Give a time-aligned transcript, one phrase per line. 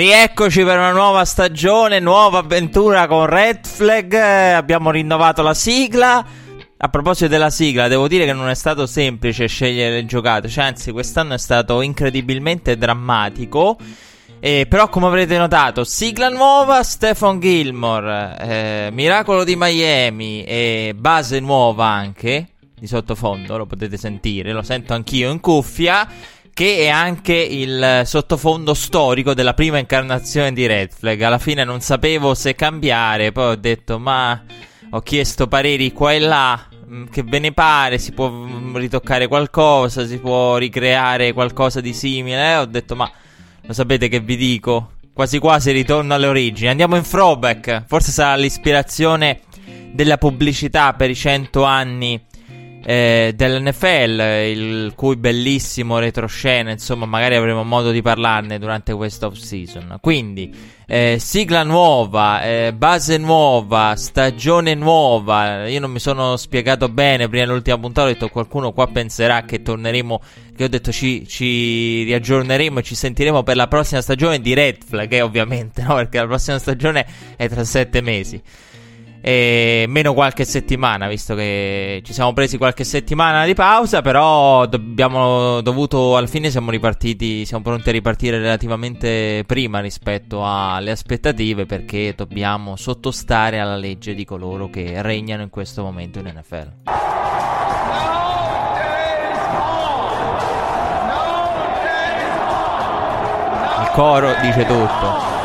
[0.00, 4.10] Rieccoci per una nuova stagione, nuova avventura con Red Flag.
[4.14, 6.24] eh, Abbiamo rinnovato la sigla.
[6.78, 10.48] A proposito della sigla, devo dire che non è stato semplice scegliere le giocate.
[10.48, 13.76] Cioè, anzi, quest'anno è stato incredibilmente drammatico.
[14.40, 21.40] Eh, però, come avrete notato, sigla nuova, Stefan Gilmore, eh, Miracolo di Miami e base
[21.40, 23.58] nuova anche di sottofondo.
[23.58, 26.08] Lo potete sentire, lo sento anch'io in cuffia
[26.52, 31.20] che è anche il sottofondo storico della prima incarnazione di Red Flag.
[31.22, 34.42] Alla fine non sapevo se cambiare, poi ho detto ma
[34.90, 39.28] ho chiesto pareri qua e là, mm, che ve ne pare, si può mm, ritoccare
[39.28, 43.10] qualcosa, si può ricreare qualcosa di simile, ho detto ma
[43.62, 44.92] lo sapete che vi dico?
[45.12, 46.70] Quasi quasi ritorno alle origini.
[46.70, 49.40] Andiamo in throwback, forse sarà l'ispirazione
[49.92, 52.20] della pubblicità per i 100 anni
[52.82, 59.36] eh, dell'NFL, il cui bellissimo retroscena, insomma, magari avremo modo di parlarne durante questa off
[59.36, 59.98] season.
[60.00, 65.68] Quindi, eh, sigla nuova, eh, base nuova, stagione nuova.
[65.68, 68.08] Io non mi sono spiegato bene prima dell'ultima puntata.
[68.08, 70.20] Ho detto qualcuno qua penserà che torneremo.
[70.56, 74.78] Che ho detto ci, ci riaggiorneremo e ci sentiremo per la prossima stagione di Red
[74.84, 75.94] Flag, eh, ovviamente, no?
[75.94, 78.42] Perché la prossima stagione è tra sette mesi.
[79.22, 85.60] E meno qualche settimana, visto che ci siamo presi qualche settimana di pausa, però abbiamo
[85.60, 92.14] dovuto, alla fine siamo ripartiti, siamo pronti a ripartire relativamente prima rispetto alle aspettative, perché
[92.16, 96.72] dobbiamo sottostare alla legge di coloro che regnano in questo momento in NFL.
[103.82, 105.39] Il coro dice tutto.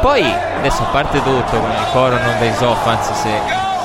[0.00, 3.30] Poi, adesso a parte tutto con il coro non dei off, anzi se,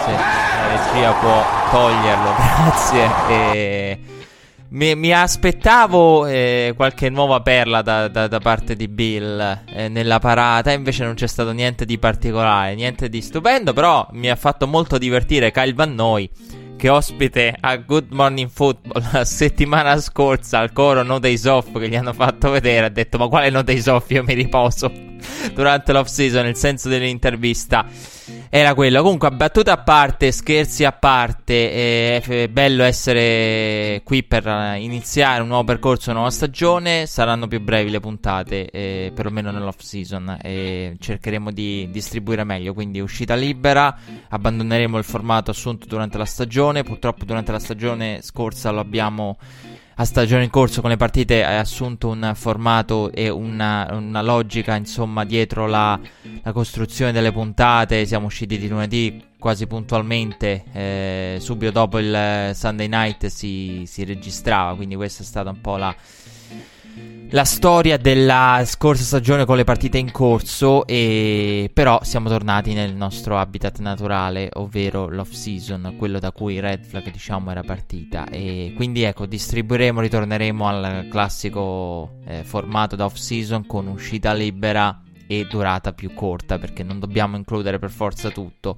[0.05, 3.11] se la regia può toglierlo, grazie.
[3.29, 3.99] E
[4.69, 10.19] mi, mi aspettavo eh, qualche nuova perla da, da- da parte di Bill eh, nella
[10.19, 14.67] parata, invece non c'è stato niente di particolare, niente di stupendo, però mi ha fatto
[14.67, 16.29] molto divertire Kyle Van Noy
[16.75, 21.87] che ospite a Good Morning Football la settimana scorsa al coro No Days Off che
[21.87, 24.91] gli hanno fatto vedere ha detto ma quale No Days Off io mi riposo
[25.53, 27.85] durante l'off season il senso dell'intervista
[28.49, 29.01] era quello.
[29.01, 34.45] Comunque battute a parte scherzi a parte eh, è bello essere qui per
[34.77, 37.05] iniziare un nuovo percorso una nuova stagione.
[37.05, 42.73] Saranno più brevi le puntate eh, perlomeno nell'off season e cercheremo di distribuire meglio.
[42.73, 43.97] Quindi uscita libera
[44.29, 46.83] abbandoneremo il formato assunto durante la stagione.
[46.83, 49.37] Purtroppo durante la stagione scorsa lo abbiamo
[49.95, 54.75] a stagione in corso con le partite hai assunto un formato e una, una logica
[54.75, 55.99] insomma dietro la,
[56.41, 58.05] la costruzione delle puntate.
[58.05, 64.73] Siamo usciti di lunedì quasi puntualmente eh, subito dopo il Sunday night si, si registrava
[64.73, 65.93] quindi questa è stata un po' la,
[67.33, 72.93] la storia della scorsa stagione con le partite in corso e però siamo tornati nel
[72.93, 78.73] nostro habitat naturale, ovvero l'off season, quello da cui Red Flag diciamo era partita e
[78.75, 85.47] quindi ecco, distribuiremo, ritorneremo al classico eh, formato da off season con uscita libera e
[85.49, 88.77] durata più corta perché non dobbiamo includere per forza tutto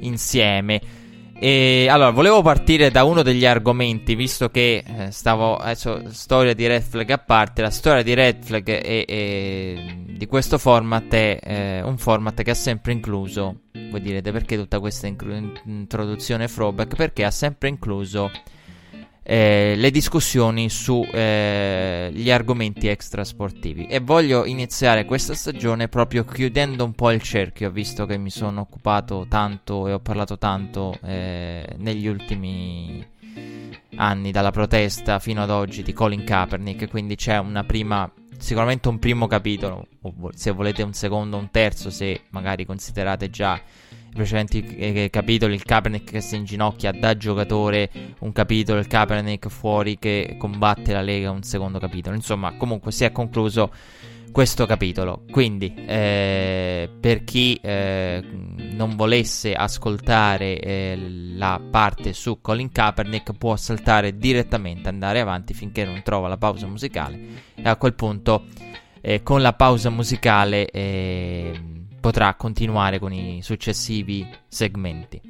[0.00, 1.03] insieme.
[1.36, 6.66] E allora, volevo partire da uno degli argomenti, visto che eh, stavo adesso storia di
[6.66, 11.38] Red Flag a parte, la storia di Red Flag e, e di questo format è
[11.42, 16.94] eh, un format che ha sempre incluso, voi direte perché tutta questa inclu- introduzione throwback?
[16.94, 18.30] Perché ha sempre incluso
[19.26, 23.86] eh, le discussioni sugli argomenti extrasportivi.
[23.86, 28.60] E voglio iniziare questa stagione proprio chiudendo un po' il cerchio visto che mi sono
[28.60, 33.04] occupato tanto e ho parlato tanto eh, negli ultimi
[33.96, 36.90] anni dalla protesta fino ad oggi di Colin Kaepernick.
[36.90, 41.88] Quindi c'è una prima sicuramente un primo capitolo o se volete un secondo un terzo
[41.88, 43.58] se magari considerate già
[44.14, 47.90] precedenti eh, capitoli, il Kaepernick che si inginocchia da giocatore,
[48.20, 52.16] un capitolo, il Kaepernick fuori che combatte la Lega, un secondo capitolo.
[52.16, 53.70] Insomma, comunque si è concluso
[54.34, 55.22] questo capitolo.
[55.30, 58.20] Quindi, eh, per chi eh,
[58.72, 60.96] non volesse ascoltare eh,
[61.36, 66.66] la parte su Colin Kaepernick, può saltare direttamente, andare avanti finché non trova la pausa
[66.66, 67.20] musicale.
[67.54, 68.46] E a quel punto,
[69.00, 71.60] eh, con la pausa musicale, eh,
[72.04, 75.22] potrà continuare con i successivi segmenti.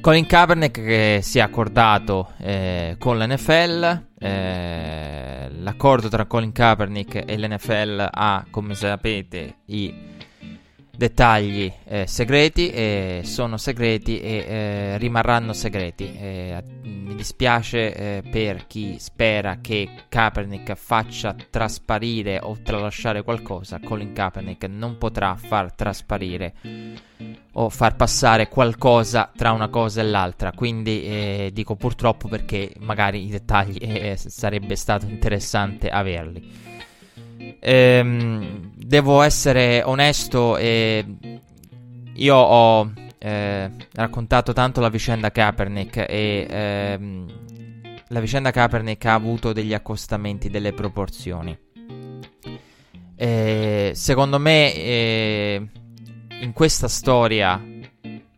[0.00, 7.36] Colin Kaepernick che si è accordato eh, con l'NFL, eh, l'accordo tra Colin Kaepernick e
[7.36, 9.92] l'NFL ha, come sapete, i
[10.96, 16.16] dettagli eh, segreti, eh, sono segreti e eh, rimarranno segreti.
[16.16, 23.80] Eh, mi dispiace eh, per chi spera che Kaepernick faccia trasparire o tralasciare qualcosa.
[23.80, 26.54] Colin Kaepernick non potrà far trasparire
[27.52, 30.52] o far passare qualcosa tra una cosa e l'altra.
[30.52, 33.78] Quindi eh, dico purtroppo perché magari i dettagli
[34.16, 36.74] sarebbe stato interessante averli.
[37.60, 41.04] Ehm, devo essere onesto e
[42.14, 47.26] io ho eh, raccontato tanto la vicenda Kaepernick e ehm,
[48.08, 51.58] la vicenda Kaepernick ha avuto degli accostamenti, delle proporzioni.
[53.18, 55.66] E, secondo me eh,
[56.40, 57.60] in questa storia,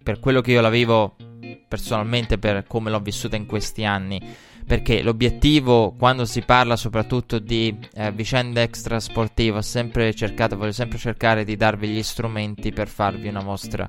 [0.03, 1.17] per quello che io la vivo
[1.69, 4.21] personalmente, per come l'ho vissuta in questi anni,
[4.69, 10.99] perché l'obiettivo quando si parla soprattutto di eh, vicende extrasportive ho sempre cercato, voglio sempre
[10.99, 13.89] cercare di darvi gli strumenti per farvi una vostra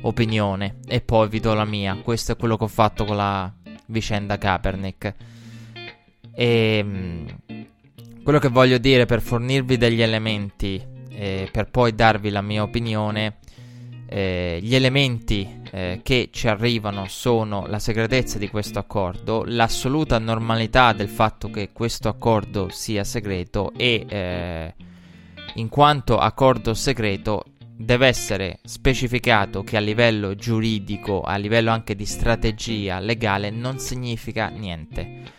[0.00, 1.94] opinione e poi vi do la mia.
[2.02, 3.52] Questo è quello che ho fatto con la
[3.88, 5.14] vicenda Kaepernick.
[6.32, 6.88] E mh,
[7.52, 7.62] mm,
[8.22, 13.40] quello che voglio dire per fornirvi degli elementi e per poi darvi la mia opinione
[14.08, 20.94] eh, gli elementi eh, che ci arrivano sono la segretezza di questo accordo, l'assoluta normalità
[20.94, 24.74] del fatto che questo accordo sia segreto e eh,
[25.54, 27.44] in quanto accordo segreto
[27.76, 34.48] deve essere specificato che a livello giuridico, a livello anche di strategia legale non significa
[34.48, 35.36] niente.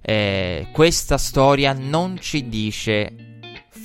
[0.00, 3.27] Eh, questa storia non ci dice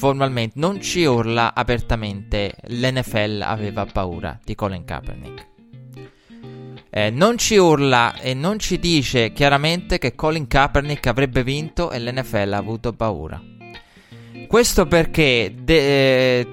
[0.03, 5.47] formalmente non ci urla apertamente l'NFL aveva paura di Colin Kaepernick.
[6.89, 12.01] Eh, non ci urla e non ci dice chiaramente che Colin Kaepernick avrebbe vinto e
[12.01, 13.41] l'NFL ha avuto paura.
[14.45, 16.47] Questo perché de- eh,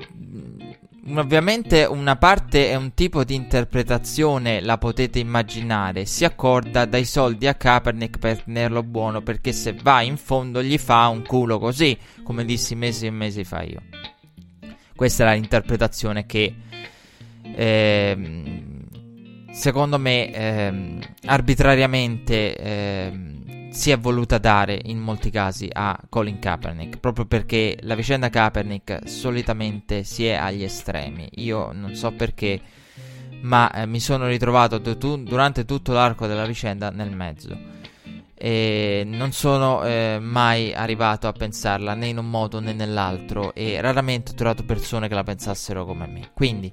[1.09, 7.47] Ovviamente una parte e un tipo di interpretazione la potete immaginare, si accorda dai soldi
[7.47, 11.97] a Kaepernick per tenerlo buono perché se va in fondo gli fa un culo così,
[12.23, 13.81] come dissi mesi e mesi fa io.
[14.95, 16.55] Questa è l'interpretazione che
[17.43, 18.63] eh,
[19.51, 23.40] secondo me eh, arbitrariamente eh,
[23.71, 29.09] si è voluta dare in molti casi a Colin Kaepernick, proprio perché la vicenda Kaepernick
[29.09, 31.29] solitamente si è agli estremi.
[31.37, 32.61] Io non so perché,
[33.43, 37.79] ma eh, mi sono ritrovato du- durante tutto l'arco della vicenda nel mezzo.
[38.35, 43.81] E non sono eh, mai arrivato a pensarla né in un modo né nell'altro e
[43.81, 46.31] raramente ho trovato persone che la pensassero come me.
[46.33, 46.73] Quindi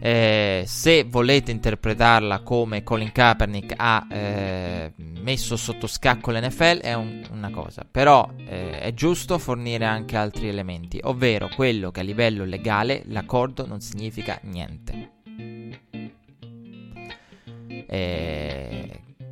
[0.00, 7.26] eh, se volete interpretarla come Colin Kaepernick ha eh, messo sotto scacco l'NFL è un,
[7.30, 12.44] una cosa, però eh, è giusto fornire anche altri elementi, ovvero quello che a livello
[12.44, 15.12] legale l'accordo non significa niente.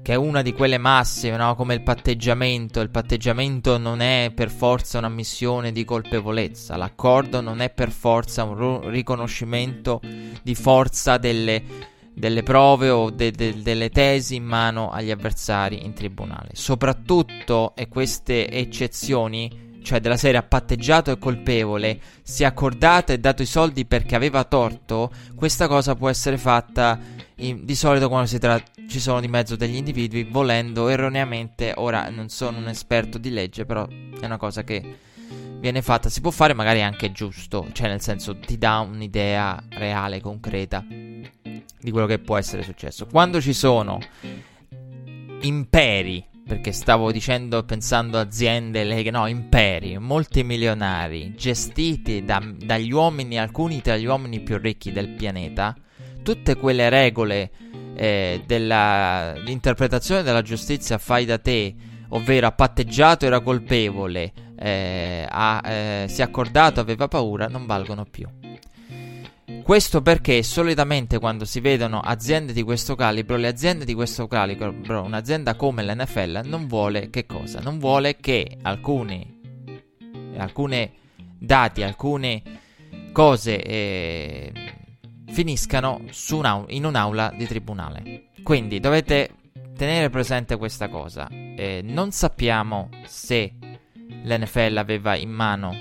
[0.03, 1.55] Che è una di quelle masse, no?
[1.55, 2.81] come il patteggiamento.
[2.81, 8.43] Il patteggiamento non è per forza una missione di colpevolezza, l'accordo non è per forza
[8.43, 10.01] un ru- riconoscimento
[10.43, 11.63] di forza delle,
[12.13, 16.51] delle prove o de- de- delle tesi in mano agli avversari in tribunale.
[16.55, 23.19] Soprattutto, e queste eccezioni cioè della serie ha patteggiato e colpevole, si è accordato e
[23.19, 26.99] dato i soldi perché aveva torto, questa cosa può essere fatta
[27.37, 32.09] in, di solito quando si tra- ci sono di mezzo degli individui, volendo erroneamente, ora
[32.11, 34.99] non sono un esperto di legge, però è una cosa che
[35.59, 40.21] viene fatta, si può fare magari anche giusto, cioè nel senso ti dà un'idea reale,
[40.21, 43.07] concreta di quello che può essere successo.
[43.07, 44.01] Quando ci sono
[45.43, 53.39] imperi, perché stavo dicendo, pensando aziende, leghe, no, imperi, molti milionari, gestiti da, dagli uomini,
[53.39, 55.75] alcuni tra gli uomini più ricchi del pianeta,
[56.23, 57.51] tutte quelle regole
[57.95, 61.75] eh, dell'interpretazione della giustizia fai da te,
[62.09, 68.05] ovvero ha patteggiato, era colpevole, eh, ha, eh, si è accordato, aveva paura, non valgono
[68.05, 68.27] più.
[69.63, 74.75] Questo perché solitamente quando si vedono aziende di questo calibro, le aziende di questo calibro,
[75.03, 77.61] un'azienda come l'NFL non vuole che cosa?
[77.61, 79.41] Non vuole che alcuni
[80.37, 80.93] alcune
[81.39, 82.43] dati, alcune
[83.13, 84.53] cose eh,
[85.33, 88.29] finiscano un in un'aula di tribunale.
[88.43, 89.31] Quindi dovete
[89.77, 91.29] tenere presente questa cosa.
[91.29, 93.55] Eh, non sappiamo se
[94.25, 95.75] l'NFL aveva in mano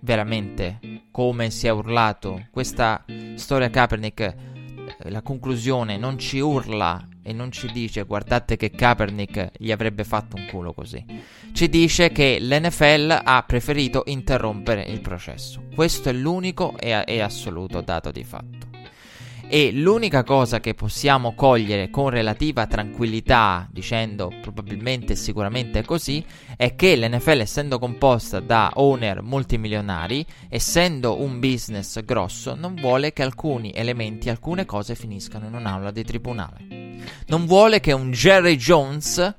[0.00, 0.78] veramente
[1.10, 7.52] come si è urlato questa storia Kaepernick eh, la conclusione non ci urla e non
[7.52, 11.04] ci dice guardate che Kaepernick gli avrebbe fatto un culo così.
[11.52, 15.62] Ci dice che l'NFL ha preferito interrompere il processo.
[15.72, 18.69] Questo è l'unico e, e assoluto dato di fatto.
[19.52, 26.24] E l'unica cosa che possiamo cogliere con relativa tranquillità, dicendo probabilmente e sicuramente così,
[26.56, 33.24] è che l'NFL essendo composta da owner multimilionari, essendo un business grosso, non vuole che
[33.24, 36.98] alcuni elementi, alcune cose finiscano in un'aula di tribunale.
[37.26, 39.34] Non vuole che un Jerry Jones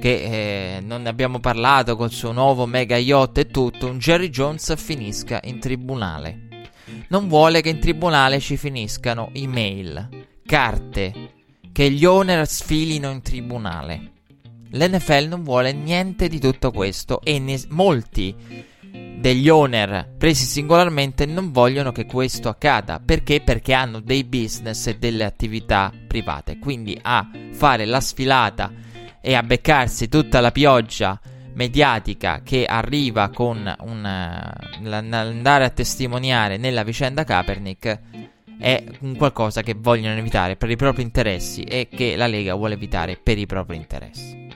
[0.00, 4.28] che eh, non ne abbiamo parlato col suo nuovo mega yacht e tutto, un Jerry
[4.28, 6.48] Jones finisca in tribunale
[7.10, 11.32] non vuole che in tribunale ci finiscano email, carte,
[11.72, 14.12] che gli owner sfilino in tribunale.
[14.70, 18.34] L'NFL non vuole niente di tutto questo e ne- molti
[19.20, 23.00] degli owner presi singolarmente non vogliono che questo accada.
[23.04, 23.40] Perché?
[23.40, 26.58] Perché hanno dei business e delle attività private.
[26.58, 28.72] Quindi a fare la sfilata
[29.20, 31.20] e a beccarsi tutta la pioggia
[31.54, 38.00] mediatica che arriva con un, andare a testimoniare nella vicenda Kaepernick
[38.58, 38.84] è
[39.16, 43.38] qualcosa che vogliono evitare per i propri interessi e che la Lega vuole evitare per
[43.38, 44.48] i propri interessi.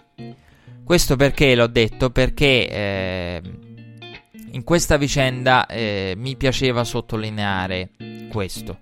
[0.85, 2.11] Questo perché l'ho detto?
[2.11, 3.43] Perché eh,
[4.51, 7.91] in questa vicenda eh, mi piaceva sottolineare
[8.29, 8.81] questo,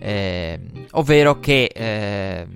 [0.00, 0.58] eh,
[0.90, 2.46] ovvero che eh,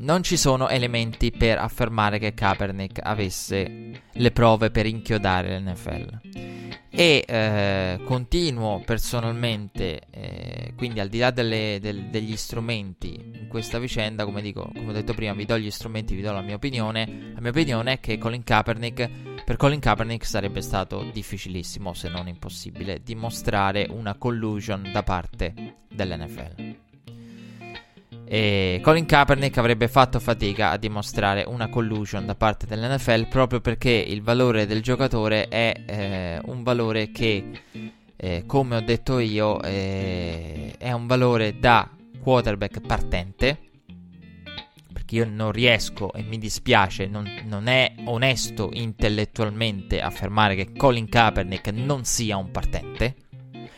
[0.00, 6.20] non ci sono elementi per affermare che Kaepernick avesse le prove per inchiodare l'NFL.
[6.92, 13.78] E eh, continuo personalmente, eh, quindi al di là delle, del, degli strumenti in questa
[13.78, 16.56] vicenda, come, dico, come ho detto prima, vi do gli strumenti, vi do la mia
[16.56, 17.32] opinione.
[17.34, 22.26] La mia opinione è che Colin Kaepernick, per Colin Kaepernick sarebbe stato difficilissimo, se non
[22.26, 25.54] impossibile, dimostrare una collusion da parte
[25.88, 26.89] dell'NFL.
[28.32, 33.90] E Colin Kaepernick avrebbe fatto fatica a dimostrare una collusion da parte dell'NFL proprio perché
[33.90, 37.50] il valore del giocatore è eh, un valore che,
[38.14, 41.90] eh, come ho detto io, eh, è un valore da
[42.22, 43.58] quarterback partente.
[45.08, 51.72] Io non riesco e mi dispiace, non, non è onesto intellettualmente affermare che Colin Kaepernick
[51.72, 53.16] non sia un partente.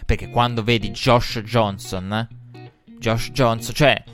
[0.05, 2.29] Perché quando vedi Josh Johnson,
[2.99, 4.05] Josh Johnson, cioè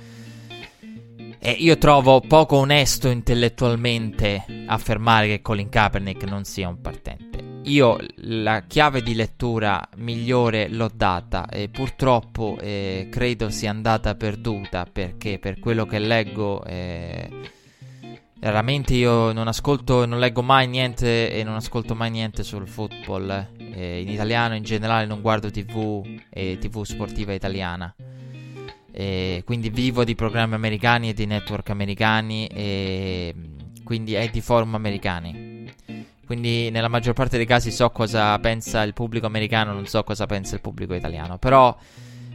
[1.39, 7.61] e io trovo poco onesto intellettualmente affermare che Colin Kaepernick non sia un partente.
[7.65, 14.87] Io la chiave di lettura migliore l'ho data e purtroppo eh, credo sia andata perduta
[14.91, 17.29] perché per quello che leggo eh,
[18.41, 23.49] io non ascolto, non leggo mai niente e non ascolto mai niente sul football.
[23.59, 27.95] Eh, in italiano in generale non guardo tv e tv sportiva italiana.
[28.99, 33.33] E quindi vivo di programmi americani e di network americani e
[33.85, 35.73] quindi è di forum americani.
[36.27, 40.27] Quindi nella maggior parte dei casi so cosa pensa il pubblico americano, non so cosa
[40.27, 41.39] pensa il pubblico italiano.
[41.39, 41.79] Però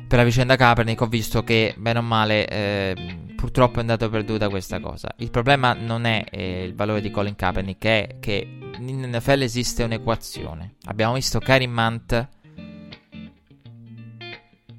[0.08, 2.96] per la vicenda Kaepernick ho visto che, bene o male, eh,
[3.36, 5.14] purtroppo è andata perduta questa cosa.
[5.18, 8.48] Il problema non è eh, il valore di Colin Kaepernick, è che
[8.80, 10.76] in NFL esiste un'equazione.
[10.86, 12.30] Abbiamo visto Karim Hunt.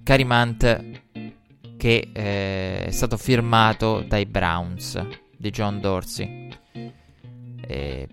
[0.02, 0.93] Karim Hunt
[1.84, 4.98] che eh, è stato firmato dai Browns
[5.36, 6.48] di John Dorsey.
[7.60, 8.08] Eh,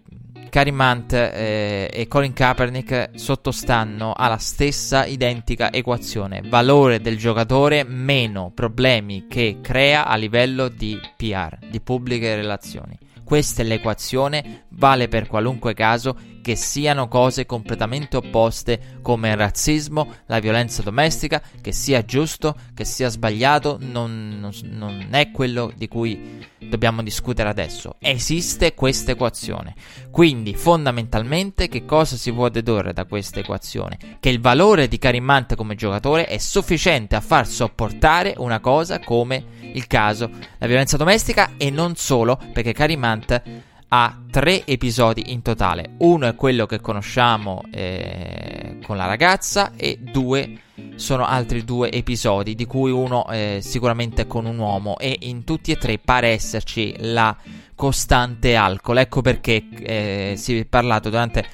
[0.50, 8.52] Karim Hunt eh, e Colin Kaepernick sottostanno alla stessa identica equazione, valore del giocatore meno
[8.54, 13.00] problemi che crea a livello di PR, di pubbliche relazioni.
[13.24, 20.12] Questa è l'equazione, vale per qualunque caso che siano cose completamente opposte come il razzismo,
[20.26, 25.88] la violenza domestica, che sia giusto, che sia sbagliato, non, non, non è quello di
[25.88, 27.96] cui dobbiamo discutere adesso.
[28.00, 29.76] Esiste questa equazione.
[30.10, 33.98] Quindi, fondamentalmente, che cosa si può dedurre da questa equazione?
[34.20, 39.60] Che il valore di Karimante come giocatore è sufficiente a far sopportare una cosa come
[39.74, 45.96] il caso la violenza domestica e non solo, perché Karimante ha tre episodi in totale.
[45.98, 50.60] Uno è quello che conosciamo eh, con la ragazza e due
[50.96, 55.72] sono altri due episodi, di cui uno eh, sicuramente con un uomo e in tutti
[55.72, 57.36] e tre pare esserci la
[57.76, 59.00] costante alcol.
[59.00, 61.46] Ecco perché eh, si è parlato durante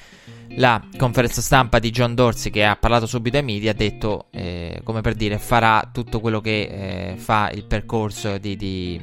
[0.52, 4.80] la conferenza stampa di John Dorsey che ha parlato subito ai media ha detto eh,
[4.82, 9.00] come per dire farà tutto quello che eh, fa il percorso di, di,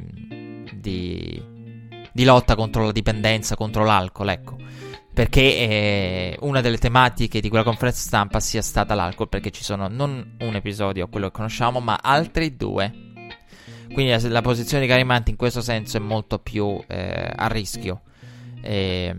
[0.74, 1.42] di,
[2.16, 4.56] di, lotta contro la dipendenza, contro l'alcol, ecco.
[5.14, 9.88] Perché eh, una delle tematiche di quella conferenza stampa sia stata l'alcol, perché ci sono
[9.88, 13.04] non un episodio, quello che conosciamo, ma altri due.
[13.94, 18.02] Quindi la, la posizione di Garimanti in questo senso è molto più eh, a rischio.
[18.62, 19.16] Eh,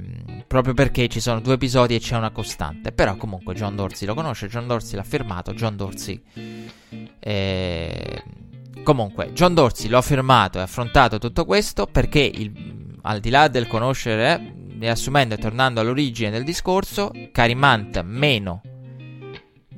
[0.48, 2.92] proprio perché ci sono due episodi e c'è una costante.
[2.92, 6.22] Però comunque John Dorsey lo conosce, John Dorsey l'ha firmato, John Dorsey...
[7.20, 8.22] Eh,
[8.82, 12.75] comunque, John Dorsey lo ha firmato e affrontato tutto questo perché il,
[13.06, 18.62] al di là del conoscere, riassumendo e tornando all'origine del discorso, Carimant meno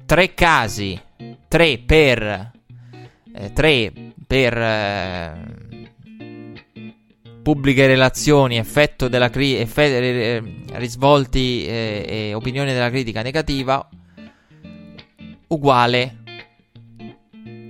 [0.08, 0.98] tre casi,
[1.48, 2.52] tre per...
[3.34, 3.92] Eh, tre
[4.26, 4.56] per...
[4.56, 5.56] Eh,
[7.42, 10.42] pubbliche relazioni, effetto della cri- effett- eh,
[10.72, 13.86] risvolti eh, e opinioni della critica negativa,
[15.48, 16.16] uguale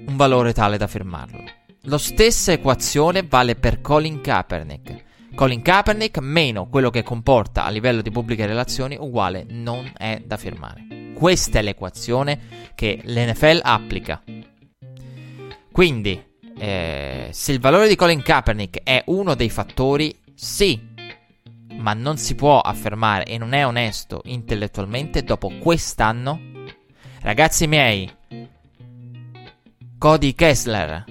[0.07, 1.45] un valore tale da fermarlo.
[1.83, 5.07] La stessa equazione vale per Colin Kaepernick.
[5.35, 10.37] Colin Kaepernick meno quello che comporta a livello di pubbliche relazioni uguale non è da
[10.37, 11.13] firmare.
[11.15, 14.23] Questa è l'equazione che l'NFL applica.
[15.71, 16.21] Quindi
[16.59, 20.81] eh, se il valore di Colin Kaepernick è uno dei fattori, sì,
[21.77, 26.41] ma non si può affermare e non è onesto intellettualmente dopo quest'anno.
[27.21, 28.11] Ragazzi miei,
[29.99, 31.05] Cody Kessler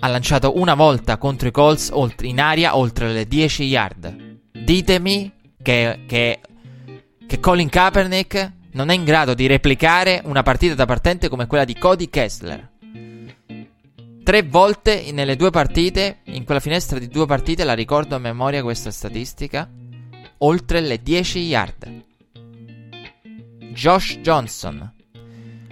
[0.00, 1.92] ha lanciato una volta contro i Colts
[2.22, 4.38] in aria oltre le 10 yard.
[4.52, 6.40] Ditemi che, che,
[7.26, 11.64] che Colin Kaepernick non è in grado di replicare una partita da partente come quella
[11.64, 12.68] di Cody Kessler.
[14.22, 18.62] Tre volte nelle due partite, in quella finestra di due partite, la ricordo a memoria
[18.62, 19.68] questa statistica,
[20.38, 22.04] oltre le 10 yard.
[23.72, 24.92] Josh Johnson.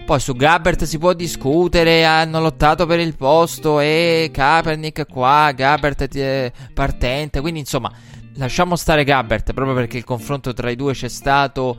[0.09, 6.51] Poi su Gabbert si può discutere, hanno lottato per il posto e Kaepernick qua, Gabbert
[6.73, 7.91] partente, quindi insomma
[8.37, 11.77] lasciamo stare Gabbert proprio perché il confronto tra i due c'è stato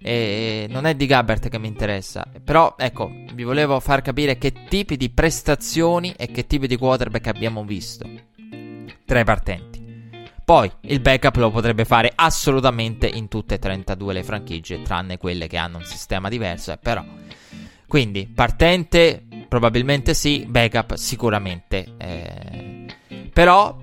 [0.00, 2.24] e non è di Gabbert che mi interessa.
[2.44, 7.26] Però ecco, vi volevo far capire che tipi di prestazioni e che tipi di quarterback
[7.26, 8.08] abbiamo visto
[9.04, 9.82] tra i partenti.
[10.44, 15.48] Poi il backup lo potrebbe fare assolutamente in tutte e 32 le franchigie, tranne quelle
[15.48, 17.04] che hanno un sistema diverso, eh, però.
[17.92, 21.92] Quindi partente probabilmente sì, backup sicuramente.
[21.98, 22.86] Eh.
[23.30, 23.76] Però,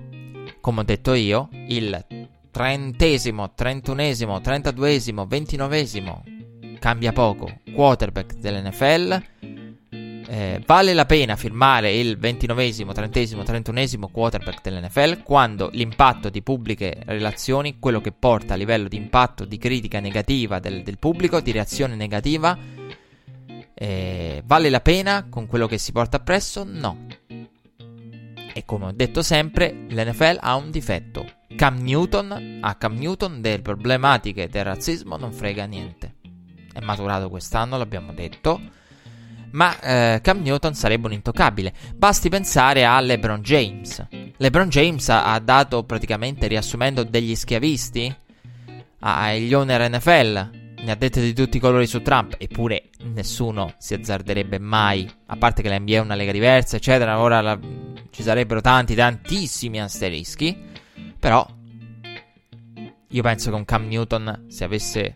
[0.60, 6.24] come ho detto io, il trentesimo, trentunesimo, trentaduesimo, ventinovesimo,
[6.80, 9.22] cambia poco, quarterback dell'NFL.
[10.26, 17.00] Eh, vale la pena firmare il ventinovesimo, trentesimo, trentunesimo quarterback dell'NFL quando l'impatto di pubbliche
[17.06, 21.52] relazioni, quello che porta a livello di impatto di critica negativa del, del pubblico, di
[21.52, 22.79] reazione negativa,
[23.82, 26.64] eh, vale la pena con quello che si porta appresso?
[26.64, 27.06] No.
[28.52, 31.24] E come ho detto sempre, l'NFL ha un difetto
[31.56, 36.16] Cam Newton, a Cam Newton delle problematiche del razzismo non frega niente.
[36.70, 38.60] È maturato quest'anno, l'abbiamo detto.
[39.52, 41.72] Ma eh, Cam Newton sarebbe un intoccabile.
[41.96, 44.06] Basti pensare a LeBron James.
[44.36, 48.14] LeBron James ha, dato praticamente, riassumendo, degli schiavisti
[48.98, 50.59] agli owner NFL.
[50.82, 52.36] Ne ha dette di tutti i colori su Trump.
[52.38, 55.08] Eppure nessuno si azzarderebbe mai.
[55.26, 57.20] A parte che la NBA è una lega diversa, eccetera.
[57.20, 57.58] Ora la,
[58.10, 60.56] ci sarebbero tanti, tantissimi asterischi.
[61.18, 61.46] Però
[63.08, 65.14] io penso che un Cam Newton, se avesse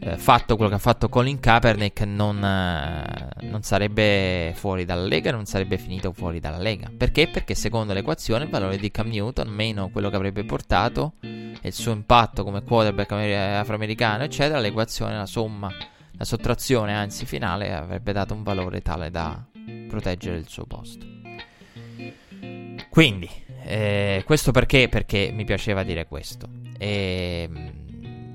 [0.00, 5.30] eh, fatto quello che ha fatto Colin Kaepernick, non, eh, non, sarebbe fuori dalla Lega,
[5.30, 6.90] non sarebbe finito fuori dalla Lega.
[6.96, 7.28] Perché?
[7.28, 11.72] Perché secondo l'equazione il valore di Cam Newton, meno quello che avrebbe portato, e il
[11.72, 15.72] suo impatto come quarterback afroamericano, eccetera, l'equazione, la somma,
[16.16, 19.42] la sottrazione, anzi finale, avrebbe dato un valore tale da
[19.88, 21.06] proteggere il suo posto.
[22.90, 23.28] Quindi,
[23.64, 24.88] eh, questo perché?
[24.88, 26.48] Perché mi piaceva dire questo.
[26.78, 27.73] E, ehm,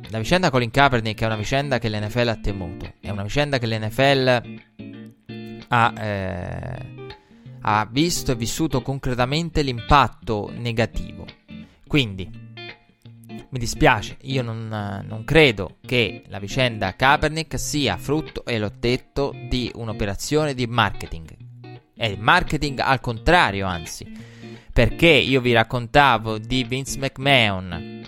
[0.09, 2.93] la vicenda Colin Kaepernick è una vicenda che l'NFL ha temuto.
[2.99, 4.59] È una vicenda che l'NFL
[5.67, 6.85] ha, eh,
[7.61, 11.25] ha visto e vissuto concretamente l'impatto negativo.
[11.85, 12.27] Quindi,
[13.49, 14.67] mi dispiace, io non,
[15.07, 21.37] non, credo che la vicenda Kaepernick sia frutto, e l'ho detto, di un'operazione di marketing.
[21.95, 24.37] È marketing al contrario, anzi
[24.71, 28.01] perché io vi raccontavo di Vince McMahon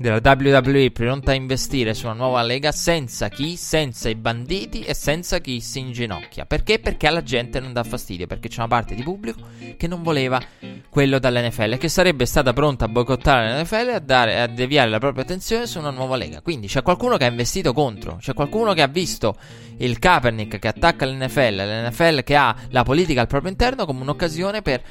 [0.00, 4.94] della WWE pronta a investire su una nuova lega senza chi, senza i banditi e
[4.94, 6.46] senza chi si inginocchia.
[6.46, 6.78] Perché?
[6.78, 9.40] Perché alla gente non dà fastidio, perché c'è una parte di pubblico
[9.76, 10.40] che non voleva
[10.88, 14.98] quello dall'NFL, che sarebbe stata pronta a boicottare l'NFL e a, dare, a deviare la
[14.98, 16.40] propria attenzione su una nuova lega.
[16.40, 19.36] Quindi c'è qualcuno che ha investito contro, c'è qualcuno che ha visto
[19.76, 24.62] il Kaepernick che attacca l'NFL, l'NFL che ha la politica al proprio interno come un'occasione
[24.62, 24.82] per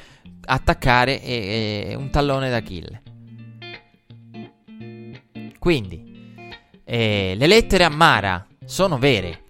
[0.44, 3.09] attaccare e, e un tallone d'Achille.
[5.60, 6.02] Quindi,
[6.86, 9.42] eh, le lettere a Mara sono vere.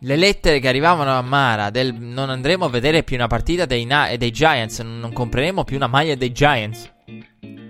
[0.00, 3.86] Le lettere che arrivavano a Mara del non andremo a vedere più una partita dei,
[3.86, 6.92] na- dei Giants, non compreremo più una maglia dei Giants.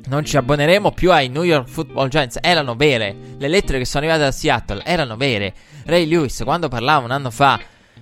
[0.09, 2.39] Non ci abboneremo più ai New York Football Giants.
[2.43, 3.15] Erano vere.
[3.39, 5.55] Le lettere che sono arrivate da Seattle erano vere.
[5.85, 7.61] Ray Lewis, quando parlava un anno fa,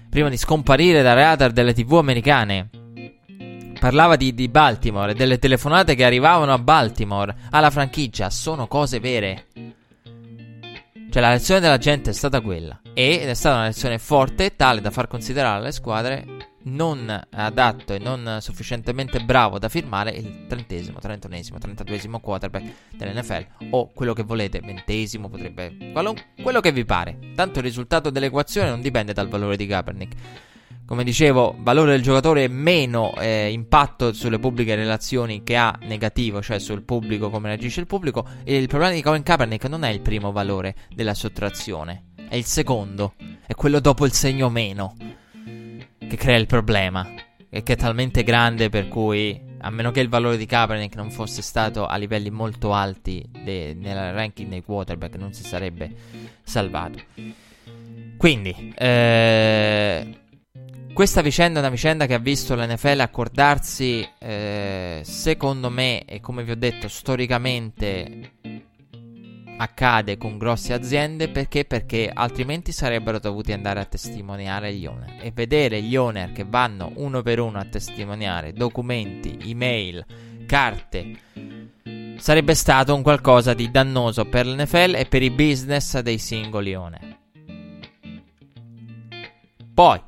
[0.09, 2.71] prima di scomparire dai radar delle TV americane,
[3.85, 8.99] parlava di, di Baltimore e delle telefonate che arrivavano a Baltimore alla franchigia sono cose
[8.99, 9.49] vere.
[11.11, 14.81] Cioè la lezione della gente è stata quella ed è stata una lezione forte tale
[14.81, 16.25] da far considerare alle squadre
[16.63, 22.65] non adatto e non sufficientemente bravo da firmare il trentesimo, trentunesimo, trentaduesimo quarterback
[22.97, 27.19] dell'NFL o quello che volete, ventesimo potrebbe, quello che vi pare.
[27.35, 30.17] Tanto il risultato dell'equazione non dipende dal valore di Kaepernick
[30.87, 36.59] come dicevo, valore del giocatore meno eh, impatto sulle pubbliche relazioni che ha negativo, cioè
[36.59, 38.27] sul pubblico, come reagisce il pubblico.
[38.45, 42.45] E il problema di Colin Kaepernick non è il primo valore della sottrazione, è il
[42.45, 43.15] secondo,
[43.47, 44.95] è quello dopo il segno meno
[45.99, 47.09] che crea il problema.
[47.49, 51.13] E che è talmente grande per cui, a meno che il valore di Kaepernick non
[51.13, 55.89] fosse stato a livelli molto alti de- nel ranking dei quarterback, non si sarebbe
[56.43, 56.99] salvato.
[58.17, 60.23] Quindi, eh
[60.95, 66.45] questa vicenda è una vicenda che ha visto l'NFL accordarsi, eh, secondo me, e come
[66.45, 68.31] vi ho detto, storicamente
[69.57, 71.65] accade con grosse aziende perché?
[71.65, 76.93] Perché altrimenti sarebbero dovuti andare a testimoniare gli owner e vedere gli owner che vanno
[76.95, 80.05] uno per uno a testimoniare documenti, email,
[80.47, 81.19] carte
[82.19, 87.19] sarebbe stato un qualcosa di dannoso per l'NFL e per i business dei singoli owner.
[89.75, 90.01] Poi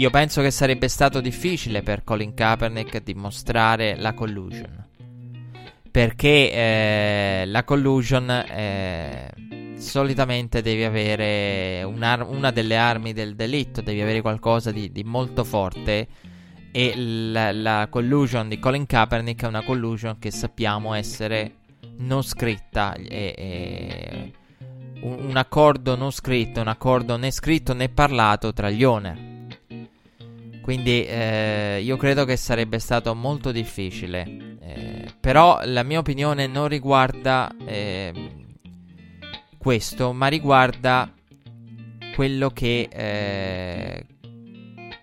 [0.00, 4.86] io penso che sarebbe stato difficile per Colin Kaepernick dimostrare la collusion.
[5.90, 9.30] Perché eh, la collusion eh,
[9.76, 16.08] solitamente devi avere una delle armi del delitto, devi avere qualcosa di, di molto forte.
[16.72, 21.56] E la, la, collusion di Colin Kaepernick è una collusion che sappiamo essere
[21.98, 22.94] non scritta.
[22.94, 24.32] E, e
[25.02, 29.39] un, un accordo non scritto, un accordo né scritto né parlato tra gli owner.
[30.62, 34.56] Quindi eh, io credo che sarebbe stato molto difficile.
[34.60, 38.12] Eh, però la mia opinione non riguarda eh,
[39.58, 41.12] questo, ma riguarda
[42.14, 44.06] quello che eh,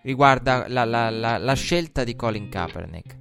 [0.03, 3.15] riguarda la, la, la, la, scelta di Colin Kaepernick.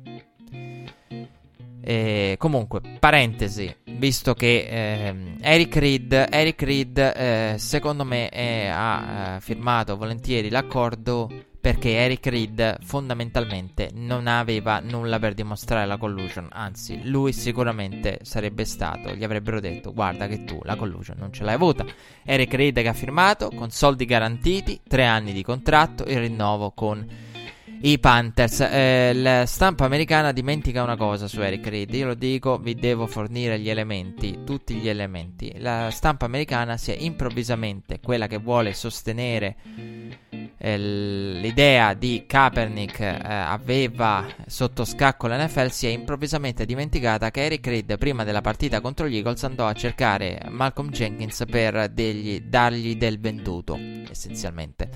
[2.38, 9.40] comunque, parentesi, visto che ehm, Eric Reed, Eric Reed eh, secondo me è, ha eh,
[9.40, 11.28] firmato volentieri l'accordo
[11.66, 18.64] perché Eric Reed fondamentalmente non aveva nulla per dimostrare la collusion, anzi lui sicuramente sarebbe
[18.64, 21.84] stato, gli avrebbero detto guarda che tu la collusion non ce l'hai avuta.
[22.24, 27.04] Eric Reed che ha firmato con soldi garantiti, tre anni di contratto, il rinnovo con
[27.80, 28.60] i Panthers.
[28.60, 31.92] Eh, la stampa americana dimentica una cosa su Eric Reed.
[31.94, 35.52] Io lo dico, vi devo fornire gli elementi, tutti gli elementi.
[35.58, 39.56] La stampa americana si è improvvisamente quella che vuole sostenere
[40.58, 47.98] l'idea di Kaepernick eh, aveva sotto scacco l'NFL si è improvvisamente dimenticata che Eric Reed
[47.98, 53.20] prima della partita contro gli Eagles andò a cercare Malcolm Jenkins per degli, dargli del
[53.20, 53.78] venduto
[54.10, 54.88] essenzialmente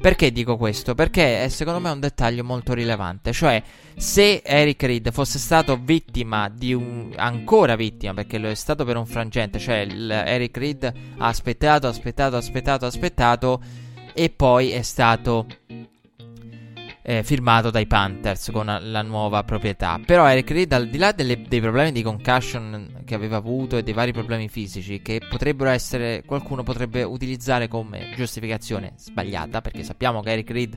[0.00, 0.94] perché dico questo?
[0.94, 3.62] Perché è secondo me un dettaglio molto rilevante cioè
[3.96, 8.96] se Eric Reed fosse stato vittima di un ancora vittima perché lo è stato per
[8.96, 13.62] un frangente cioè Eric Reed ha aspettato aspettato aspettato aspettato
[14.14, 15.46] e poi è stato
[17.06, 20.00] eh, firmato dai Panthers con la nuova proprietà.
[20.04, 23.82] Però Eric Reed, al di là delle, dei problemi di concussion che aveva avuto e
[23.82, 30.22] dei vari problemi fisici, che potrebbero essere, qualcuno potrebbe utilizzare come giustificazione sbagliata, perché sappiamo
[30.22, 30.76] che Eric Reed,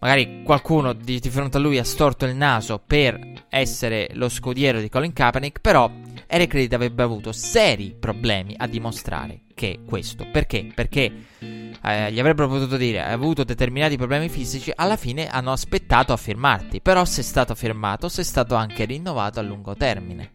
[0.00, 4.80] magari qualcuno di, di fronte a lui ha storto il naso per essere lo scodiero
[4.80, 5.88] di Colin Kaepernick, però
[6.26, 10.26] Eric Reed avrebbe avuto seri problemi a dimostrare che questo.
[10.32, 10.72] Perché?
[10.74, 16.14] Perché eh, gli avrebbero potuto dire hai avuto determinati problemi fisici, alla fine hanno aspettato
[16.14, 16.80] a firmarti.
[16.80, 20.32] Però sei stato firmato, sei stato anche rinnovato a lungo termine.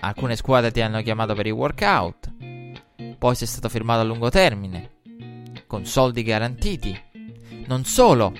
[0.00, 2.32] alcune squadre ti hanno chiamato per i workout,
[3.18, 4.92] poi sei stato firmato a lungo termine,
[5.66, 6.98] con soldi garantiti.
[7.66, 8.32] Non solo,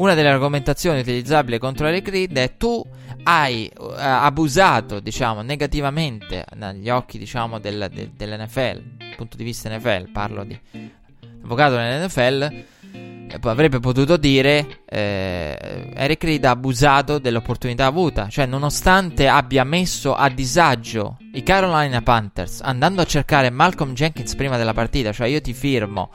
[0.00, 2.82] una delle argomentazioni utilizzabili contro Eric Reed è tu
[3.22, 9.74] hai uh, abusato, diciamo, negativamente negli occhi, diciamo, del, de, dell'NFL, dal punto di vista
[9.74, 10.58] NFL, parlo di
[11.42, 12.64] avvocato nell'NFL,
[13.42, 20.28] avrebbe potuto dire eh, Eric Reed ha abusato dell'opportunità avuta, cioè nonostante abbia messo a
[20.30, 25.52] disagio i Carolina Panthers andando a cercare Malcolm Jenkins prima della partita, cioè io ti
[25.52, 26.10] firmo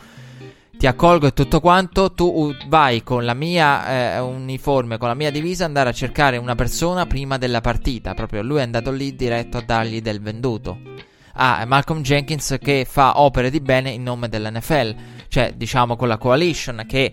[0.85, 5.31] ti accolgo e tutto quanto, tu vai con la mia eh, uniforme, con la mia
[5.31, 8.13] divisa, andare a cercare una persona prima della partita.
[8.13, 10.77] Proprio lui è andato lì diretto a dargli del venduto.
[11.33, 14.95] Ah, Malcolm Jenkins che fa opere di bene in nome dell'NFL,
[15.27, 17.11] cioè diciamo con la coalition che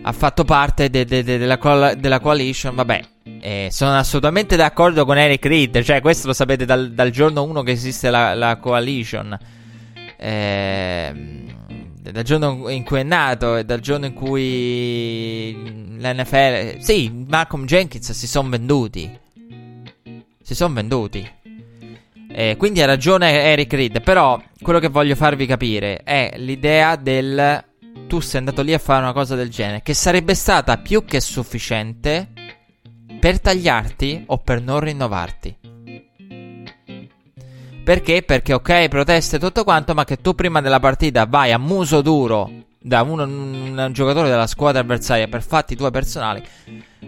[0.00, 2.74] ha fatto parte de- de- de- della, co- della, coalition.
[2.74, 3.04] Vabbè,
[3.40, 7.62] eh, sono assolutamente d'accordo con Eric Reed, cioè questo lo sapete dal, dal giorno 1
[7.62, 9.38] che esiste la, la coalition.
[10.16, 11.42] Eh
[12.10, 15.52] dal giorno in cui è nato e dal giorno in cui
[15.98, 16.80] l'NFL...
[16.80, 19.18] Sì, Malcolm Jenkins si sono venduti.
[20.42, 21.30] Si sono venduti.
[22.28, 24.02] Eh, quindi ha ragione Eric Reed.
[24.02, 27.64] Però quello che voglio farvi capire è l'idea del...
[28.08, 29.82] Tu sei andato lì a fare una cosa del genere.
[29.82, 32.28] Che sarebbe stata più che sufficiente
[33.20, 35.61] per tagliarti o per non rinnovarti.
[37.84, 38.22] Perché?
[38.22, 42.48] Perché ok, proteste tutto quanto, ma che tu prima della partita vai a muso duro
[42.78, 46.42] da uno, un, un giocatore della squadra avversaria per fatti tuoi personali.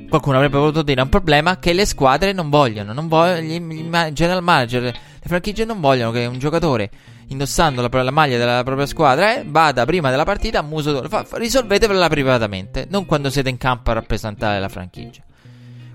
[0.09, 4.43] Qualcuno avrebbe voluto dire un problema che le squadre non vogliono, non vogliono il general
[4.43, 6.91] manager, le franchigie non vogliono che un giocatore
[7.29, 11.09] indossando la, la maglia della propria squadra eh, vada prima della partita a muso duro.
[11.09, 15.23] Fa, fa, risolvetevela privatamente, non quando siete in campo a rappresentare la franchigia.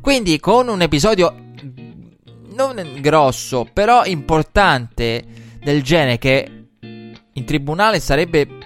[0.01, 1.47] Quindi con un episodio
[2.51, 5.23] non grosso, però importante
[5.61, 8.58] del genere che in tribunale sarebbe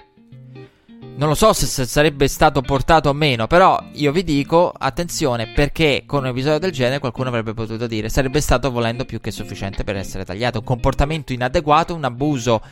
[1.16, 6.02] non lo so se, sarebbe stato portato o meno, però io vi dico attenzione perché
[6.06, 9.84] con un episodio del genere qualcuno avrebbe potuto dire sarebbe stato volendo più che sufficiente
[9.84, 10.58] per essere tagliato.
[10.58, 12.62] Un comportamento inadeguato, un abuso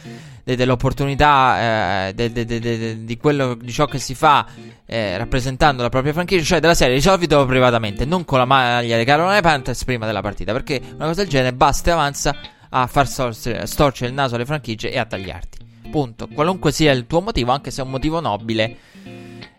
[0.43, 4.47] de- dell'opportunità eh, de- de- di, quello, di ciò che si fa
[4.87, 9.05] eh, rappresentando la propria franchigia, cioè della serie risolvitelo privatamente, non con la maglia dei
[9.05, 12.35] Carolina Panthers prima della partita, perché una cosa del genere basta e avanza
[12.71, 15.71] a far storcere il naso alle franchigie e a tagliarti.
[15.93, 16.27] Punto.
[16.27, 18.77] Qualunque sia il tuo motivo, anche se è un motivo nobile.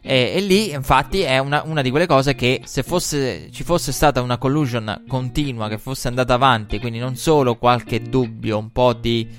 [0.02, 3.91] E, e lì, infatti, è una, una, di quelle cose che se fosse, ci fosse
[3.91, 8.93] stata una collusion continua che fosse andata avanti, quindi non solo qualche dubbio, un po'
[8.93, 9.30] di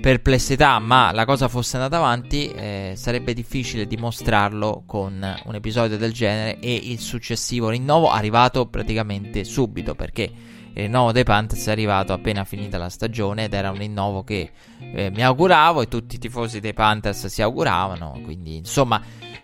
[0.00, 6.12] perplessità, ma la cosa fosse andata avanti, eh, sarebbe difficile dimostrarlo con un episodio del
[6.12, 10.30] genere e il successivo rinnovo arrivato praticamente subito perché
[10.74, 14.50] il rinnovo dei Panthers è arrivato appena finita la stagione ed era un rinnovo che
[14.94, 18.20] eh, mi auguravo e tutti i tifosi dei Panthers si auguravano.
[18.24, 19.00] Quindi, insomma,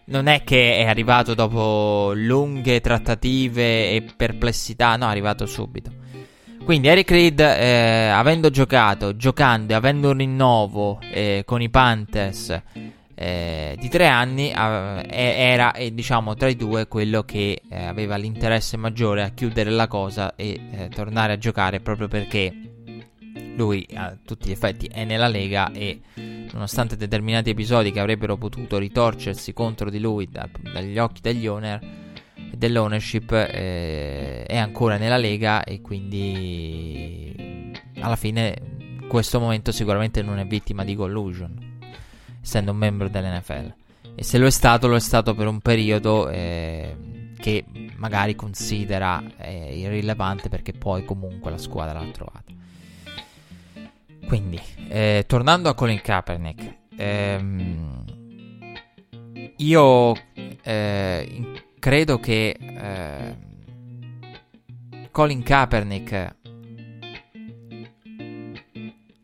[0.06, 5.92] non è che è arrivato dopo lunghe trattative e perplessità, no, è arrivato subito.
[6.64, 12.62] Quindi Eric Reed, eh, avendo giocato, giocando e avendo un rinnovo eh, con i Panthers
[13.20, 18.14] eh, di tre anni eh, era eh, diciamo tra i due quello che eh, aveva
[18.14, 22.54] l'interesse maggiore a chiudere la cosa e eh, tornare a giocare proprio perché
[23.56, 26.00] lui a tutti gli effetti è nella Lega e
[26.52, 31.80] nonostante determinati episodi che avrebbero potuto ritorcersi contro di lui da, dagli occhi degli owner
[32.54, 38.56] dell'ownership è ancora nella Lega e quindi alla fine
[39.00, 41.67] in questo momento sicuramente non è vittima di collusion
[42.48, 43.74] essendo un membro dell'NFL.
[44.14, 46.96] E se lo è stato, lo è stato per un periodo eh,
[47.38, 47.64] che
[47.96, 52.52] magari considera eh, irrilevante perché poi comunque la squadra l'ha trovata.
[54.26, 54.58] Quindi,
[54.88, 58.04] eh, tornando a Colin Kaepernick, ehm,
[59.56, 60.14] io
[60.62, 63.36] eh, credo che eh,
[65.10, 66.36] Colin Kaepernick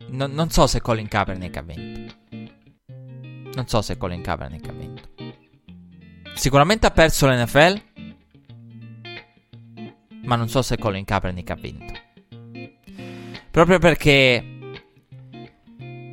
[0.09, 2.23] non, non so se Colin Kaepernick ha vinto
[3.55, 5.09] non so se Colin Kaepernick ha vinto.
[6.35, 7.83] Sicuramente ha perso l'NFL,
[10.25, 11.93] ma non so se Colin Kaepernick ha vinto.
[13.51, 14.45] Proprio perché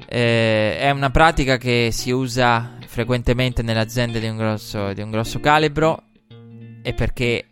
[0.07, 5.09] eh, è una pratica che si usa frequentemente nelle aziende di un grosso, di un
[5.09, 6.03] grosso calibro
[6.83, 7.47] e perché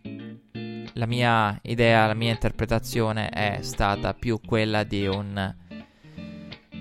[0.93, 5.55] la mia idea, la mia interpretazione è stata più quella di un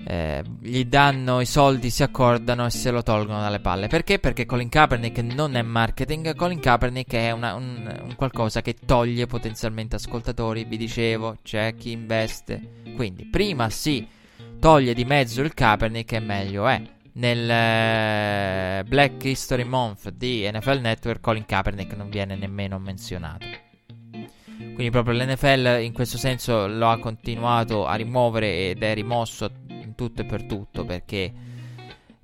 [0.05, 3.87] eh, gli danno i soldi, si accordano e se lo tolgono dalle palle.
[3.87, 4.19] Perché?
[4.19, 9.27] Perché Colin Kaepernick non è marketing, Colin Kaepernick è una, un, un, qualcosa che toglie
[9.27, 10.63] potenzialmente ascoltatori.
[10.63, 12.81] Vi dicevo, c'è chi investe.
[12.95, 14.07] Quindi, prima si
[14.59, 16.81] toglie di mezzo il Kaepernick e meglio è.
[17.11, 23.45] Nel eh, Black History Month di NFL Network, Colin Kaepernick non viene nemmeno menzionato.
[24.57, 29.49] Quindi proprio l'NFL in questo senso lo ha continuato a rimuovere ed è rimosso
[29.99, 31.33] tutto e per tutto perché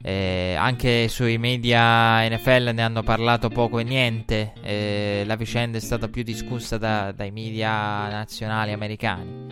[0.02, 4.54] eh, anche sui media NFL ne hanno parlato poco e niente.
[4.62, 9.48] Eh, la vicenda è stata più discussa da, dai media nazionali americani.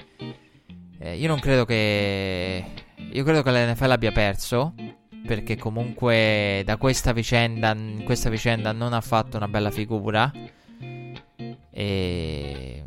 [1.00, 2.64] Eh, io non credo che.
[3.12, 4.74] Io credo che l'NFL abbia perso.
[5.26, 10.32] Perché comunque da questa vicenda, questa vicenda non ha fatto una bella figura.
[11.72, 12.84] E...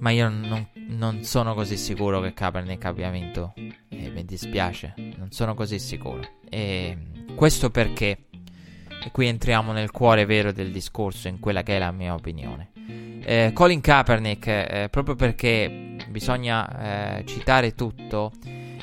[0.00, 3.54] Ma io non, non, sono così sicuro che Kaepernick abbia vinto.
[3.88, 6.20] E mi dispiace, non sono così sicuro.
[6.48, 6.96] E
[7.34, 8.26] questo perché,
[9.02, 12.70] e qui entriamo nel cuore vero del discorso, in quella che è la mia opinione.
[13.26, 18.32] Eh, Colin Kaepernick, eh, proprio perché bisogna eh, citare tutto,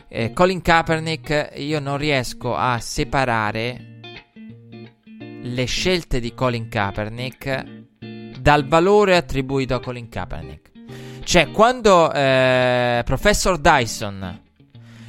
[0.08, 4.00] eh, Colin Kaepernick io non riesco a separare
[5.44, 7.80] le scelte di Colin Kaepernick
[8.40, 10.71] dal valore attribuito a Colin Kaepernick.
[11.32, 14.42] Cioè, quando eh, Professor Dyson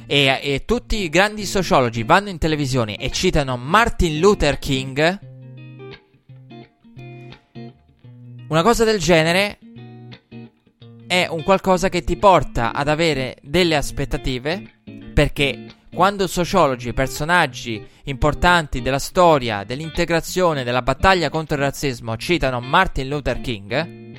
[0.07, 5.19] e, e, tutti i grandi sociologi vanno in televisione e citano Martin Luther King,
[8.47, 9.59] una cosa del genere
[11.07, 14.75] è un qualcosa che ti porta ad avere delle aspettative
[15.13, 23.09] perché quando sociologi personaggi importanti della storia, dell'integrazione, della battaglia contro il razzismo citano Martin
[23.09, 24.12] Luther King,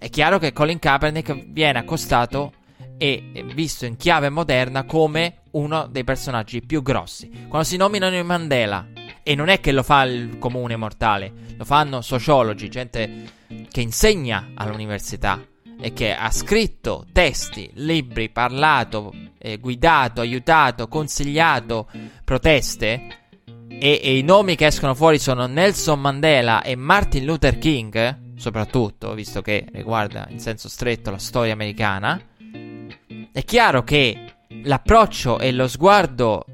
[0.00, 2.54] è chiaro che Colin Kaepernick viene accostato
[2.96, 7.28] e visto in chiave moderna come uno dei personaggi più grossi.
[7.48, 8.86] Quando si nominano i Mandela,
[9.22, 13.24] e non è che lo fa il comune mortale, lo fanno sociologi, gente
[13.70, 15.44] che insegna all'università
[15.78, 21.88] e che ha scritto testi, libri, parlato, eh, guidato, aiutato, consigliato
[22.24, 23.18] proteste
[23.68, 29.12] e, e, i nomi che escono fuori sono Nelson Mandela e Martin Luther King, soprattutto,
[29.12, 32.18] visto che riguarda in senso stretto la storia americana,
[33.32, 34.32] è chiaro che
[34.64, 36.46] l'approccio e lo sguardo,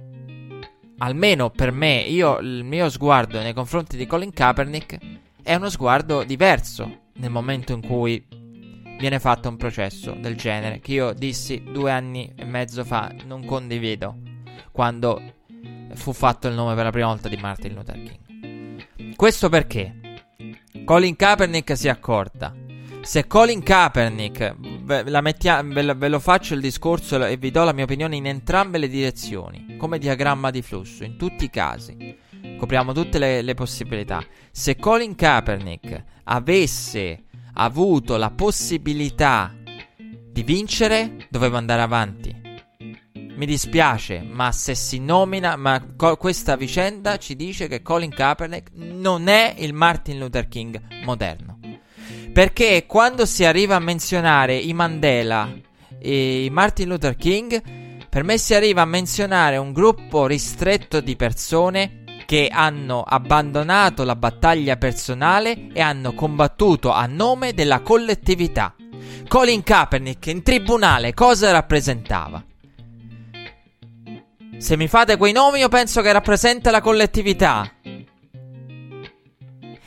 [0.99, 4.99] almeno per me, io il mio sguardo nei confronti di Colin Kaepernick
[5.45, 8.27] è uno sguardo diverso nel momento in cui
[8.99, 13.45] viene fatto un processo del genere che io dissi due anni e mezzo fa non
[13.45, 14.17] condivido
[14.73, 15.23] quando
[15.95, 19.15] fu fatto il nome per la prima volta di Martin Luther King.
[19.15, 20.01] Questo perché
[20.85, 22.55] Colin Kaepernick si accorta.
[23.01, 27.73] Se Colin Kaepernick, ve, mettia, ve, ve, lo faccio il discorso e vi do la
[27.73, 32.17] mia opinione in entrambe le direzioni, come diagramma di flusso, in tutti i casi,
[32.59, 34.25] copriamo tutte le, le possibilità.
[34.51, 39.55] Se Colin Kaepernick avesse avuto la possibilità
[39.97, 42.46] di vincere, doveva andare avanti.
[43.37, 48.71] Mi dispiace, ma se si nomina, ma co- questa vicenda ci dice che Colin Kaepernick
[48.73, 51.59] non è il Martin Luther King moderno.
[52.33, 55.53] Perché quando si arriva a menzionare i Mandela
[55.99, 57.63] e i Martin Luther King,
[58.09, 64.17] per me si arriva a menzionare un gruppo ristretto di persone che hanno abbandonato la
[64.17, 68.75] battaglia personale e hanno combattuto a nome della collettività.
[69.29, 72.43] Colin Kaepernick in tribunale cosa rappresentava?
[74.59, 77.71] Se mi fate quei nomi io penso che rappresenta la collettività.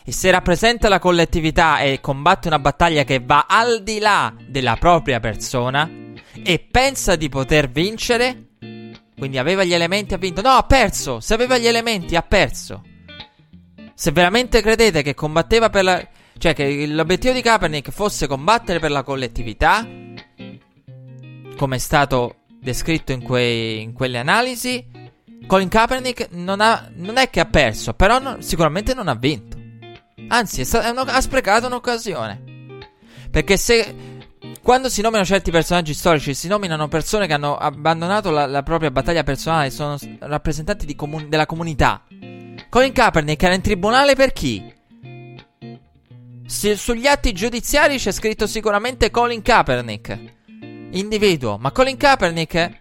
[0.03, 4.75] E se rappresenta la collettività e combatte una battaglia che va al di là della
[4.77, 5.89] propria persona
[6.43, 8.49] e pensa di poter vincere,
[9.17, 10.41] quindi aveva gli elementi, ha vinto.
[10.41, 11.19] No, ha perso.
[11.19, 12.83] Se aveva gli elementi, ha perso.
[13.93, 16.07] Se veramente credete che combatteva per la.
[16.37, 19.85] Cioè, che l'obiettivo di Kaepernick fosse combattere per la collettività,
[21.57, 24.85] come è stato descritto in, quei, in quelle analisi,
[25.47, 29.57] Colin Kaepernick non, ha, non è che ha perso, però no, sicuramente non ha vinto.
[30.27, 32.43] Anzi, sta, uno, ha sprecato un'occasione.
[33.31, 33.95] Perché se
[34.61, 38.91] quando si nominano certi personaggi storici, si nominano persone che hanno abbandonato la, la propria
[38.91, 42.03] battaglia personale, sono rappresentanti comun- della comunità.
[42.69, 44.77] Colin Kaepernick era in tribunale per chi?
[46.45, 50.19] Se, sugli atti giudiziari c'è scritto sicuramente Colin Kaepernick,
[50.91, 52.77] individuo, ma Colin Kaepernick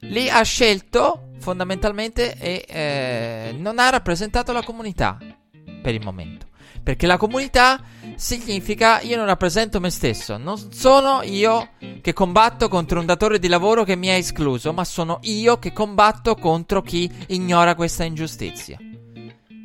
[0.00, 5.18] lì ha scelto fondamentalmente e eh, non ha rappresentato la comunità
[5.82, 6.46] per il momento.
[6.82, 7.82] Perché la comunità
[8.14, 11.70] significa io non rappresento me stesso, non sono io
[12.00, 15.72] che combatto contro un datore di lavoro che mi ha escluso, ma sono io che
[15.72, 18.78] combatto contro chi ignora questa ingiustizia.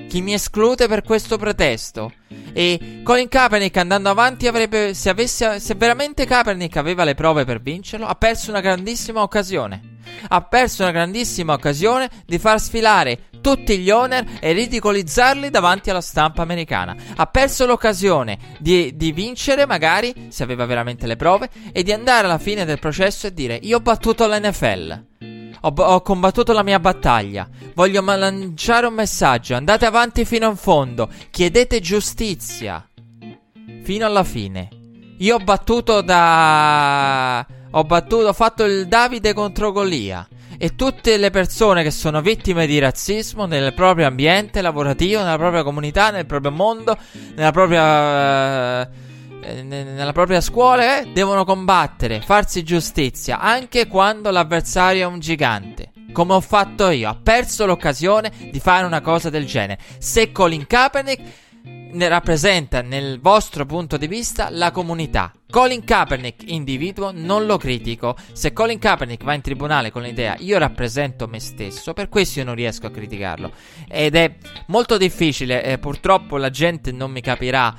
[0.08, 2.14] Chi mi esclude per questo pretesto.
[2.54, 7.62] E Colin Kaepernick andando avanti avrebbe, se, avesse, se veramente Kaepernick aveva le prove per
[7.62, 9.91] vincerlo, ha perso una grandissima occasione.
[10.28, 16.01] Ha perso una grandissima occasione di far sfilare tutti gli owner e ridicolizzarli davanti alla
[16.01, 16.95] stampa americana.
[17.16, 22.26] Ha perso l'occasione di, di, vincere, magari, se aveva veramente le prove, e di andare
[22.26, 25.12] alla fine del processo e dire: Io ho battuto l'NFL.
[25.66, 27.47] Ho, ho combattuto la mia battaglia.
[27.74, 29.55] Voglio ma- lanciare un messaggio.
[29.55, 31.09] Andate avanti fino in fondo.
[31.30, 32.86] Chiedete giustizia.
[33.84, 34.70] Fino alla fine.
[35.20, 37.45] Io ho battuto da.
[37.72, 38.28] Ho battuto.
[38.28, 43.45] Ho fatto il Davide contro Golia e tutte le persone che sono vittime di razzismo
[43.45, 46.97] nel proprio ambiente lavorativo, nella propria comunità, nel proprio mondo,
[47.36, 48.88] nella propria, eh,
[49.64, 55.91] nella propria scuola, eh, devono combattere, farsi giustizia, anche quando l'avversario è un gigante.
[56.12, 59.80] Come ho fatto io, ha perso l'occasione di fare una cosa del genere.
[59.98, 61.22] Se Colin Kaepernick
[61.94, 65.32] ne rappresenta nel vostro punto di vista la comunità.
[65.50, 68.16] Colin Kaepernick, individuo, non lo critico.
[68.32, 72.46] Se Colin Kaepernick va in tribunale con l'idea io rappresento me stesso, per questo io
[72.46, 73.52] non riesco a criticarlo.
[73.88, 74.36] Ed è
[74.68, 77.74] molto difficile, eh, purtroppo la gente non mi capirà.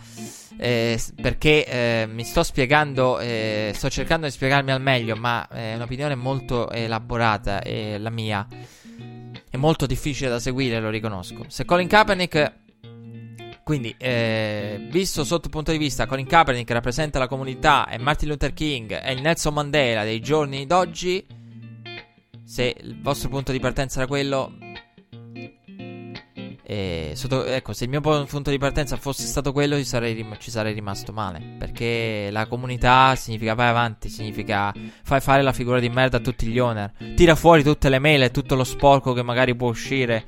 [0.56, 5.74] Eh, perché eh, mi sto spiegando, eh, sto cercando di spiegarmi al meglio, ma è
[5.74, 8.46] un'opinione molto elaborata e la mia
[9.50, 11.44] è molto difficile da seguire, lo riconosco.
[11.48, 12.62] Se Colin Kaepernick
[13.64, 18.28] quindi, eh, visto sotto il punto di vista Colin Kaepernick rappresenta la comunità e Martin
[18.28, 21.24] Luther King è il Nelson Mandela dei giorni d'oggi,
[22.44, 24.63] se il vostro punto di partenza era quello, eh,
[27.14, 30.72] sotto, ecco, se il mio punto di partenza fosse stato quello, ci sarei, ci sarei,
[30.72, 31.56] rimasto male.
[31.58, 36.46] Perché la comunità significa vai avanti, significa fai fare la figura di merda a tutti
[36.46, 36.92] gli owner.
[37.14, 40.26] Tira fuori tutte le mail e tutto lo sporco che magari può uscire,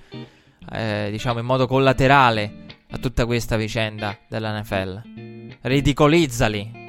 [0.71, 5.57] eh, diciamo in modo collaterale a tutta questa vicenda dell'NFL.
[5.63, 6.85] Ridicolizzali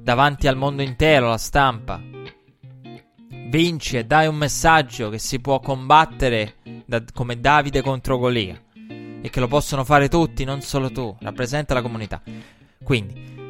[0.00, 2.00] davanti al mondo intero, alla stampa.
[3.48, 8.63] Vinci e dai un messaggio che si può combattere da, come Davide contro Golia
[9.24, 11.16] e che lo possono fare tutti, non solo tu.
[11.22, 12.20] Rappresenta la comunità.
[12.82, 13.48] Quindi,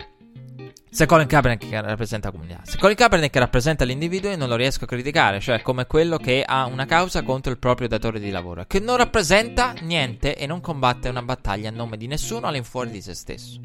[0.88, 4.84] se Colin Kaepernick rappresenta la comunità, se Colin Kaepernick rappresenta l'individuo, io non lo riesco
[4.84, 8.66] a criticare, cioè come quello che ha una causa contro il proprio datore di lavoro,
[8.68, 13.02] che non rappresenta niente e non combatte una battaglia a nome di nessuno all'infuori di
[13.02, 13.58] se stesso.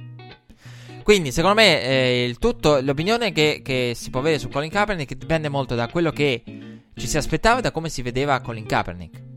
[1.03, 5.13] Quindi, secondo me, eh, il tutto, l'opinione che, che, si può avere su Colin Kaepernick
[5.13, 6.41] dipende molto da quello che
[6.95, 9.28] ci si aspettava e da come si vedeva Colin Kaepernick.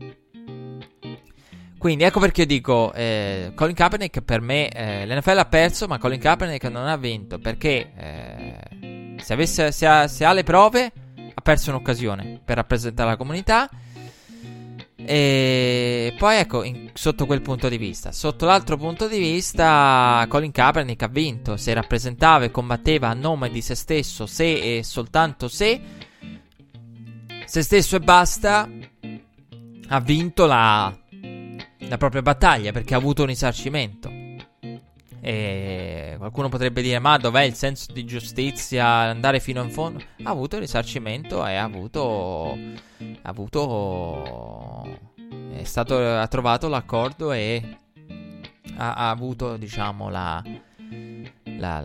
[1.83, 5.97] Quindi ecco perché io dico, eh, Colin Kaepernick per me, eh, l'NFL ha perso, ma
[5.97, 10.93] Colin Kaepernick non ha vinto, perché eh, se, avesse, se, ha, se, ha, le prove
[11.33, 13.69] ha perso un'occasione per rappresentare la comunità.
[14.95, 20.51] E poi ecco, in, sotto quel punto di vista, sotto l'altro punto di vista, Colin
[20.51, 25.49] Kaepernick ha vinto, se rappresentava e combatteva a nome di se stesso, se e soltanto
[25.49, 25.81] se,
[27.43, 28.69] se stesso e basta,
[29.89, 30.97] ha vinto la
[31.93, 34.11] la propria battaglia perché ha avuto un risarcimento.
[35.21, 38.85] E qualcuno potrebbe dire: Ma dov'è il senso di giustizia?
[38.85, 40.03] Andare fino in fondo?
[40.23, 42.57] Ha avuto il risarcimento e ha avuto.
[43.21, 44.99] Ha avuto.
[45.53, 45.97] È stato.
[45.97, 47.77] Ha trovato l'accordo e.
[48.75, 50.43] Ha, ha avuto, diciamo, la.
[51.57, 51.77] La.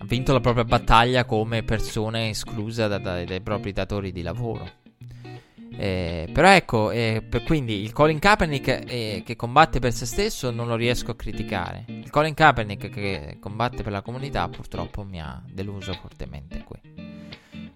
[0.00, 4.86] Ha vinto la propria battaglia come persona esclusa da, da, dai propri datori di lavoro.
[5.80, 10.50] Eh, però ecco, eh, per, quindi il Colin Kaepernick eh, che combatte per se stesso
[10.50, 11.84] non lo riesco a criticare.
[11.86, 16.80] Il Colin Kaepernick che combatte per la comunità purtroppo mi ha deluso fortemente qui.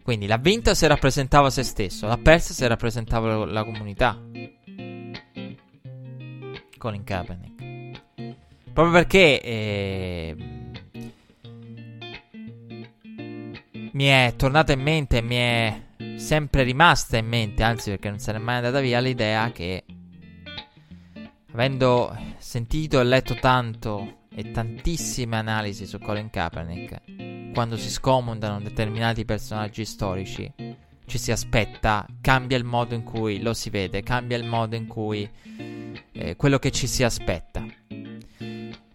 [0.03, 4.21] Quindi l'ha vinta se rappresentava se stesso, l'ha persa se rappresentava la, comunità.
[6.77, 8.01] Colin Kaepernick.
[8.73, 10.37] Proprio perché eh,
[13.93, 15.81] mi è tornata in mente, mi è
[16.17, 19.85] sempre rimasta in mente, anzi perché non se n'è mai andata via, l'idea che
[21.53, 29.25] avendo sentito e letto tanto e tantissime analisi su Colin Kaepernick, quando si scomodano determinati
[29.25, 30.51] personaggi storici,
[31.05, 34.87] ci si aspetta, cambia il modo in cui lo si vede, cambia il modo in
[34.87, 35.29] cui
[36.13, 37.63] eh, quello che ci si aspetta.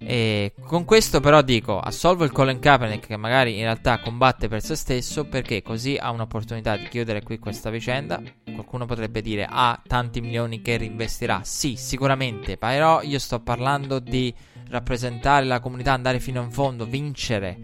[0.09, 4.61] E con questo però dico, assolvo il Colin Kaepernick che magari in realtà combatte per
[4.61, 8.21] se stesso perché così ha un'opportunità di chiudere qui questa vicenda.
[8.45, 11.41] Qualcuno potrebbe dire ha tanti milioni che reinvestirà.
[11.43, 14.33] Sì, sicuramente, però io sto parlando di
[14.69, 17.59] rappresentare la comunità, andare fino in fondo, vincere,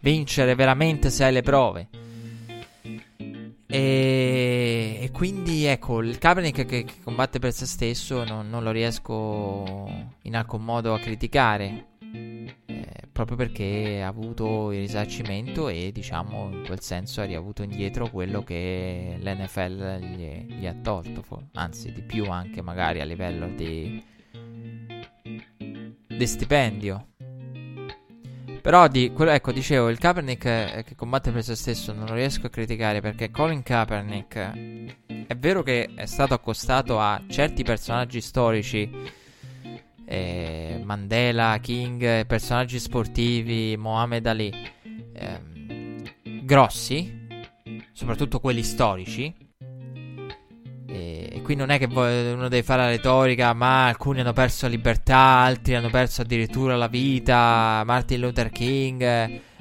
[0.00, 1.88] vincere veramente se hai le prove.
[3.70, 8.70] E, e quindi ecco, il Kaepernick che, che, combatte per se stesso non, non, lo
[8.70, 9.86] riesco
[10.22, 11.86] in alcun modo a criticare.
[12.10, 18.08] Eh, proprio perché ha avuto il risarcimento e diciamo in quel senso ha riavuto indietro
[18.08, 21.22] quello che l'NFL gli, gli ha tolto,
[21.54, 24.02] anzi di più anche magari a livello di,
[26.06, 27.08] di stipendio.
[28.60, 32.46] Però di, quello, ecco, dicevo, il Kaepernick che combatte per se stesso non lo riesco
[32.46, 34.36] a criticare perché Colin Kaepernick
[35.26, 38.90] è vero che è stato accostato a certi personaggi storici,
[40.04, 44.52] eh, Mandela, King, personaggi sportivi, Mohamed Ali,
[45.12, 45.40] eh,
[46.42, 47.26] grossi,
[47.92, 49.34] soprattutto quelli storici,
[50.90, 54.72] e qui non è che uno deve fare la retorica, ma alcuni hanno perso la
[54.72, 57.82] libertà, altri hanno perso addirittura la vita.
[57.84, 59.02] Martin Luther King,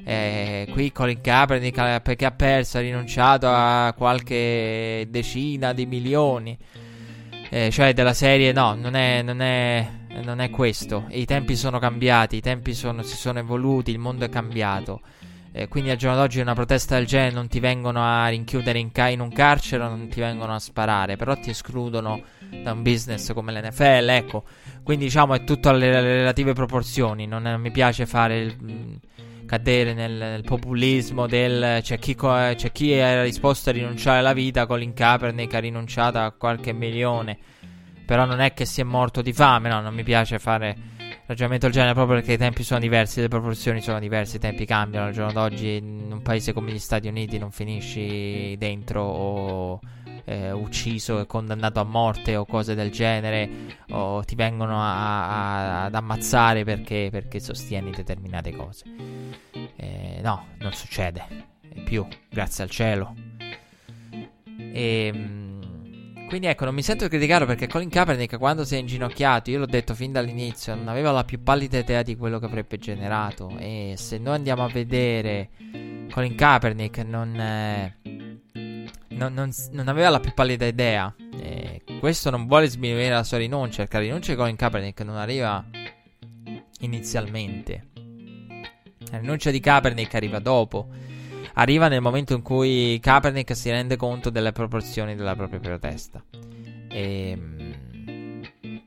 [0.05, 6.57] eh, qui Colin Kaepernick perché ha perso, ha rinunciato a qualche decina di milioni.
[7.49, 9.85] Eh, cioè della serie no, non è, non è,
[10.23, 11.07] non è questo.
[11.09, 15.01] I tempi sono cambiati, i tempi sono, si sono evoluti, il mondo è cambiato.
[15.59, 18.91] Eh, quindi al giorno d'oggi una protesta del genere non ti vengono a rinchiudere in,
[18.91, 22.21] ca- in, un carcere, non ti vengono a sparare, però ti escludono
[22.61, 24.43] da un business come l'NFL, ecco.
[24.83, 28.93] Quindi diciamo è tutto alle, alle relative proporzioni, non è, mi piace fare il, mm,
[29.47, 34.33] cadere nel, nel, populismo del c'è chi, co- c'è chi ha risposto a rinunciare alla
[34.33, 37.35] vita, Colin Kaepernick ha rinunciato a qualche milione,
[38.05, 40.96] però non è che si è morto di fame, no, non mi piace fare
[41.27, 44.65] ragionamento del genere proprio perché i tempi sono diversi, le proporzioni sono diverse, i tempi
[44.65, 45.07] cambiano.
[45.07, 49.79] Al giorno d'oggi in un paese come gli Stati Uniti non finisci dentro o
[50.23, 53.49] eh, ucciso e condannato a morte o cose del genere
[53.89, 58.85] o ti vengono a, a, ad ammazzare perché, perché, sostieni determinate cose.
[59.75, 61.25] Eh, no, non succede
[61.83, 63.13] più, grazie al cielo.
[64.57, 65.46] E...
[66.27, 69.65] Quindi ecco, non mi sento criticarlo perché Colin Kaepernick quando si è inginocchiato, io l'ho
[69.65, 73.55] detto fin dall'inizio, non aveva la più pallida idea di quello che avrebbe generato.
[73.57, 75.49] E se noi andiamo a vedere
[76.11, 77.97] Colin Kaepernick non, eh,
[79.07, 81.15] non, non, non aveva la più pallida idea.
[81.39, 85.15] E questo non vuole sminuire la sua rinuncia, perché la rinuncia di Colin Kaepernick non
[85.15, 85.63] arriva
[86.81, 87.87] inizialmente.
[89.11, 90.89] La rinuncia di Kaepernick arriva dopo
[91.57, 96.23] arriva nel momento in cui Kaepernick si rende conto delle proporzioni della propria protesta.
[96.89, 97.75] Ehm,
[98.61, 98.83] e,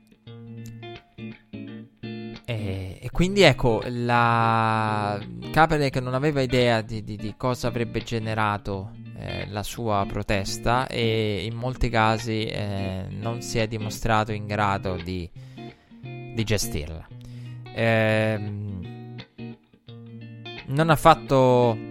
[2.45, 5.19] e, e quindi ecco, la...
[5.51, 11.43] Kaepernick non aveva idea di, di, di cosa avrebbe generato eh, la sua protesta e
[11.43, 15.29] in molti casi eh, non si è dimostrato in grado di,
[15.99, 17.05] di gestirla.
[17.73, 18.39] Eh,
[20.67, 21.90] non ha fatto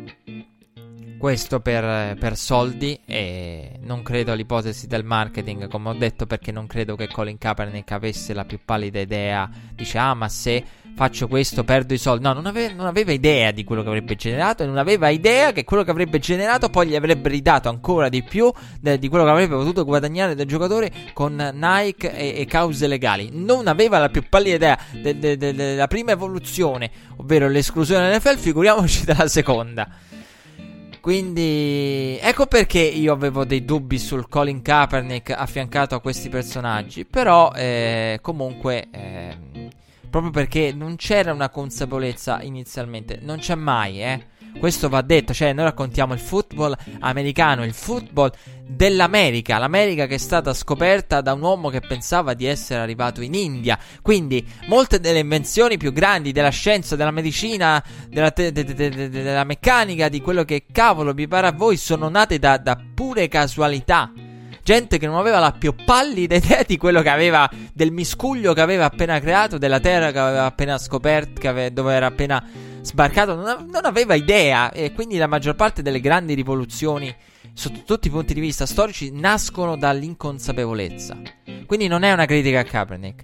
[1.20, 6.66] questo per, per, soldi e non credo all'ipotesi del marketing, come ho detto, perché non
[6.66, 9.46] credo che Colin Kaepernick avesse la più pallida idea.
[9.74, 10.64] Dice, ah, ma se
[10.96, 12.24] faccio questo perdo i soldi.
[12.24, 15.52] No, non aveva, non aveva idea di quello che avrebbe generato e non aveva idea
[15.52, 18.50] che quello che avrebbe generato poi gli avrebbe ridato ancora di più
[18.80, 23.28] de, di quello che avrebbe potuto guadagnare del giocatore con Nike e, e cause legali.
[23.30, 29.04] Non aveva la più pallida idea de, de, della prima evoluzione, ovvero l'esclusione dell'NFL, figuriamoci
[29.04, 29.86] della seconda.
[31.00, 37.04] Quindi ecco perché io avevo dei dubbi sul Colin Kaepernick affiancato a questi personaggi.
[37.04, 39.36] Però eh, comunque, eh,
[40.08, 44.26] proprio perché non c'era una consapevolezza inizialmente, non c'è mai, eh.
[44.58, 48.30] Questo va detto, cioè noi raccontiamo il football americano, il football
[48.66, 53.34] dell'America, l'America che è stata scoperta da un uomo che pensava di essere arrivato in
[53.34, 53.78] India.
[54.02, 59.08] Quindi molte delle invenzioni più grandi della scienza, della medicina, della, te- de- de- de-
[59.08, 63.28] della meccanica, di quello che cavolo vi pare a voi, sono nate da, da pure
[63.28, 64.12] casualità
[64.62, 68.60] gente che non aveva la più pallida idea di quello che aveva, del miscuglio che
[68.60, 72.44] aveva appena creato, della terra che aveva appena scoperto, ave- dove era appena
[72.90, 77.14] sbarcato, non, non aveva idea e quindi la maggior parte delle grandi rivoluzioni
[77.52, 81.16] sotto tutti i punti di vista storici nascono dall'inconsapevolezza.
[81.66, 83.22] Quindi non è una critica a Kaepernick.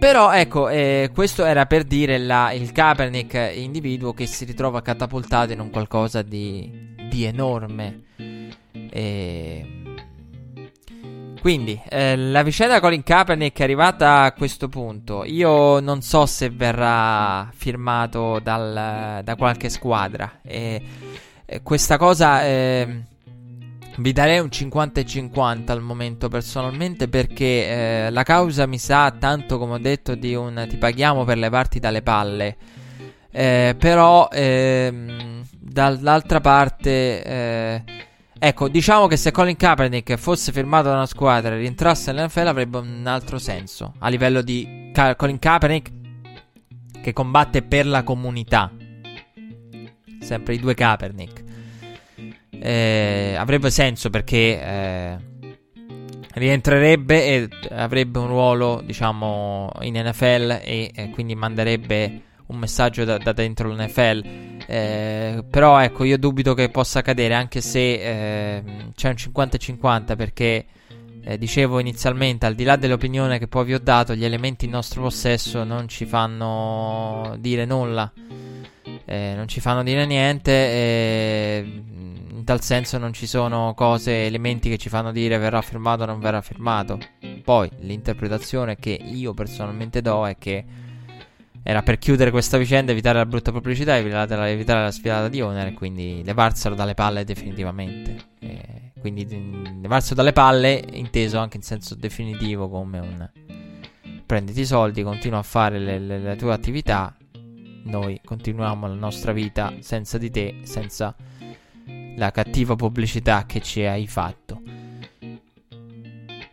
[0.00, 5.52] Però ecco, eh, questo era per dire la, il Kaepernick individuo che si ritrova catapultato
[5.52, 8.02] in un qualcosa di, di enorme.
[8.90, 9.77] E...
[11.40, 15.24] Quindi, eh, la vicenda Colin Kaepernick è arrivata a questo punto.
[15.24, 20.40] Io non so se verrà firmato dal, da qualche squadra.
[20.42, 20.82] E,
[21.46, 23.02] e questa cosa eh,
[23.96, 29.12] Vi darei un 50 e 50 al momento personalmente perché eh, la causa mi sa
[29.18, 32.56] tanto come ho detto di un ti paghiamo per levarti dalle palle.
[33.30, 37.82] Eh, però ehm, dall'altra parte eh,
[38.38, 42.78] ecco diciamo che se Colin Kaepernick fosse firmato da una squadra e rientrasse nell'NFL avrebbe
[42.78, 45.90] un altro senso a livello di Ka- Colin Kaepernick
[47.00, 48.72] che combatte per la comunità
[50.20, 51.44] sempre i due Kaepernick
[52.60, 55.16] eh, avrebbe senso perché eh,
[56.34, 63.18] rientrerebbe e avrebbe un ruolo, diciamo, in NFL e, e quindi manderebbe un messaggio da,
[63.18, 64.57] da dentro l'NFL.
[64.70, 68.62] Eh, però ecco, io dubito che possa accadere, anche se eh,
[68.94, 70.66] c'è un 50-50 perché...
[71.20, 74.70] Eh, dicevo inizialmente, al di là dell'opinione che poi vi ho dato, gli elementi in
[74.70, 78.10] nostro possesso non ci fanno dire nulla,
[79.04, 80.50] eh, non ci fanno dire niente.
[80.52, 81.82] E
[82.48, 86.18] tal senso non ci sono cose, elementi che ci fanno dire verrà firmato o non
[86.18, 86.98] verrà firmato.
[87.44, 90.64] Poi l'interpretazione che io personalmente do è che
[91.62, 95.68] era per chiudere questa vicenda, evitare la brutta pubblicità, evitare evitare la sfilata di Owner
[95.68, 98.16] e quindi levarselo dalle palle definitivamente.
[98.38, 99.26] E quindi
[99.80, 103.30] levarselo dalle palle inteso anche in senso definitivo come un
[104.28, 107.16] prenditi i soldi, continua a fare le, le, le tue attività,
[107.84, 111.16] noi continuiamo la nostra vita senza di te, senza
[112.14, 114.60] la cattiva pubblicità che ci hai fatto.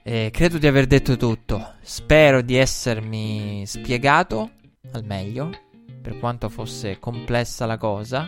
[0.03, 1.73] E credo di aver detto tutto.
[1.81, 4.51] Spero di essermi spiegato
[4.91, 5.49] al meglio
[6.01, 8.27] per quanto fosse complessa la cosa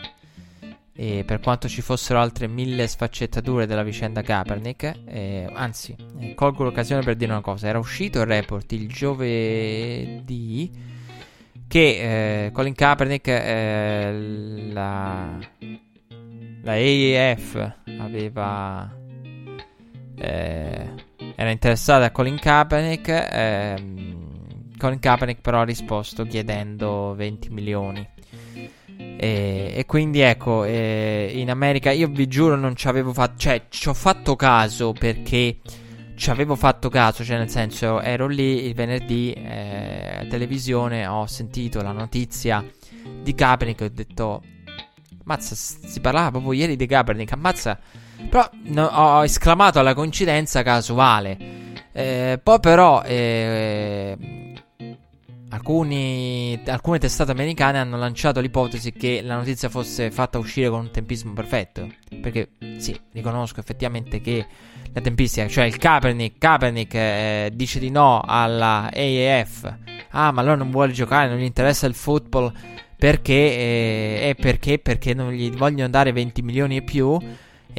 [1.00, 5.02] e per quanto ci fossero altre mille sfaccettature della vicenda Kaepernick.
[5.06, 10.72] Eh, anzi, eh, colgo l'occasione per dire una cosa: era uscito il report il giovedì
[11.68, 15.38] che eh, Colin Kaepernick eh, la
[16.64, 18.92] la AAF aveva
[20.18, 20.90] eh,
[21.36, 24.27] era interessata a Colin Kaepernick ehm,
[24.78, 28.08] Colin Kaepernick però ha risposto chiedendo 20 milioni
[28.98, 33.64] e, e quindi ecco eh, in America io vi giuro non ci avevo fatto cioè
[33.70, 35.58] ci ho fatto caso perché
[36.16, 41.26] ci avevo fatto caso cioè nel senso ero lì il venerdì eh, a televisione ho
[41.26, 42.66] sentito la notizia
[43.22, 44.42] di Kaepernick e ho detto
[45.28, 47.34] Mazza, si parlava proprio ieri di Kaepernick.
[47.34, 47.78] Ammazza.
[48.30, 51.38] Però no, ho esclamato alla coincidenza casuale.
[51.92, 54.18] Eh, poi però eh,
[55.50, 60.92] alcuni, alcune testate americane hanno lanciato l'ipotesi che la notizia fosse fatta uscire con un
[60.92, 61.90] tempismo perfetto.
[62.22, 64.46] Perché sì, riconosco effettivamente che
[64.94, 69.76] la tempistica, cioè il Kaepernick, Kaepernick eh, dice di no alla AAF.
[70.12, 72.52] Ah, ma allora non vuole giocare, non gli interessa il football
[72.98, 77.18] perché, eh, perché, perché non gli vogliono dare 20 milioni e più.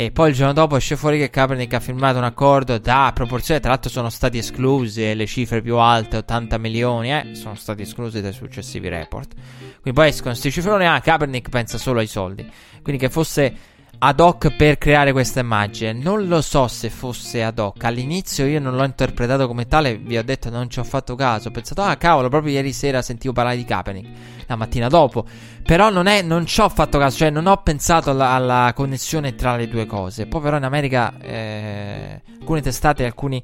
[0.01, 3.59] E poi il giorno dopo esce fuori che Kaepernick ha firmato un accordo da proporzione.
[3.59, 8.20] Tra l'altro, sono stati esclusi le cifre più alte, 80 milioni, eh, sono stati esclusi
[8.20, 9.34] dai successivi report.
[9.34, 10.86] Quindi poi escono questi cifroni.
[10.86, 12.49] Ah, Kaepernick pensa solo ai soldi.
[12.80, 13.53] Quindi che fosse
[14.01, 15.92] ad hoc per creare questa immagine.
[15.92, 17.82] Non lo so se fosse ad hoc.
[17.84, 21.49] All'inizio io non l'ho interpretato come tale, vi ho detto non ci ho fatto caso.
[21.49, 24.09] Ho pensato, ah cavolo, proprio ieri sera sentivo parlare di Kaepernick,
[24.46, 25.24] la mattina dopo.
[25.62, 29.34] Però non, è, non ci ho fatto caso, cioè non ho pensato alla, alla connessione
[29.34, 30.26] tra le due cose.
[30.26, 33.42] Poi però in America eh, alcune testate, alcuni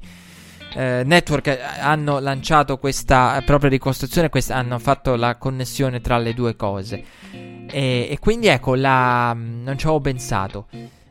[0.75, 6.55] eh, network hanno lanciato questa propria ricostruzione, questa, hanno fatto la connessione tra le due
[6.55, 7.03] cose.
[7.31, 10.67] E, e quindi ecco, la, non ci avevo pensato.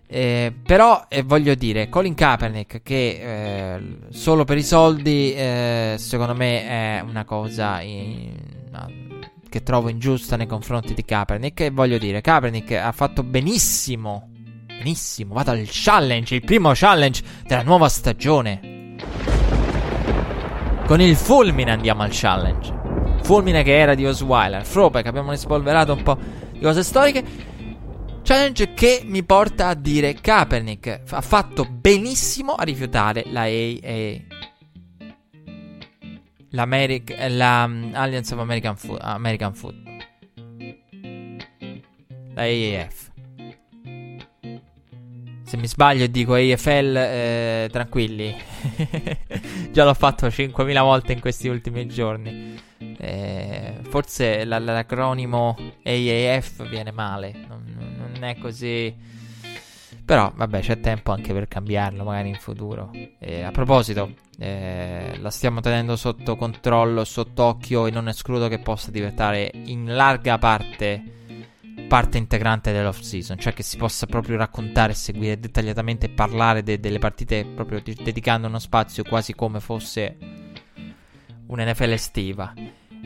[0.07, 6.35] Eh, però eh, voglio dire, Colin Kaepernick che eh, solo per i soldi eh, secondo
[6.35, 8.33] me è una cosa in,
[9.49, 14.29] che trovo ingiusta nei confronti di Kaepernick e voglio dire, Kaepernick ha fatto benissimo,
[14.67, 18.74] benissimo, vado al challenge, il primo challenge della nuova stagione.
[20.87, 22.73] Con il fulmine andiamo al challenge.
[23.23, 26.19] Fulmine che era di Osweiler, Throwback, abbiamo rispolverato un po'
[26.53, 27.25] di cose storiche.
[28.23, 34.17] Challenge che mi porta a dire Kaepernick ha fatto benissimo a rifiutare la AA.
[36.51, 39.97] L'Americ- la um, Alliance of American, Fo- American Football.
[42.35, 43.04] La AAF.
[45.55, 48.35] Se mi sbaglio e dico AFL, eh, tranquilli.
[49.71, 52.61] Già l'ho fatto 5.000 volte in questi ultimi giorni.
[52.99, 57.63] Eh, forse l- l'acronimo AAF viene male, non,
[58.13, 58.93] non, è così.
[60.05, 62.91] Però vabbè, c'è tempo anche per cambiarlo, magari in futuro.
[63.21, 68.59] Eh, a proposito, eh, la stiamo tenendo sotto controllo, sotto occhio e non escludo che
[68.59, 71.23] possa diventare in larga parte
[71.87, 76.81] parte integrante dell'off season, cioè che si possa proprio raccontare, seguire dettagliatamente e parlare de-
[76.81, 80.17] delle partite proprio de- dedicando uno spazio quasi come fosse
[81.47, 82.53] un NFL estiva.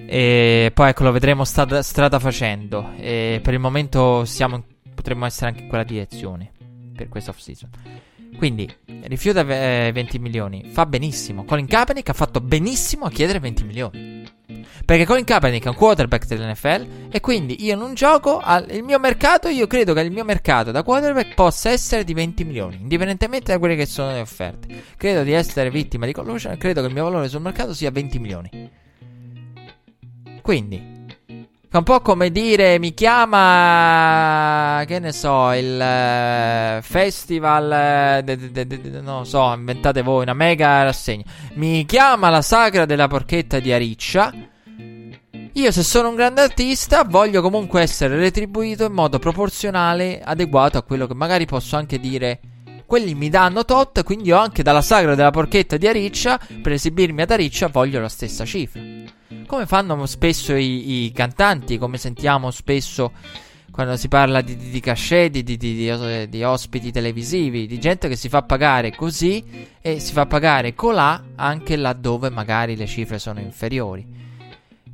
[0.06, 2.92] E poi ecco, lo vedremo strada, strada facendo.
[2.96, 4.64] E per il momento siamo,
[4.94, 6.52] potremmo essere anche in quella direzione
[6.94, 7.70] per questa off season.
[8.36, 8.72] Quindi
[9.02, 11.44] rifiuta eh, 20 milioni, fa benissimo.
[11.44, 14.26] Colin Kaepernick ha fatto benissimo a chiedere 20 milioni.
[14.84, 18.98] Perché Colin Kaepernick è un quarterback dell'NFL e quindi io non gioco al il mio
[18.98, 23.52] mercato, io credo che il mio mercato da quarterback possa essere di 20 milioni, indipendentemente
[23.52, 24.82] da quelle che sono le offerte.
[24.96, 28.18] Credo di essere vittima di collusion, credo che il mio valore sul mercato sia 20
[28.18, 28.70] milioni.
[30.40, 30.97] Quindi
[31.70, 38.66] è un po' come dire mi chiama, che ne so, il uh, festival, de, de,
[38.66, 41.24] de, non so, inventate voi una mega rassegna.
[41.56, 44.32] Mi chiama la sagra della porchetta di Ariccia.
[45.52, 50.82] Io se sono un grande artista voglio comunque essere retribuito in modo proporzionale, adeguato a
[50.82, 52.40] quello che magari posso anche dire.
[52.88, 57.20] Quelli mi danno tot, quindi io anche dalla sagra della porchetta di Ariccia, per esibirmi
[57.20, 58.80] ad Ariccia, voglio la stessa cifra.
[59.46, 63.12] Come fanno spesso i, i cantanti, come sentiamo spesso
[63.70, 68.30] quando si parla di, di, di cachet, di, di, ospiti televisivi, di gente che si
[68.30, 74.27] fa pagare così e si fa pagare colà anche laddove magari le cifre sono inferiori.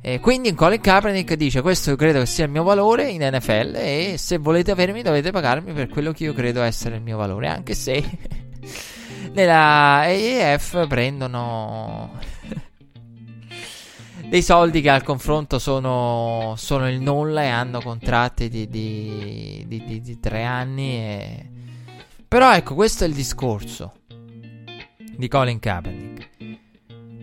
[0.07, 3.73] E quindi in Colin Kaepernick dice questo credo che sia il mio valore in NFL
[3.75, 7.47] e se volete avermi dovete pagarmi per quello che io credo essere il mio valore,
[7.47, 8.03] anche se
[9.33, 12.19] nella AAF prendono
[14.29, 20.01] dei soldi che al confronto sono, sono il nulla e hanno contratti di, di, di,
[20.01, 20.97] di tre anni.
[20.97, 21.49] E...
[22.27, 23.93] Però ecco, questo è il discorso
[25.17, 26.29] di Colin Kaepernick.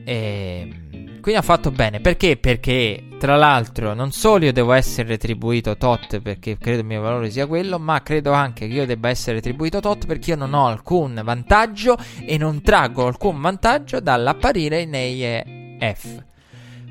[0.05, 0.82] E
[1.22, 2.00] quindi ha fatto bene.
[2.00, 2.36] Perché?
[2.36, 7.30] Perché, tra l'altro, non solo io devo essere retribuito tot perché credo il mio valore
[7.30, 10.66] sia quello, ma credo anche che io debba essere retribuito tot perché io non ho
[10.66, 11.96] alcun vantaggio
[12.26, 16.24] e non traggo alcun vantaggio dall'apparire in AF.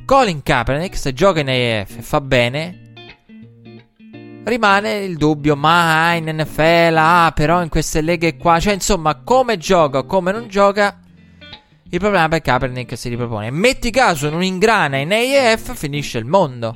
[0.05, 2.93] Colin Kaepernick, se gioca in e fa bene,
[4.45, 9.57] rimane il dubbio, ma in NFL, ah, però in queste leghe qua, cioè insomma, come
[9.57, 11.00] gioca o come non gioca,
[11.91, 13.51] il problema per Kaepernick si ripropone.
[13.51, 16.75] Metti caso non ingrana in AF, finisce il mondo.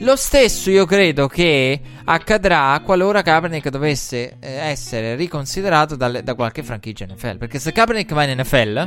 [0.00, 6.62] Lo stesso io credo che accadrà qualora Kaepernick dovesse eh, essere riconsiderato dalle, da qualche
[6.62, 7.38] franchigia NFL.
[7.38, 8.78] Perché se Kaepernick va in NFL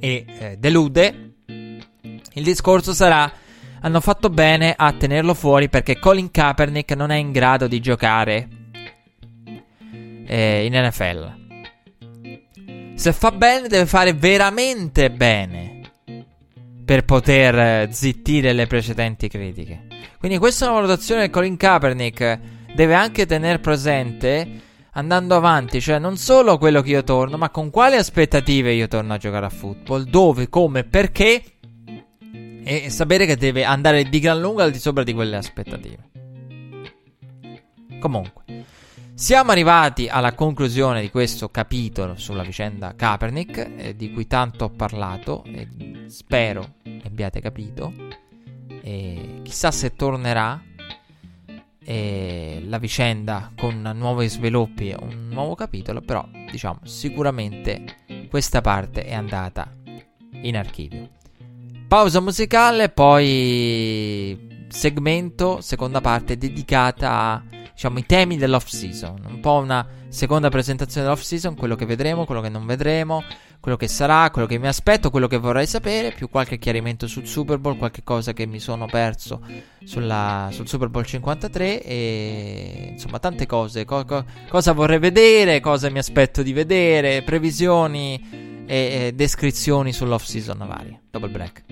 [0.00, 3.30] e eh, delude, il discorso sarà:
[3.80, 8.48] hanno fatto bene a tenerlo fuori perché Colin Kaepernick non è in grado di giocare
[10.26, 11.43] eh, in NFL.
[12.94, 15.80] Se fa bene, deve fare veramente bene
[16.84, 19.86] per poter eh, zittire le precedenti critiche.
[20.18, 22.38] Quindi, questa è una valutazione che Colin Kaepernick
[22.74, 27.70] deve anche tenere presente andando avanti, cioè non solo quello che io torno, ma con
[27.70, 31.42] quali aspettative io torno a giocare a football, dove, come, perché
[32.66, 36.10] e sapere che deve andare di gran lunga al di sopra di quelle aspettative.
[38.00, 38.42] Comunque,
[39.14, 44.70] siamo arrivati alla conclusione di questo capitolo sulla vicenda Kaepernick, eh, di cui tanto ho
[44.70, 45.68] parlato e
[46.08, 47.92] spero abbiate capito.
[48.82, 50.60] E chissà se tornerà
[51.86, 57.84] la vicenda con nuovi sviluppi, un nuovo capitolo, però diciamo sicuramente
[58.30, 59.70] questa parte è andata
[60.42, 61.10] in archivio.
[61.86, 67.42] Pausa musicale, poi segmento, seconda parte dedicata a
[67.74, 72.24] diciamo i temi dell'off season, un po' una seconda presentazione dell'off season, quello che vedremo,
[72.24, 73.24] quello che non vedremo,
[73.58, 77.26] quello che sarà, quello che mi aspetto, quello che vorrei sapere, più qualche chiarimento sul
[77.26, 79.40] Super Bowl, qualche cosa che mi sono perso
[79.84, 85.90] sulla, sul Super Bowl 53 e insomma tante cose, co- co- cosa vorrei vedere, cosa
[85.90, 91.00] mi aspetto di vedere, previsioni e, e descrizioni sull'off season varie.
[91.10, 91.64] Double break.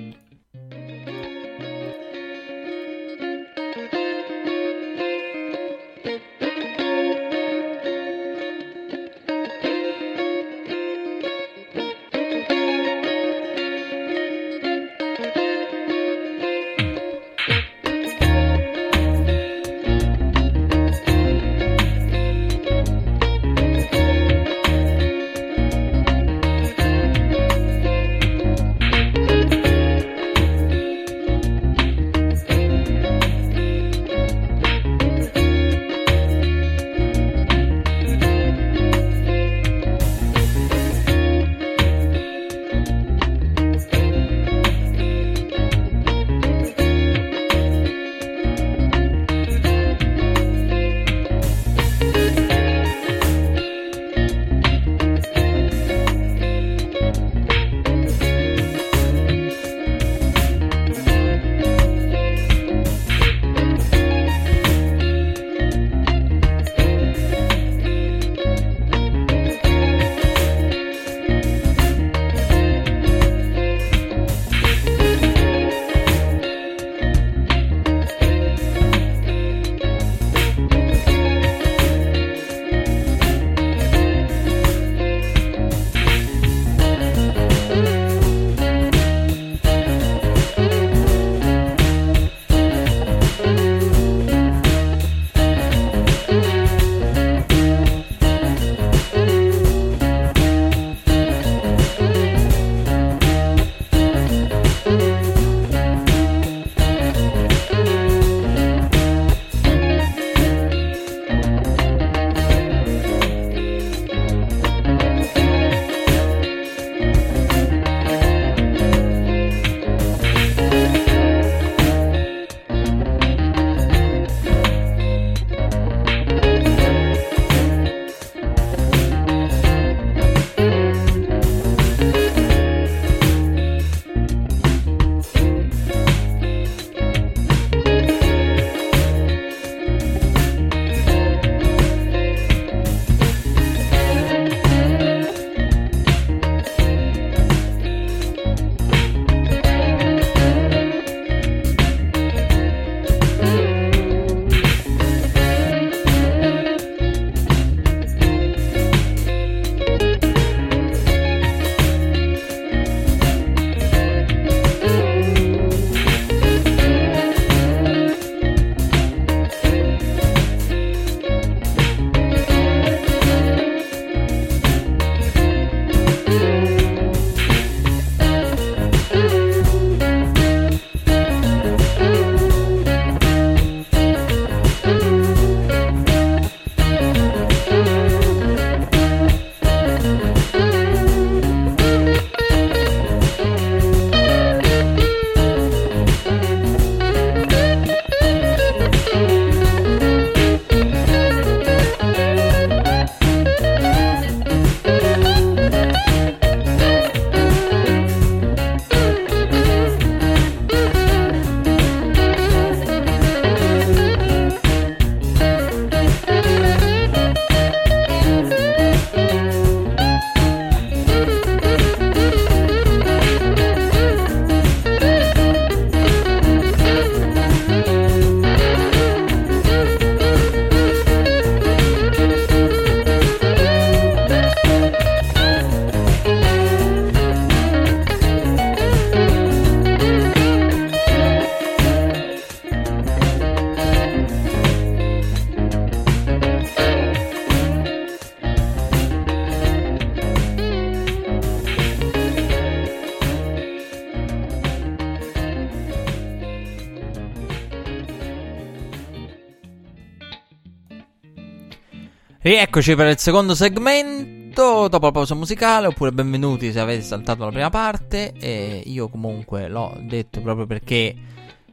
[262.45, 267.53] Rieccoci per il secondo segmento, dopo la pausa musicale, oppure benvenuti se avete saltato la
[267.53, 268.33] prima parte.
[268.37, 271.15] E io comunque l'ho detto proprio perché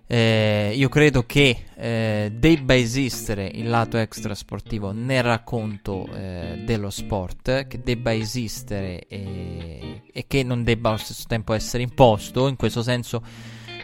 [0.06, 7.66] eh, io credo che eh, debba esistere il lato extrasportivo nel racconto eh, dello sport,
[7.66, 12.48] che debba esistere e, e che non debba allo stesso tempo essere imposto.
[12.48, 13.24] In questo senso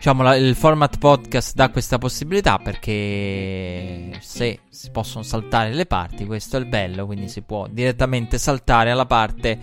[0.05, 6.25] diciamo, la, il format podcast dà questa possibilità perché se si possono saltare le parti,
[6.25, 9.57] questo è il bello, quindi si può direttamente saltare alla parte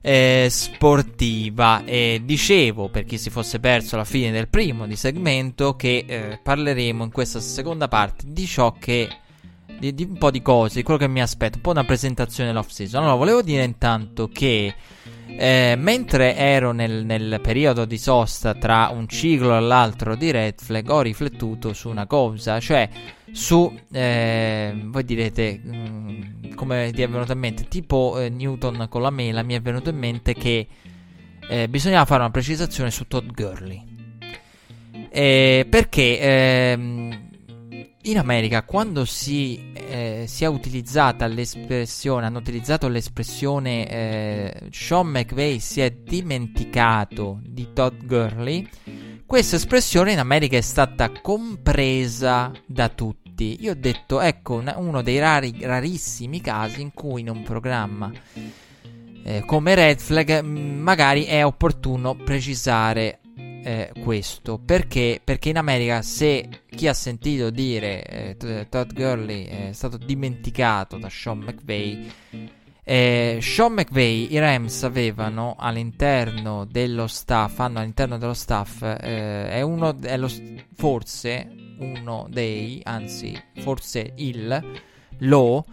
[0.00, 1.84] eh, sportiva.
[1.84, 6.38] E dicevo, per chi si fosse perso la fine del primo di segmento, che eh,
[6.40, 9.08] parleremo in questa seconda parte di ciò che...
[9.78, 12.48] Di, di un po' di cose, di quello che mi aspetto, un po' una presentazione
[12.48, 13.02] dell'off season.
[13.02, 14.74] Allora, volevo dire intanto che
[15.26, 20.60] eh, mentre ero nel, nel, periodo di sosta tra un ciclo e l'altro di Red
[20.60, 22.88] Flag, ho riflettuto su una cosa, cioè
[23.32, 28.86] su, eh, voi direte, mh, mm, come ti è venuto in mente, tipo eh, Newton
[28.88, 30.66] con la mela, mi è venuto in mente che
[31.48, 33.94] eh, bisognava fare una precisazione su Todd Gurley.
[35.10, 37.25] Eh, perché ehm,
[38.06, 45.58] in America quando si, eh, si, è utilizzata l'espressione, hanno utilizzato l'espressione eh, Sean McVay
[45.58, 48.68] si è dimenticato di Todd Gurley,
[49.26, 53.58] questa espressione in America è stata compresa da tutti.
[53.60, 58.10] Io ho detto, ecco, una, uno dei rari, rarissimi casi in cui in un programma
[59.26, 63.18] eh, come Red Flag magari è opportuno precisare
[63.66, 65.20] eh, questo perché?
[65.22, 71.08] Perché in America se chi ha sentito dire eh, Todd Gurley è stato dimenticato da
[71.08, 72.10] Sean McVay
[72.88, 79.60] eh, Sean McVay, i Rams avevano all'interno dello staff, hanno all'interno dello staff, eh, è
[79.60, 80.30] uno, è lo,
[80.72, 81.50] forse
[81.80, 84.80] uno dei, anzi forse il,
[85.20, 85.64] lo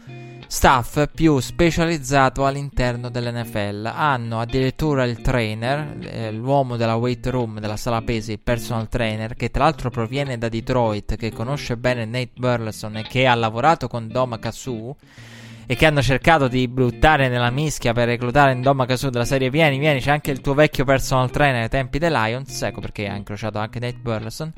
[0.53, 3.91] staff più specializzato all'interno dell'NFL.
[3.91, 9.33] Hanno addirittura il trainer, eh, l'uomo della weight room, della sala pesi, il personal trainer,
[9.33, 13.87] che tra l'altro proviene da Detroit, che conosce bene Nate Burleson e che ha lavorato
[13.87, 14.95] con Doma Kasu
[15.65, 19.49] e che hanno cercato di buttare nella mischia per reclutare in Doma Kasu della serie.
[19.49, 23.07] Vieni, vieni, c'è anche il tuo vecchio personal trainer ai tempi dei Lions, ecco perché
[23.07, 24.53] ha incrociato anche Nate Burleson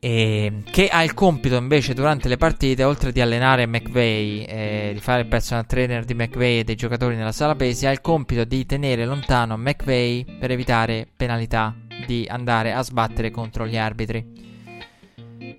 [0.00, 5.00] e che ha il compito invece durante le partite, oltre di allenare McVeigh, eh, di
[5.00, 8.44] fare il personal trainer di McVeigh e dei giocatori nella sala pesi, ha il compito
[8.44, 11.76] di tenere lontano McVeigh per evitare penalità
[12.06, 14.39] di andare a sbattere contro gli arbitri.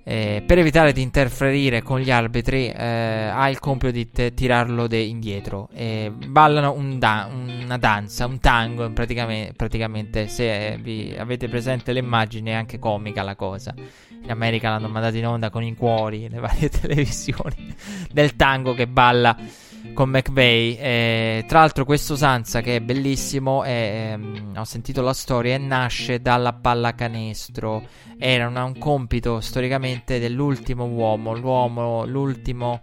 [0.04, 4.88] Eh, per evitare di interferire con gli arbitri, eh, ha il compito di t- tirarlo
[4.88, 5.70] de- indietro.
[5.74, 8.90] Eh, ballano un da- una danza, un tango.
[8.92, 13.74] Praticamente, praticamente se vi avete presente l'immagine, è anche comica la cosa
[14.24, 17.74] in America l'hanno mandato in onda con i cuori, le varie televisioni
[18.12, 19.36] del tango che balla
[19.94, 20.78] con McVeigh.
[20.80, 23.64] Eh, tra l'altro, questo Sansa che è bellissimo.
[23.64, 27.84] È, ehm, ho sentito la storia nasce dalla pallacanestro.
[28.18, 31.36] Era una, un compito storicamente dell'ultimo uomo.
[31.36, 32.82] L'uomo, l'ultimo.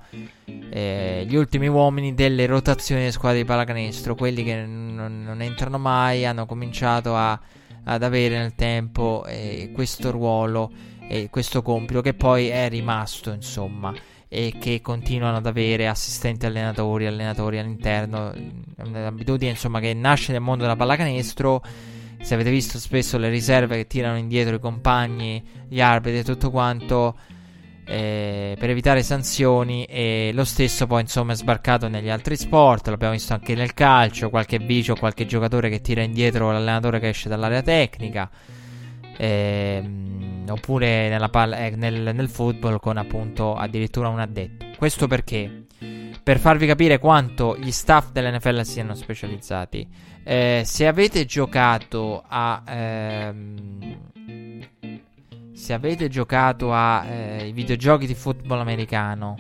[0.71, 4.15] Eh, gli ultimi uomini delle rotazioni delle squadre di pallacanestro.
[4.15, 6.27] Quelli che n- non entrano mai.
[6.27, 7.39] Hanno cominciato a,
[7.85, 10.71] ad avere nel tempo eh, questo ruolo
[11.11, 13.95] e questo compito che poi è rimasto insomma
[14.29, 18.33] e che continuano ad avere assistenti allenatori, allenatori all'interno,
[18.76, 21.62] un'abitudine insomma che nasce nel mondo della pallacanestro.
[22.20, 26.51] Se avete visto spesso le riserve che tirano indietro i compagni, gli arbitri e tutto
[26.51, 27.16] quanto
[27.91, 33.14] eh, per evitare sanzioni e lo stesso poi insomma è sbarcato negli altri sport, l'abbiamo
[33.14, 37.62] visto anche nel calcio, qualche vicio, qualche giocatore che tira indietro l'allenatore che esce dall'area
[37.62, 38.29] tecnica.
[39.16, 44.67] Ehm, oppure palla, eh, nel, nel football con appunto addirittura un addetto.
[44.77, 45.65] Questo perché?
[46.23, 49.89] Per farvi capire quanto gli staff dell'NFL siano specializzati.
[50.25, 52.63] Eh, se avete giocato a.
[52.67, 53.97] Ehm,
[55.53, 59.37] se avete giocato ai eh, videogiochi di football americano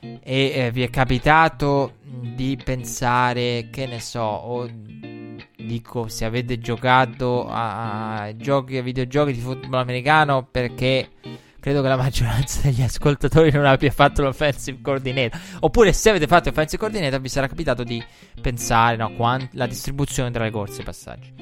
[0.00, 4.68] e eh, vi è capitato di pensare, che ne so, o
[5.68, 11.10] dico se avete giocato a, a giochi, a videogiochi di football americano perché
[11.60, 15.38] credo che la maggioranza degli ascoltatori non abbia fatto l'offensive coordinator.
[15.60, 18.02] Oppure se avete fatto l'offensive coordinator vi sarà capitato di
[18.40, 21.34] pensare no, quant- la distribuzione tra le corse e i passaggi.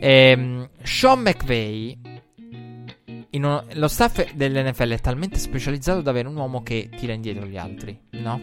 [0.00, 1.98] Ehm, Sean McVay,
[3.32, 7.56] uno, lo staff dell'NFL è talmente specializzato da avere un uomo che tira indietro gli
[7.56, 8.40] altri, no?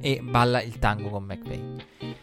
[0.00, 2.22] E balla il tango con McVay.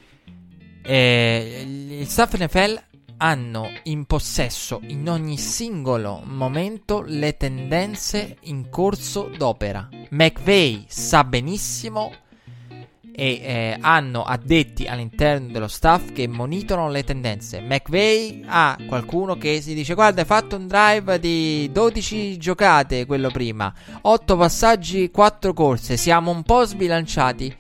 [0.83, 2.81] Eh, il staff NFL
[3.17, 9.87] hanno in possesso in ogni singolo momento le tendenze in corso d'opera.
[10.09, 12.11] McVeigh sa benissimo
[13.13, 17.61] e eh, hanno addetti all'interno dello staff che monitorano le tendenze.
[17.61, 23.29] McVeigh ha qualcuno che si dice: Guarda, hai fatto un drive di 12 giocate, quello
[23.29, 23.71] prima,
[24.01, 25.95] 8 passaggi, 4 corse.
[25.97, 27.55] Siamo un po' sbilanciati.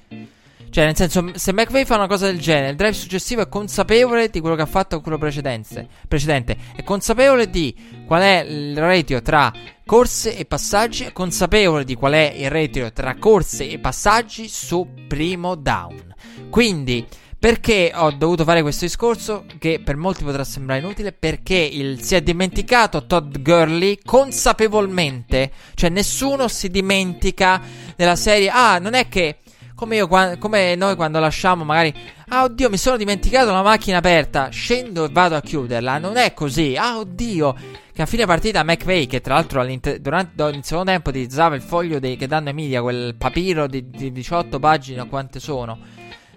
[0.71, 4.29] Cioè, nel senso, se McVeigh fa una cosa del genere, il drive successivo è consapevole
[4.29, 5.89] di quello che ha fatto quello precedente.
[6.07, 7.75] È consapevole di
[8.07, 9.51] qual è il ratio tra
[9.85, 11.03] corse e passaggi.
[11.03, 16.15] È consapevole di qual è il ratio tra corse e passaggi su primo down.
[16.49, 17.05] Quindi,
[17.37, 19.43] perché ho dovuto fare questo discorso?
[19.59, 21.11] Che per molti potrà sembrare inutile.
[21.11, 25.51] Perché il, si è dimenticato Todd Gurley consapevolmente.
[25.73, 27.61] Cioè, nessuno si dimentica
[27.97, 28.49] della serie.
[28.49, 29.39] Ah, non è che
[29.81, 30.07] come, io,
[30.37, 31.91] come noi quando lasciamo magari
[32.27, 35.97] Ah oddio mi sono dimenticato la macchina aperta Scendo e vado a chiuderla.
[35.97, 36.75] Non è così.
[36.77, 37.55] Ah oddio
[37.91, 39.65] Che a fine partita McVeigh Che tra l'altro
[39.99, 44.11] durante il secondo tempo utilizzava il foglio dei, che danno Emilia Quel papiro di, di
[44.11, 45.79] 18 pagine quante sono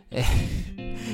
[0.08, 0.24] eh,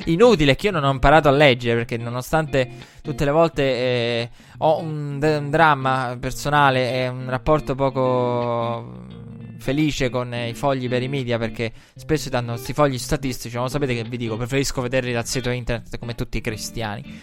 [0.05, 2.69] Inutile che io non ho imparato a leggere Perché nonostante
[3.01, 4.29] tutte le volte eh,
[4.59, 9.29] Ho un, un dramma personale E un rapporto poco
[9.61, 13.55] felice con eh, i fogli per i media perché spesso danno questi fogli statistici.
[13.55, 17.21] Ma lo sapete che vi dico, preferisco vederli dal sito internet come tutti i cristiani.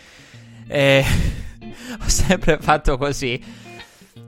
[0.66, 1.04] E
[2.00, 3.42] ho sempre fatto così.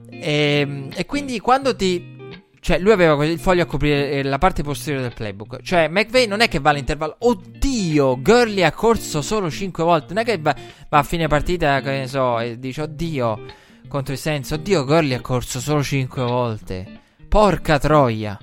[0.09, 2.19] E, e quindi quando ti
[2.61, 5.61] cioè, lui aveva il foglio a coprire eh, la parte posteriore del playbook.
[5.63, 7.15] Cioè, McVeigh non è che va all'intervallo.
[7.17, 10.13] Oddio, Gurley ha corso solo 5 volte.
[10.13, 10.55] Non è che va,
[10.87, 13.39] va a fine partita, che ne so, e dice, oddio,
[13.87, 14.55] contro il senso.
[14.55, 16.99] Oddio, Gurley ha corso solo 5 volte.
[17.31, 18.37] Porca troia.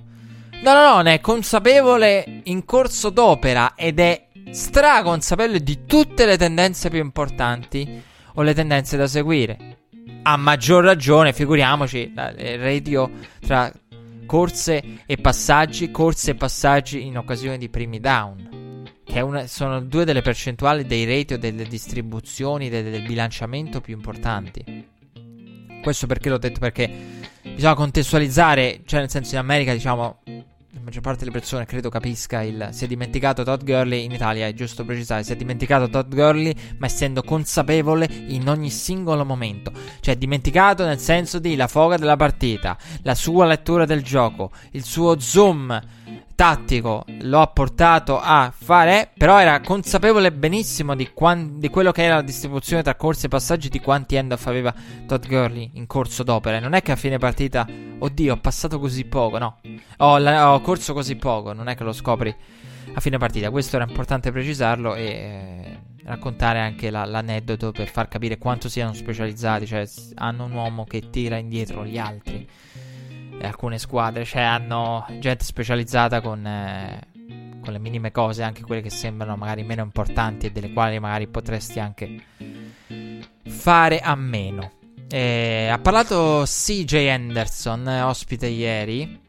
[0.63, 6.39] No, no, no, ne è consapevole in corso d'opera ed è straconsapevole di tutte le
[6.39, 9.77] tendenze più importanti o le tendenze da seguire.
[10.23, 13.11] A maggior ragione, figuriamoci, il radio
[13.41, 13.71] tra
[14.25, 18.85] corse e passaggi, corse e passaggi in occasione di primi down.
[19.05, 24.87] Che una, sono due delle percentuali dei ratio delle distribuzioni, del, del bilanciamento più importanti.
[25.83, 26.59] Questo perché l'ho detto?
[26.59, 26.91] Perché
[27.59, 32.41] bisogna contestualizzare, cioè nel senso in America diciamo la maggior parte delle persone credo capisca
[32.43, 36.15] il si è dimenticato Todd Gurley in Italia è giusto precisare si è dimenticato Todd
[36.15, 39.73] Gurley ma essendo consapevole in ogni singolo momento.
[39.99, 44.85] Cioè dimenticato nel senso di la foga della partita la sua lettura del gioco il
[44.85, 45.83] suo zoom
[46.39, 52.05] tattico lo ha portato a fare, però era consapevole benissimo di, quan- di, quello che
[52.05, 54.73] era la distribuzione tra corse e passaggi di quanti end-off aveva
[55.05, 56.61] Todd Gurley in corso d'opera.
[56.61, 57.67] Non è che a fine partita,
[57.99, 59.59] oddio, ho passato così poco, no.
[59.97, 62.33] Ho, la- ho corso così poco, non è che lo scopri
[62.95, 63.51] a fine partita.
[63.51, 68.93] Questo era importante precisarlo e eh, raccontare anche la- l'aneddoto per far capire quanto siano
[68.93, 69.85] specializzati, cioè
[70.15, 72.49] hanno un uomo che tira indietro gli altri
[73.47, 77.01] alcune squadre, cioè hanno gente specializzata con, eh,
[77.63, 81.29] con, le minime cose, anche quelle che sembrano magari meno importanti e delle quali magari
[81.29, 82.23] potresti anche
[83.47, 84.73] fare a meno.
[85.09, 89.21] Eh, ha parlato CJ Anderson, ospite ieri,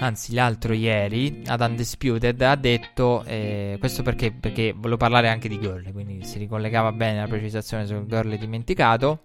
[0.00, 5.58] anzi l'altro ieri, ad Undisputed, ha detto, eh, questo perché, perché volevo parlare anche di
[5.58, 9.20] Gurley, quindi si ricollegava bene la precisazione sul Gurley dimenticato,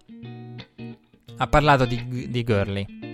[1.36, 3.07] ha parlato di, di Gurley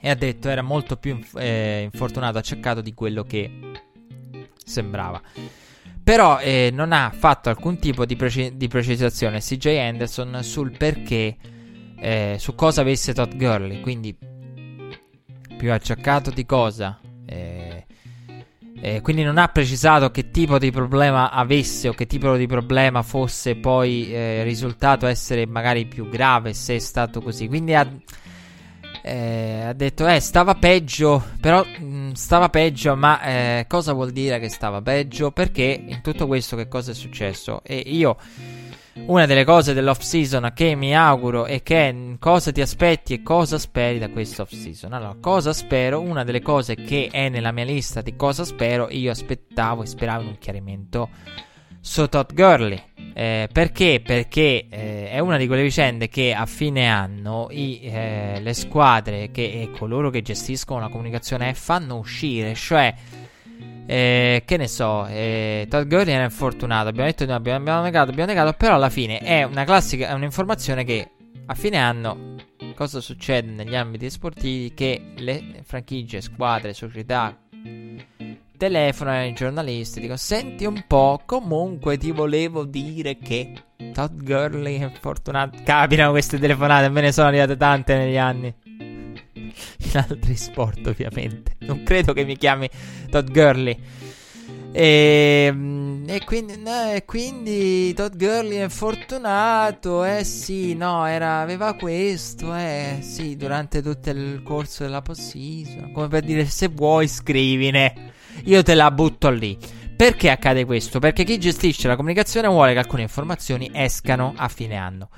[0.00, 3.50] e ha detto era molto più eh, infortunato, accercato di quello che
[4.64, 5.20] sembrava.
[6.02, 11.36] Però eh, non ha fatto alcun tipo di, preci- di, precisazione CJ Anderson sul perché,
[11.98, 13.80] eh, su cosa avesse Todd Gurley.
[13.80, 14.16] Quindi,
[15.56, 16.98] più accercato di cosa.
[17.26, 17.84] Eh,
[18.80, 23.02] eh, quindi non ha precisato che tipo di problema avesse o che tipo di problema
[23.02, 27.48] fosse poi eh, risultato essere magari più grave se è stato così.
[27.48, 27.86] Quindi ha
[29.08, 34.10] eh, ha detto, eh, stava peggio, però mh, mm, stava peggio, ma eh, cosa vuol
[34.10, 35.30] dire che stava peggio?
[35.30, 37.62] Perché in tutto questo che cosa è successo?
[37.64, 38.16] E io,
[39.06, 43.22] una delle cose dell'off season che mi auguro è che mm, cosa ti aspetti e
[43.22, 44.92] cosa speri da questo off season.
[44.92, 46.00] Allora, cosa spero?
[46.00, 50.22] Una delle cose che è nella mia lista di cosa spero, io aspettavo e speravo
[50.22, 51.08] in un chiarimento
[51.80, 52.87] su Todd Gurley.
[53.18, 54.00] Eh, perché?
[54.00, 59.32] Perché eh, è una di quelle vicende che a fine anno i, eh, le squadre
[59.32, 62.94] che, e coloro che gestiscono la comunicazione fanno uscire, cioè
[63.86, 68.30] eh, che ne so, eh, Todd Gurley era infortunato, abbiamo detto abbiamo, abbiamo negato, abbiamo
[68.30, 71.10] negato, però alla fine è una classica, è un'informazione che
[71.46, 72.36] a fine anno
[72.76, 77.36] cosa succede negli ambiti sportivi che le franchigie, squadre, società
[78.58, 83.52] telefonano ai giornalisti, dico senti un po', comunque ti volevo dire che
[83.94, 85.58] Todd Gurley è fortunato.
[85.64, 88.54] Capitano queste telefonate, me ne sono arrivate tante negli anni.
[89.34, 91.52] in altri sport, ovviamente.
[91.60, 92.68] Non credo che mi chiami
[93.08, 93.78] Todd Gurley.
[94.72, 100.04] E, ehm, e quindi, no, e quindi Todd Gurley è fortunato.
[100.04, 102.54] Eh sì, no, era, aveva questo.
[102.54, 105.92] Eh sì, durante tutto il corso della postseason.
[105.92, 108.16] Come per dire, se vuoi, scrivine.
[108.44, 109.56] Io te la butto lì.
[109.96, 111.00] Perché accade questo?
[111.00, 115.08] Perché chi gestisce la comunicazione vuole che alcune informazioni escano a fine anno.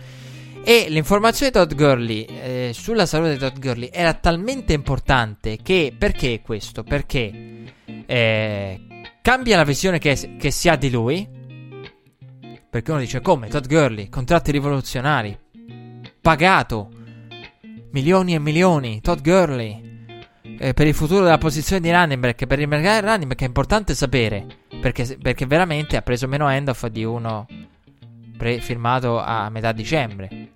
[0.62, 5.95] E l'informazione di Todd Gurley eh, sulla salute di Todd Gurley era talmente importante che
[5.97, 6.83] perché questo?
[6.83, 7.64] Perché
[8.07, 8.81] eh,
[9.23, 11.29] cambia la visione che, che, si ha di lui.
[12.71, 15.37] Perché uno dice come Todd Gurley, contratti rivoluzionari,
[16.21, 16.91] pagato
[17.92, 19.79] milioni e milioni, Todd Gurley.
[20.59, 23.47] Eh, per il futuro della posizione di running back, per il mercato running back è
[23.47, 24.47] importante sapere
[24.81, 27.47] perché, perché veramente ha preso meno end-off di uno
[28.37, 30.49] pre- firmato a metà dicembre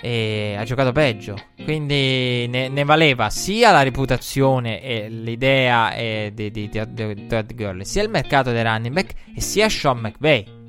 [0.00, 1.36] e ha giocato peggio.
[1.62, 8.02] Quindi ne, ne, valeva sia la reputazione e l'idea eh, di, di, Todd Gurley, sia
[8.02, 10.59] il mercato dei running back e sia Sean McVay.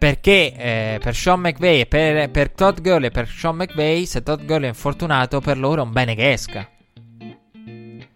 [0.00, 4.40] Perché eh, per Sean McVay per, per Todd Gurley e per Sean McVay, se Todd
[4.40, 6.66] Gurley è infortunato, per loro è un bene che esca.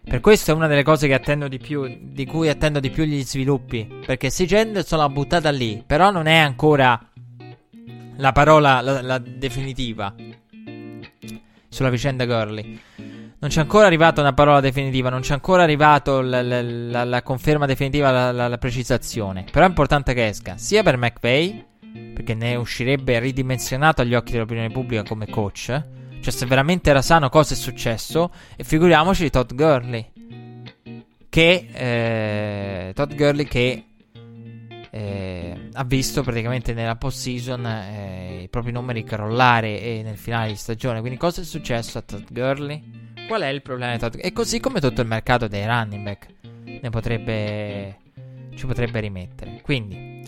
[0.03, 1.07] Per questo è una delle cose
[1.47, 4.01] di più, di cui attendo di più gli sviluppi.
[4.03, 6.99] Perché si Henderson l'ha buttata lì, però non è ancora
[8.17, 10.15] la parola la, la definitiva
[11.69, 12.79] sulla vicenda Gurley.
[13.37, 17.67] Non c'è ancora arrivata una parola definitiva, non c'è ancora arrivata la, la, la, conferma
[17.67, 19.45] definitiva, la, precisazione.
[19.51, 21.65] Però è importante che esca, sia per McVeigh,
[22.13, 25.83] perché ne uscirebbe ridimensionato agli occhi dell'opinione pubblica come coach.
[26.21, 28.31] Cioè, se veramente era sano, cosa è successo?
[28.55, 30.11] E figuriamoci di Todd Gurley.
[31.29, 33.83] Che eh, Todd Gurley che
[34.89, 40.47] eh, ha visto praticamente nella post season eh, i propri numeri crollare e nel finale
[40.49, 41.01] di stagione.
[41.01, 43.13] Quindi, cosa è successo a Todd Gurley?
[43.27, 44.29] Qual è il problema di Todd Gurley?
[44.29, 46.27] E così come tutto il mercato dei running back
[46.63, 47.97] ne potrebbe,
[48.55, 49.59] ci potrebbe rimettere.
[49.61, 50.23] Quindi,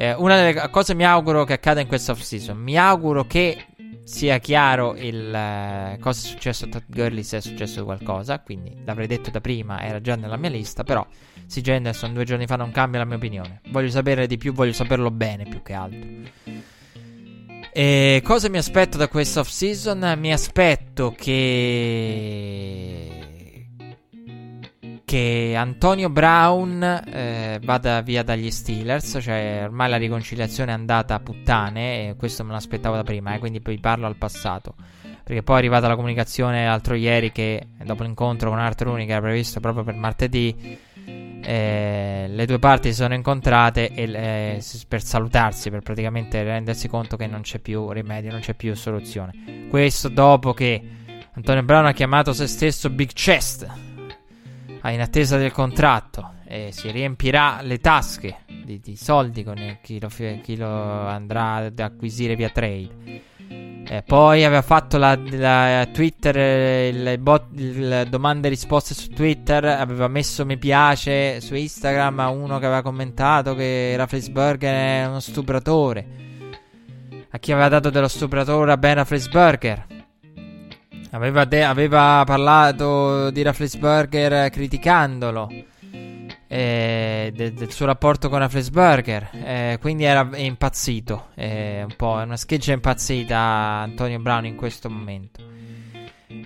[0.00, 2.56] eh, una delle cose mi auguro che accada in questa off season.
[2.56, 3.64] Mi auguro che
[4.04, 8.38] sia chiaro il uh, cosa è successo a Todd Gurley se è successo qualcosa.
[8.38, 10.84] Quindi l'avrei detto da prima, era già nella mia lista.
[10.84, 11.04] Però
[11.46, 13.60] si Henderson due giorni fa non cambia la mia opinione.
[13.70, 16.08] Voglio sapere di più, voglio saperlo bene più che altro.
[17.72, 20.14] E cosa mi aspetto da questa off season?
[20.16, 23.27] Mi aspetto che
[25.08, 31.20] che Antonio Brown eh, vada via dagli Steelers, cioè ormai la riconciliazione è andata a
[31.20, 34.74] puttane e questo me l'aspettavo da prima, eh, quindi poi parlo al passato.
[35.24, 39.12] Perché poi è arrivata la comunicazione l'altro ieri che dopo l'incontro con Art Rooney che
[39.12, 40.78] era previsto proprio per martedì
[41.42, 47.16] eh, le due parti si sono incontrate e, eh, per salutarsi, per praticamente rendersi conto
[47.16, 49.68] che non c'è più rimedio, non c'è più soluzione.
[49.70, 50.82] Questo dopo che
[51.32, 53.86] Antonio Brown ha chiamato se stesso Big Chest
[54.84, 60.08] in attesa del contratto e si riempirà le tasche di, di soldi con chi lo,
[60.42, 63.26] chi lo andrà ad acquisire via trade.
[63.90, 67.48] Eh, poi aveva fatto la, la Twitter, il, bot,
[68.04, 69.64] domande e risposte su Twitter.
[69.64, 75.20] Aveva messo mi piace su Instagram a uno che aveva commentato che Rafflesburger è uno
[75.20, 76.06] stupratore.
[77.30, 79.97] A chi aveva dato dello stupratore a Ben Rafflesburger.
[81.10, 85.48] Aveva, de- aveva parlato di Rafflesburger criticandolo
[86.48, 89.30] eh, de- del suo rapporto con Afflesburger.
[89.32, 91.28] Eh, quindi era impazzito.
[91.34, 95.42] Eh, un po', è una scheggia impazzita Antonio Brown in questo momento.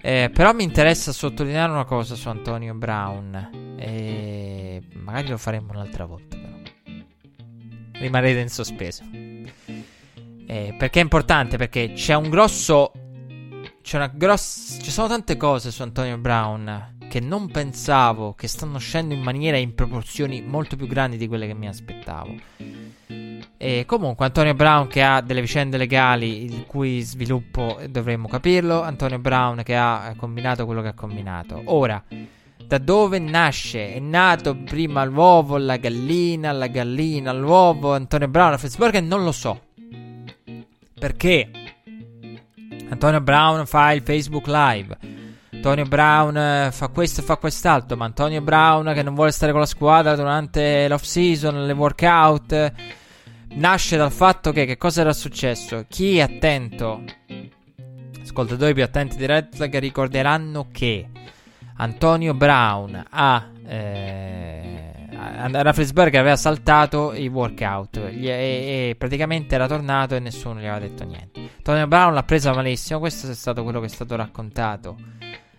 [0.00, 3.76] Eh, però mi interessa sottolineare una cosa su Antonio Brown.
[3.78, 6.50] Eh, magari lo faremo un'altra volta, però.
[7.92, 9.04] Rimarrete in sospeso.
[10.46, 11.56] Eh, perché è importante?
[11.56, 12.92] Perché c'è un grosso.
[13.82, 14.80] C'è una grossa.
[14.80, 19.58] Ci sono tante cose su Antonio Brown che non pensavo, che stanno scendendo in maniera
[19.58, 22.34] in proporzioni molto più grandi di quelle che mi aspettavo.
[23.58, 29.18] E comunque Antonio Brown che ha delle vicende legali il cui sviluppo dovremmo capirlo, Antonio
[29.18, 31.60] Brown che ha combinato quello che ha combinato.
[31.66, 32.02] Ora,
[32.64, 33.94] da dove nasce?
[33.94, 39.32] È nato prima l'uovo, la gallina, la gallina, l'uovo, Antonio Brown a Facebook non lo
[39.32, 39.60] so.
[40.98, 41.50] Perché
[42.92, 44.96] Antonio Brown fa il Facebook Live
[45.64, 49.52] Antonio Brown eh, fa questo e fa quest'altro, ma Antonio Brown che non vuole stare
[49.52, 52.72] con la squadra durante l'off season, le workout,
[53.50, 55.84] nasce dal fatto che che cosa era successo?
[55.88, 57.04] Chi è attento,
[58.20, 61.08] ascoltatori più attenti di Red Flag ricorderanno che
[61.76, 64.91] Antonio Brown ha, eh,
[65.62, 71.04] Rafflesberger aveva saltato i workout e, e, praticamente era tornato e nessuno gli aveva detto
[71.04, 71.40] niente.
[71.58, 72.98] Antonio Brown l'ha presa malissimo.
[72.98, 74.96] Questo è stato quello che è stato raccontato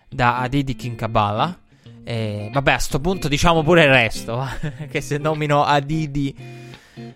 [0.08, 1.58] da Adidi Kinkabala.
[2.04, 4.46] E, vabbè, a sto punto diciamo pure il resto.
[4.90, 6.34] che se nomino Adidi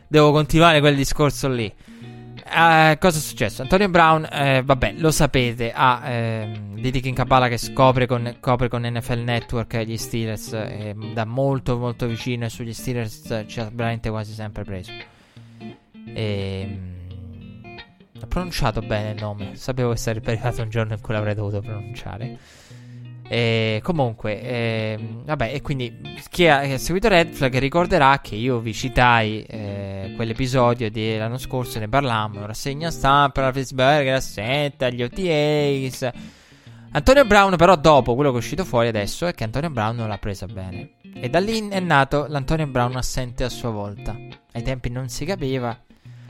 [0.06, 1.72] devo continuare quel discorso lì.
[2.50, 3.60] Uh, cosa è successo?
[3.60, 8.82] Antonio Brown, eh, vabbè, lo sapete, ha eh, Didi Kabbalah che scopre con, copre con
[8.86, 14.08] NFL Network gli Steelers eh, da molto molto vicino e sugli Steelers ci ha veramente
[14.08, 14.92] quasi sempre preso.
[16.14, 17.76] E, mm,
[18.22, 21.60] ho pronunciato bene il nome, sapevo che sarebbe arrivato un giorno in cui l'avrei dovuto
[21.60, 22.38] pronunciare.
[23.30, 26.00] E comunque, eh, vabbè, e quindi
[26.30, 31.88] chi ha, seguito Red Flag ricorderà che io vi citai eh, quell'episodio dell'anno scorso, ne
[31.88, 36.10] parlammo, rassegna stampa, la Fitzberger, assenta, gli OTAs.
[36.90, 40.08] Antonio Brown, però, dopo quello che è uscito fuori adesso è che Antonio Brown non
[40.08, 40.92] l'ha presa bene.
[41.12, 44.16] E da lì è nato l'Antonio Brown assente a sua volta.
[44.52, 45.78] Ai tempi non si capiva.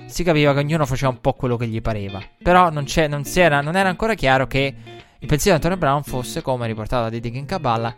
[0.07, 2.21] Si capiva che ognuno faceva un po' quello che gli pareva.
[2.43, 4.75] Però non, non, era, non era ancora chiaro che
[5.21, 7.97] il pensiero di Antonio Brown fosse, come riportato da Didi in Caballa,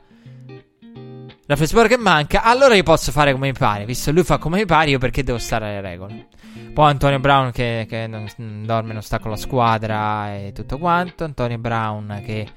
[1.51, 3.85] la Facebook che manca, allora io posso fare come mi pare.
[3.85, 6.29] Visto che lui fa come mi pare, io perché devo stare alle regole?
[6.73, 8.29] Poi Antonio Brown che, che non,
[8.65, 11.25] dorme, non sta con la squadra e tutto quanto.
[11.25, 12.49] Antonio Brown che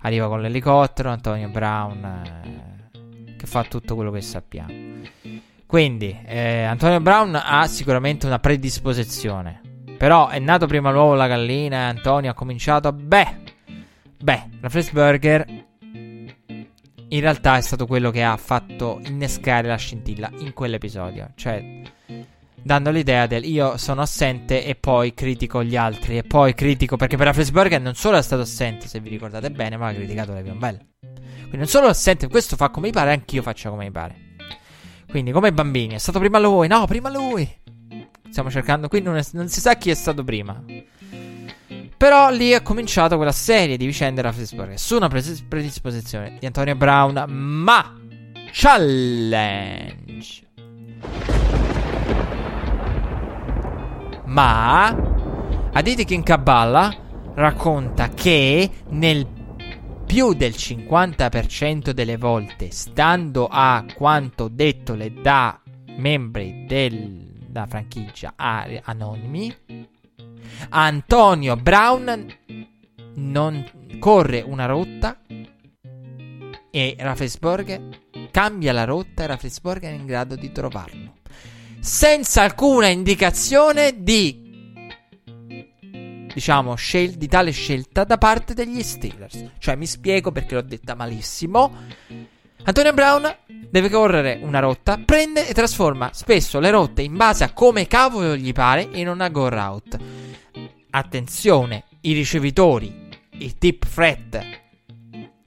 [0.00, 1.10] arriva con l'elicottero.
[1.10, 4.72] Antonio Brown eh, che fa tutto quello che sappiamo.
[5.66, 9.60] Quindi, eh, Antonio Brown ha sicuramente una predisposizione.
[9.98, 13.47] Però è nato prima l'uovo la gallina Antonio ha cominciato, beh,
[14.20, 15.66] Beh, la Burger
[17.10, 21.30] in realtà è stato quello che ha fatto innescare la scintilla in quell'episodio.
[21.34, 21.82] Cioè,
[22.60, 26.18] dando l'idea del io sono assente e poi critico gli altri.
[26.18, 29.50] E poi critico perché per la Burger non solo è stato assente, se vi ricordate
[29.50, 30.78] bene, ma ha criticato Levion Bell.
[31.00, 34.26] Quindi non solo assente, questo fa come mi pare, anch'io faccio come mi pare.
[35.08, 36.68] Quindi, come bambini, è stato prima lui.
[36.68, 37.48] No, prima lui.
[38.28, 38.88] Stiamo cercando.
[38.88, 40.62] Qui non, è, non si sa chi è stato prima.
[41.98, 46.76] Però lì è cominciata quella serie di vicende da Facebook su una predisposizione di Antonio
[46.76, 48.00] Brown, ma
[48.52, 50.46] challenge.
[54.26, 54.86] Ma
[55.72, 56.96] Aditi King Kabbalah
[57.34, 59.26] racconta che nel
[60.06, 65.60] più del 50% delle volte, stando a quanto detto da
[65.96, 69.52] membri della franchigia anonimi,
[70.70, 72.26] Antonio Brown
[73.14, 75.20] non corre una rotta
[76.70, 77.88] e Raffensburger
[78.30, 81.16] cambia la rotta e Raffensburger è in grado di trovarlo.
[81.80, 84.46] Senza alcuna indicazione di
[86.38, 89.52] diciamo scel- di tale scelta da parte degli Steelers.
[89.58, 91.72] Cioè mi spiego perché l'ho detta malissimo.
[92.64, 93.36] Antonio Brown
[93.70, 98.36] deve correre una rotta, prende e trasforma spesso le rotte in base a come cavolo
[98.36, 99.98] gli pare in una go route
[100.90, 103.08] attenzione, i ricevitori,
[103.38, 104.56] i tip threat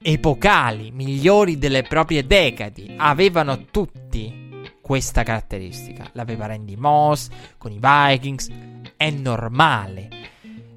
[0.04, 4.40] epocali migliori delle proprie decadi avevano tutti
[4.80, 6.08] questa caratteristica.
[6.12, 8.48] L'aveva Randy Moss con i Vikings,
[8.96, 10.08] è normale.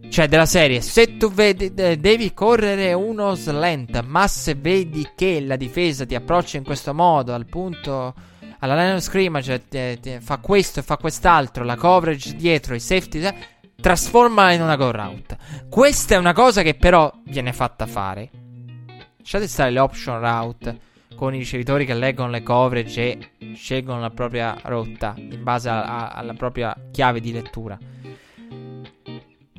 [0.10, 5.58] Cioè, della serie, se tu vedi, devi correre uno slant, ma se vedi che la
[5.58, 8.14] difesa ti approccia in questo modo, al punto
[8.60, 13.28] alla line of scrimmage, cioè, fa questo e fa quest'altro, la coverage dietro, i safety,
[13.80, 15.38] trasformala in una go route.
[15.70, 18.30] Questa è una cosa che però viene fatta fare.
[19.18, 20.80] Lasciate stare le option route
[21.16, 23.02] con i ricevitori che leggono le coverage
[23.38, 27.78] e scelgono la propria rotta in base a, a, alla propria chiave di lettura.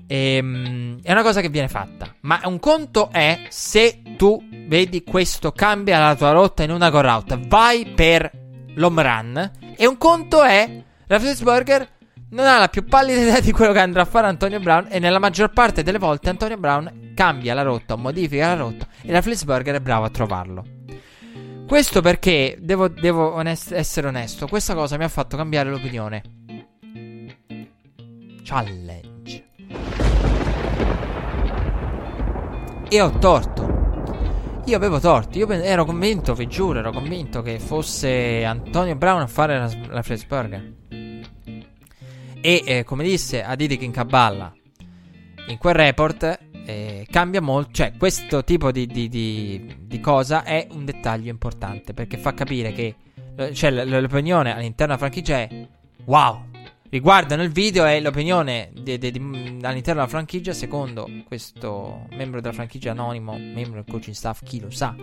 [0.07, 2.15] E, um, è una cosa che viene fatta.
[2.21, 7.01] Ma un conto è se tu vedi questo cambia la tua rotta in una go
[7.01, 8.31] route, vai per
[8.75, 9.51] l'home run.
[9.77, 11.89] E un conto è la Burger
[12.29, 14.99] non ha la più pallida idea di quello che andrà a fare Antonio Brown e
[14.99, 19.13] nella maggior parte delle volte Antonio Brown cambia la rotta o modifica la rotta e
[19.13, 20.65] la Flitzburger è bravo a trovarlo.
[21.67, 26.23] Questo perché, devo, devo onest- essere onesto, questa cosa mi ha fatto cambiare l'opinione.
[28.45, 29.06] Challenge.
[32.89, 34.63] E ho torto.
[34.67, 39.27] Io avevo torto, io ero convinto, vi giuro, ero convinto che fosse Antonio Brown a
[39.27, 40.75] fare la, la Flitzburger.
[42.41, 44.53] E eh, come disse Adidi Kinkaballa
[45.49, 47.71] in quel report, eh, cambia molto.
[47.73, 52.73] Cioè, questo tipo di, di, di, di, cosa è un dettaglio importante perché fa capire
[52.73, 52.95] che
[53.37, 55.69] eh, cioè, l'opinione all'interno della franchigia è
[56.05, 56.45] wow.
[56.97, 63.83] Riguardano il video e l'opinione all'interno della franchigia, secondo questo membro della franchigia anonimo, membro
[63.83, 64.95] del coaching staff, chi lo sa.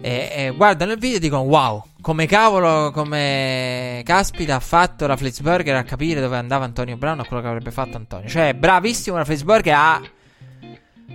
[0.00, 5.14] E, e guardano il video e dicono wow, come cavolo, come caspita ha fatto la
[5.14, 8.26] Flitzberger a capire dove andava Antonio Brown a quello che avrebbe fatto Antonio.
[8.26, 10.00] Cioè, bravissimo la Flitzberger a,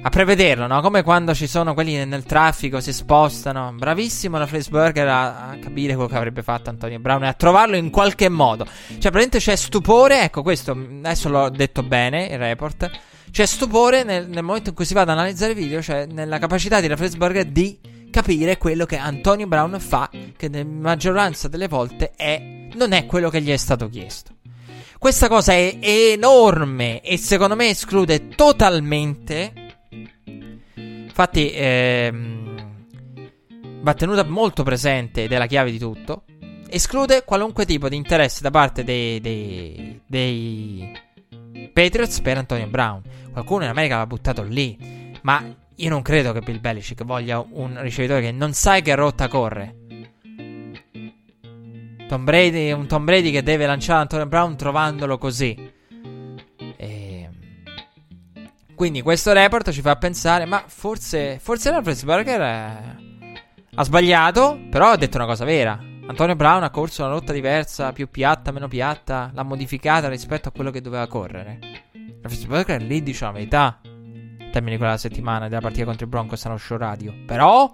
[0.01, 0.79] a prevederlo, no?
[0.81, 3.73] Come quando ci sono quelli nel traffico, si spostano.
[3.73, 7.75] Bravissimo la Flitzberger a, a capire quello che avrebbe fatto Antonio Brown e a trovarlo
[7.75, 8.65] in qualche modo.
[8.65, 12.89] Cioè, praticamente c'è stupore, ecco questo, adesso l'ho detto bene, il report.
[13.29, 16.39] C'è stupore nel, nel momento in cui si va ad analizzare il video, cioè nella
[16.39, 17.79] capacità di la Flitzberger di
[18.09, 23.29] capire quello che Antonio Brown fa, che nella maggioranza delle volte è, non è quello
[23.29, 24.35] che gli è stato chiesto.
[24.97, 29.66] Questa cosa è enorme e secondo me esclude totalmente.
[31.19, 32.85] Infatti, ehm,
[33.81, 36.25] va tenuta molto presente ed è la chiave di tutto.
[36.69, 40.91] Esclude qualunque tipo di interesse da parte dei, dei, dei
[41.73, 43.01] Patriots per Antonio Brown.
[43.31, 44.77] Qualcuno in America l'ha buttato lì,
[45.23, 49.27] ma io non credo che Bill Belichick voglia un ricevitore che non sai che rotta
[49.27, 49.75] corre.
[52.07, 55.73] Tom Brady, un Tom Brady che deve lanciare Antonio Brown trovandolo così.
[58.77, 62.41] Quindi questo report ci fa pensare, ma forse, forse la Pittsburgher
[63.73, 65.83] ha sbagliato, però ha detto una cosa vera.
[66.05, 70.51] Antonio Brown ha corso una rotta diversa, più piatta, meno piatta, l'ha modificata rispetto a
[70.51, 71.57] quello che doveva correre.
[72.21, 76.45] La Pittsburgher lì dice la verità termini di quella settimana della partita contro i Broncos
[76.45, 77.11] allo show radio.
[77.25, 77.73] Però,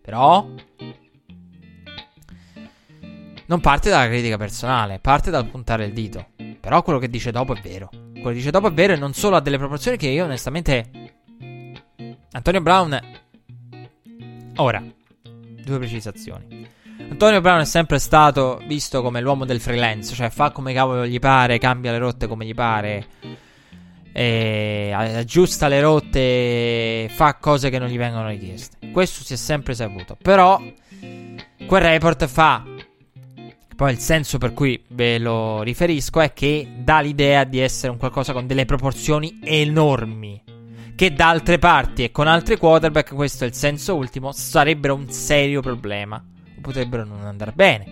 [0.00, 0.46] però,
[3.46, 6.28] non parte dalla critica personale, parte dal puntare il dito.
[6.60, 8.03] Però quello che dice dopo è vero.
[8.24, 10.90] Quello dice dopo è vero e non solo ha delle proporzioni che io onestamente...
[12.32, 12.98] Antonio Brown...
[14.56, 14.82] Ora,
[15.62, 16.66] due precisazioni.
[17.10, 21.18] Antonio Brown è sempre stato visto come l'uomo del freelance, cioè fa come cavolo gli
[21.18, 23.06] pare, cambia le rotte come gli pare
[24.14, 28.90] aggiusta le rotte, fa cose che non gli vengono richieste.
[28.90, 30.16] Questo si è sempre saputo.
[30.22, 30.62] Però
[31.66, 32.64] quel report fa
[33.74, 37.98] poi il senso per cui ve lo riferisco è che dà l'idea di essere un
[37.98, 40.42] qualcosa con delle proporzioni enormi.
[40.94, 45.10] Che da altre parti e con altri quarterback, questo è il senso ultimo, sarebbero un
[45.10, 46.22] serio problema.
[46.60, 47.84] Potrebbero non andare bene.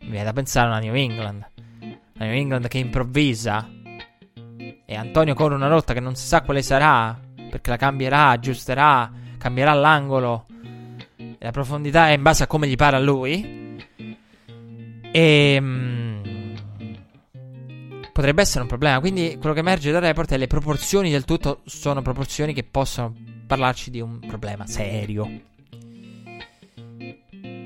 [0.00, 1.46] Mi viene da pensare a una New England.
[2.12, 3.68] La New England che improvvisa
[4.86, 7.18] e Antonio corre una rotta che non si sa quale sarà,
[7.50, 10.46] perché la cambierà, aggiusterà, cambierà l'angolo.
[11.16, 13.62] E la profondità è in base a come gli pare a lui.
[15.16, 15.58] E.
[15.60, 16.54] Mm,
[18.12, 18.98] potrebbe essere un problema.
[18.98, 23.14] Quindi quello che emerge dal report è le proporzioni del tutto sono proporzioni che possono
[23.46, 25.28] parlarci di un problema serio.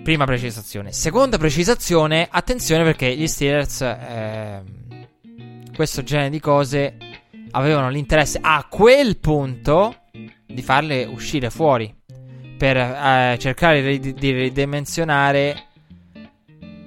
[0.03, 0.93] Prima precisazione.
[0.93, 4.63] Seconda precisazione, attenzione perché gli Steelers eh,
[5.75, 6.97] questo genere di cose
[7.53, 9.95] avevano l'interesse a quel punto
[10.47, 11.95] di farle uscire fuori
[12.59, 15.68] per eh, cercare di ridimensionare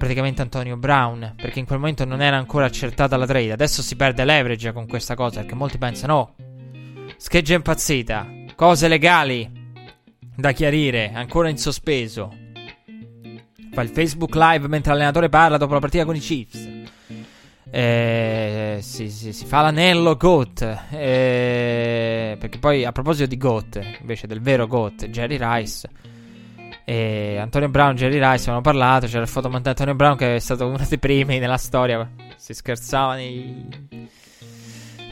[0.02, 3.94] praticamente Antonio Brown perché in quel momento non era ancora accertata la trade adesso si
[3.94, 6.34] perde leverage con questa cosa perché molti pensano oh
[7.16, 8.26] scheggia impazzita
[8.56, 9.48] cose legali
[10.34, 12.36] da chiarire ancora in sospeso
[13.70, 16.68] fa il Facebook live mentre l'allenatore parla dopo la partita con i Chiefs
[17.70, 20.88] eh, si, si, si, fa l'anello GOAT.
[20.90, 25.88] Eh, perché poi a proposito di GOAT, invece del vero GOAT, Jerry Rice.
[26.84, 29.06] E Antonio Brown, Jerry Rice hanno parlato.
[29.06, 32.08] C'era il fotomontaggio di Antonio Brown che è stato uno dei primi nella storia.
[32.36, 34.08] Si scherzava nei,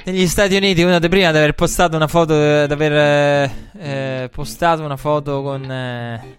[0.04, 0.82] negli Stati Uniti.
[0.82, 2.34] Uno dei primi ad aver postato una foto.
[2.34, 5.70] Ad aver eh postato una foto con.
[5.70, 6.38] Eh,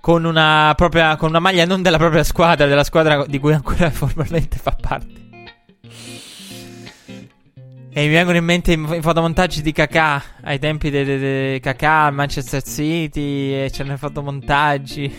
[0.00, 3.90] con una, propria, con una maglia non della propria squadra, della squadra di cui ancora
[3.90, 5.25] formalmente fa parte.
[7.96, 13.54] E mi vengono in mente i fotomontaggi di Kakà ai tempi di Kakà Manchester City
[13.54, 15.10] e c'erano fotomontaggi.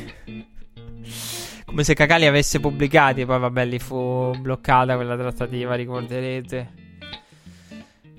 [1.65, 6.73] Come se Kakà li avesse pubblicati, e poi vabbè, lì fu bloccata quella trattativa, ricorderete.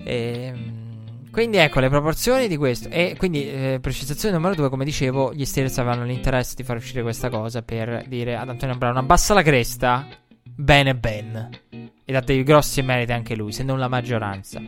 [0.03, 2.89] E ehm, quindi ecco le proporzioni di questo.
[2.89, 7.01] E quindi, eh, precisazione numero due, come dicevo, gli Steelers avevano l'interesse di far uscire
[7.01, 10.05] questa cosa per dire ad Antonio Brown: abbassa la cresta,
[10.43, 11.49] bene, ben.
[12.09, 14.59] E dà dei grossi meriti anche lui, se non la maggioranza.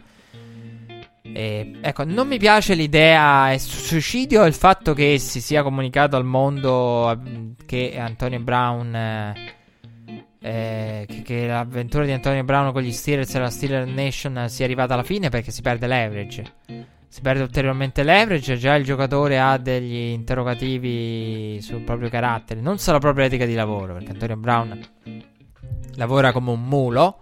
[1.23, 3.57] E, ecco, non mi piace l'idea.
[3.57, 7.19] Suicidio il fatto che si sia comunicato al mondo
[7.65, 8.93] che Antonio Brown.
[8.93, 9.53] Eh,
[10.39, 14.65] eh, che, che, l'avventura di Antonio Brown con gli Steelers e la Steeler Nation sia
[14.65, 16.43] arrivata alla fine perché si perde leverage.
[17.07, 18.55] Si perde ulteriormente leverage.
[18.55, 23.95] Già il giocatore ha degli interrogativi sul proprio carattere, non sulla propria etica di lavoro.
[23.95, 24.79] Perché Antonio Brown
[25.95, 27.19] lavora come un mulo.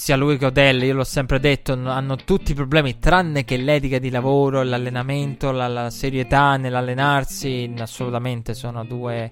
[0.00, 3.98] Sia lui che Odell, io l'ho sempre detto, hanno tutti i problemi tranne che l'etica
[3.98, 7.74] di lavoro, l'allenamento, la, la serietà nell'allenarsi.
[7.78, 9.30] Assolutamente sono due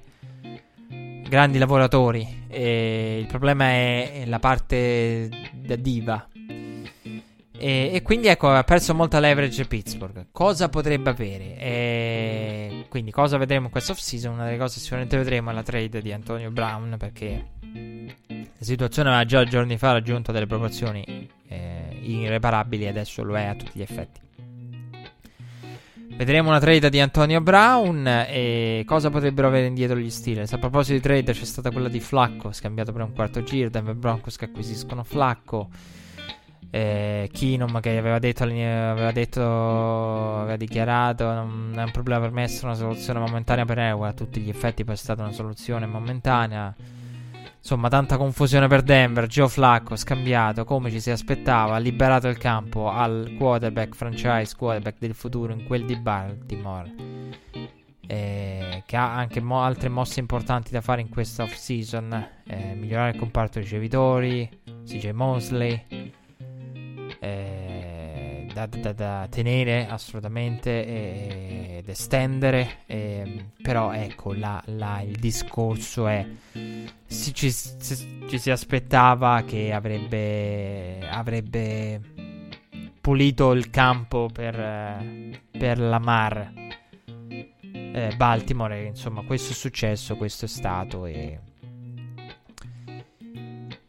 [1.26, 2.44] grandi lavoratori.
[2.48, 6.28] E il problema è, la parte da diva.
[6.34, 10.26] E, e, quindi ecco, ha perso molta leverage Pittsburgh.
[10.32, 11.56] Cosa potrebbe avere?
[11.56, 14.34] E quindi cosa vedremo in questa off-season?
[14.34, 17.56] Una delle cose sicuramente vedremo è la trade di Antonio Brown perché
[18.58, 23.44] la situazione aveva già giorni fa raggiunto delle proporzioni eh, irreparabili e adesso lo è
[23.44, 24.20] a tutti gli effetti.
[26.16, 30.52] Vedremo una trade di Antonio Brown e cosa potrebbero avere indietro gli Steelers.
[30.52, 33.94] A proposito di trade c'è stata quella di Flacco, scambiato per un quarto giro, Denver
[33.94, 35.68] Broncos che acquisiscono Flacco
[36.70, 42.44] eh, Keenum che aveva detto, aveva detto, aveva dichiarato non è un problema per me,
[42.44, 45.86] è una soluzione momentanea per Ewa, a tutti gli effetti poi è stata una soluzione
[45.86, 46.74] momentanea.
[47.58, 49.26] Insomma, tanta confusione per Denver.
[49.26, 54.98] Joe Flacco scambiato come ci si aspettava, ha liberato il campo al quarterback franchise, quarterback
[54.98, 56.94] del futuro in quel di Baltimore.
[58.06, 62.26] Eh, che ha anche mo- altre mosse importanti da fare in questa off season.
[62.46, 64.48] Eh, migliorare il comparto ricevitori,
[64.84, 66.14] CJ Mosley
[67.20, 67.67] eh,
[68.66, 72.78] da, da, da, tenere assolutamente ed estendere.
[72.86, 76.26] Eh, però ecco, la, la, il discorso è:
[77.06, 82.00] si, ci, si, ci, si aspettava che avrebbe, avrebbe
[83.00, 86.52] pulito il campo per, per la Mar.
[87.70, 91.38] Eh, Baltimore, insomma, questo è successo, questo è stato e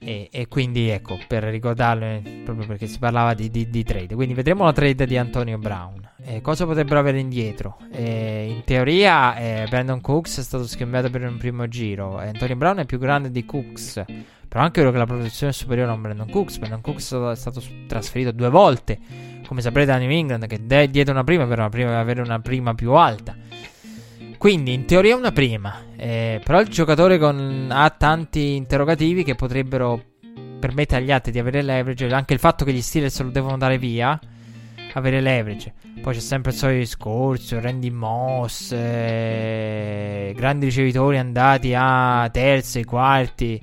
[0.02, 4.16] e, e, quindi ecco, per ricordarlo, eh, proprio perché si parlava di, di, di, trade.
[4.16, 6.10] Quindi vedremo la trade di Antonio Brown.
[6.24, 7.78] Eh, cosa potrebbero avere indietro?
[7.92, 12.18] Eh, in teoria eh, Brandon Cooks è stato scambiato per un primo giro.
[12.18, 14.06] Antonio Brown è più grande di Cooks.
[14.48, 16.58] Però anche vero che la protezione è superiore a Brandon Cooks.
[16.58, 18.98] Brandon Cooks è stato trasferito due volte.
[19.46, 22.40] Come saprete da New England, che è dietro una prima per una prima, avere una
[22.40, 23.36] prima più alta.
[24.38, 30.02] Quindi in teoria una prima, eh, però il giocatore con, ha tanti interrogativi che potrebbero
[30.60, 32.08] permettere agli altri di avere leverage.
[32.14, 34.18] Anche il fatto che gli Steelers lo devono dare via,
[34.94, 35.74] avere leverage.
[36.02, 43.62] Poi c'è sempre il solito discorso, Randy Moss, eh, grandi ricevitori andati a terzi, quarti,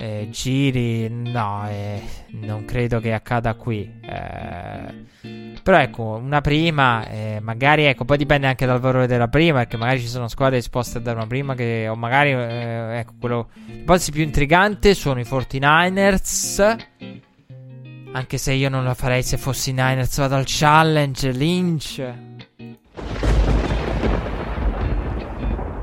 [0.00, 1.08] eh, giri.
[1.10, 2.00] No, eh,
[2.30, 4.00] non credo che accada qui.
[4.00, 9.58] Eh, però ecco, una prima, eh, magari ecco, poi dipende anche dal valore della prima,
[9.58, 13.12] perché magari ci sono squadre disposte a dare una prima che, o magari, eh, ecco,
[13.20, 13.48] quello...
[13.66, 16.76] L'ipotesi più intrigante sono i 49ers,
[18.12, 22.02] anche se io non lo farei se fossi Niners, vado al challenge, Lynch.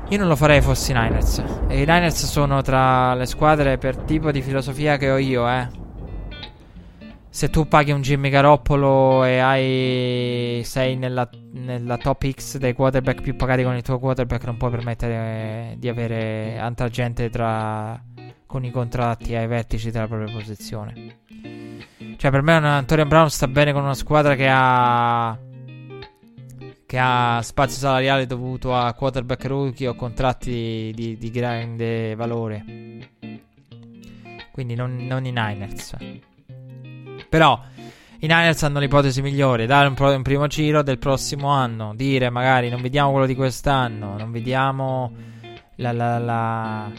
[0.08, 1.42] Io non lo farei fossi Niners.
[1.68, 5.86] E i Niners sono tra le squadre per tipo di filosofia che ho io, eh
[7.38, 13.22] se tu paghi un Jimmy Garoppolo e hai, sei nella, nella, top X dei quarterback
[13.22, 18.02] più pagati con il tuo quarterback, non puoi permettere di avere altra gente tra,
[18.44, 21.18] con i contratti ai vertici della propria posizione.
[22.16, 25.38] Cioè, per me Antonio Brown sta bene con una squadra che ha
[26.88, 32.64] che ha spazio salariale dovuto a quarterback rookie o contratti di, di grande valore.
[34.50, 35.96] Quindi non, non i Niners.
[37.28, 37.62] Però
[38.20, 42.30] i Niners hanno l'ipotesi migliore, dare un, pro- un, primo giro del prossimo anno, dire
[42.30, 45.12] magari non vediamo quello di quest'anno, non vediamo
[45.74, 46.90] la, la, la,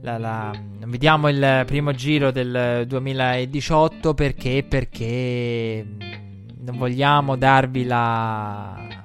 [0.00, 0.50] la
[0.80, 5.86] non vediamo il primo giro del 2018 perché perché
[6.58, 8.95] non vogliamo darvi la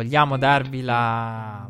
[0.00, 1.68] vogliamo darvi la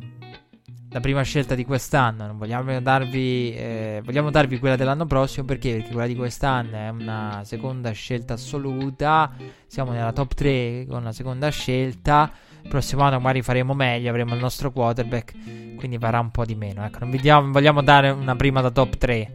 [0.92, 2.26] la prima scelta di quest'anno.
[2.26, 5.74] Non vogliamo darvi, eh, vogliamo darvi quella dell'anno prossimo perché?
[5.74, 9.30] Perché quella di quest'anno è una seconda scelta assoluta.
[9.66, 12.32] Siamo nella top 3 con la seconda scelta.
[12.62, 16.56] Il prossimo anno magari faremo meglio, avremo il nostro quarterback, quindi varrà un po' di
[16.56, 16.84] meno.
[16.84, 19.32] Ecco, non, vediamo, non vogliamo dare una prima da top 3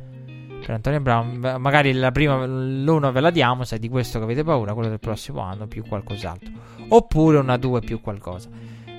[0.59, 1.57] per Antonio Brown.
[1.57, 4.89] Magari la prima, l'uno ve la diamo se è di questo che avete paura, quello
[4.89, 6.51] del prossimo anno più qualcos'altro.
[6.89, 8.49] Oppure una 2 più qualcosa.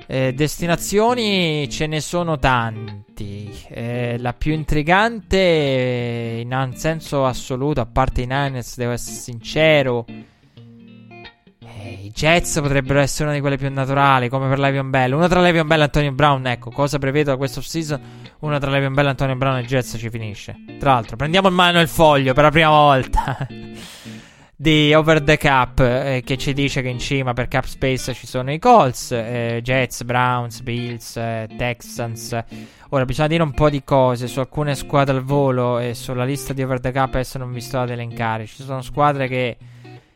[0.09, 3.53] Eh, destinazioni ce ne sono tanti.
[3.69, 10.05] Eh, la più intrigante, in senso assoluto, a parte i Niners, devo essere sincero.
[10.07, 15.12] Eh, I Jets potrebbero essere una di quelle più naturali, come per Levion Bell.
[15.12, 18.01] Una tra Levion Bell e Antonio Brown, ecco, cosa prevedo da questo off-season?
[18.41, 20.55] Una tra Levion Bell, Antonio Brown e Jets ci finisce.
[20.78, 23.47] Tra l'altro, prendiamo in mano il foglio per la prima volta.
[24.59, 28.27] di Over the Cap eh, che ci dice che in cima per cap space ci
[28.27, 32.45] sono i Colts, eh, Jets, Browns, Bills, eh, Texans.
[32.91, 36.55] Ora bisogna dire un po' di cose su alcune squadre al volo e sulla lista
[36.55, 38.47] di Over the Cap adesso non vi sto ad elencare.
[38.47, 39.59] Ci sono squadre che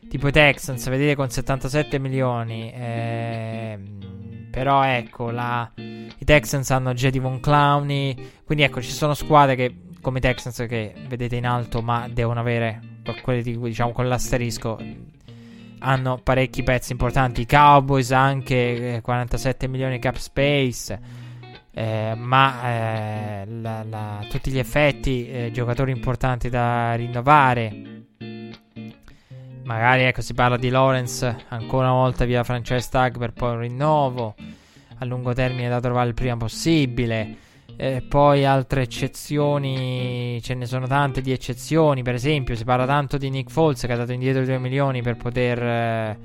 [0.09, 2.71] tipo i Texans, vedete con 77 milioni.
[2.73, 8.15] Ehm, però ecco, la I Texans hanno Jedi Von Clowney.
[8.43, 12.39] Quindi ecco, ci sono squadre che, come i Texans che vedete in alto, ma devono
[12.39, 12.90] avere
[13.41, 14.79] di diciamo con l'asterisco.
[15.79, 17.45] Hanno parecchi pezzi importanti.
[17.45, 20.99] Cowboys anche 47 eh, milioni cap space.
[21.73, 28.05] Eh, ma eh, la, la, tutti gli effetti, eh, giocatori importanti da rinnovare.
[29.63, 33.59] Magari ecco si parla di Lawrence ancora una volta via franchise tag per poi un
[33.59, 34.35] rinnovo
[34.97, 37.37] a lungo termine da trovare il prima possibile.
[37.81, 42.03] Eh, poi altre eccezioni, ce ne sono tante di eccezioni.
[42.03, 45.17] Per esempio, si parla tanto di Nick Foles che ha dato indietro 2 milioni per
[45.17, 46.17] poter eh,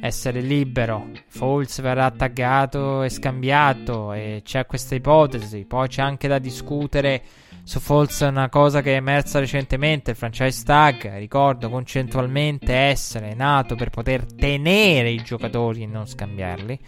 [0.00, 1.10] essere libero.
[1.28, 5.66] Foles verrà taggato e scambiato e c'è questa ipotesi.
[5.66, 7.24] Poi c'è anche da discutere
[7.62, 10.12] su Foles una cosa che è emersa recentemente.
[10.12, 16.78] Il franchise tag, ricordo, concettualmente essere nato per poter tenere i giocatori e non scambiarli.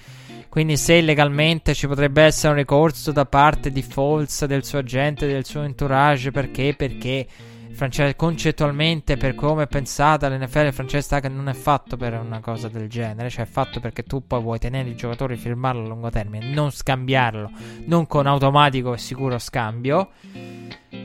[0.52, 5.26] Quindi se legalmente ci potrebbe essere un ricorso da parte di Foles, del suo agente,
[5.26, 6.74] del suo entourage, perché?
[6.76, 7.26] Perché
[7.72, 12.68] franchise, concettualmente per come è pensata l'NFL franchise tag non è fatto per una cosa
[12.68, 16.10] del genere, cioè è fatto perché tu poi vuoi tenere il giocatore firmarlo a lungo
[16.10, 17.50] termine, non scambiarlo,
[17.86, 20.10] non con automatico e sicuro scambio.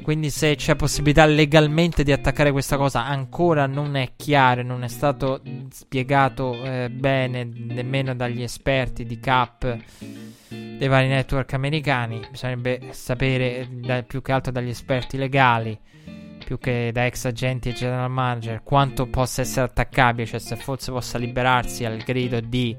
[0.08, 4.88] Quindi se c'è possibilità legalmente di attaccare questa cosa ancora non è chiaro, non è
[4.88, 9.78] stato spiegato eh, bene nemmeno dagli esperti di CAP
[10.48, 12.22] dei vari network americani.
[12.32, 15.78] Bisognerebbe sapere da, più che altro dagli esperti legali
[16.42, 20.90] più che da ex agenti e general manager, quanto possa essere attaccabile, cioè se forse
[20.90, 22.74] possa liberarsi al grido di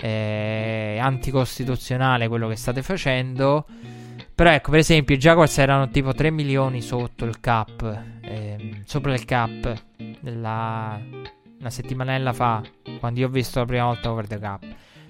[0.00, 3.66] eh, anticostituzionale quello che state facendo.
[4.36, 7.80] Però ecco, per esempio, i Jaguars erano tipo 3 milioni sotto il cap,
[8.20, 9.82] ehm, sopra il cap,
[10.20, 11.00] della,
[11.58, 12.60] una settimanella fa,
[12.98, 14.62] quando io ho visto la prima volta over the cap.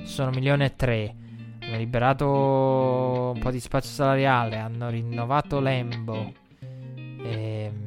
[0.05, 1.15] Sono milioni e 3.
[1.63, 6.33] Hanno liberato un po' di spazio salariale, hanno rinnovato Lembo.
[7.25, 7.87] Ehm,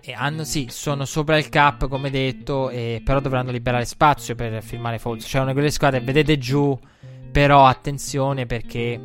[0.00, 4.64] e hanno, sì, sono sopra il cap, come detto, e, però dovranno liberare spazio per
[4.64, 5.24] firmare Falls.
[5.28, 6.76] Cioè, una di quelle squadre, vedete giù,
[7.32, 9.00] però attenzione perché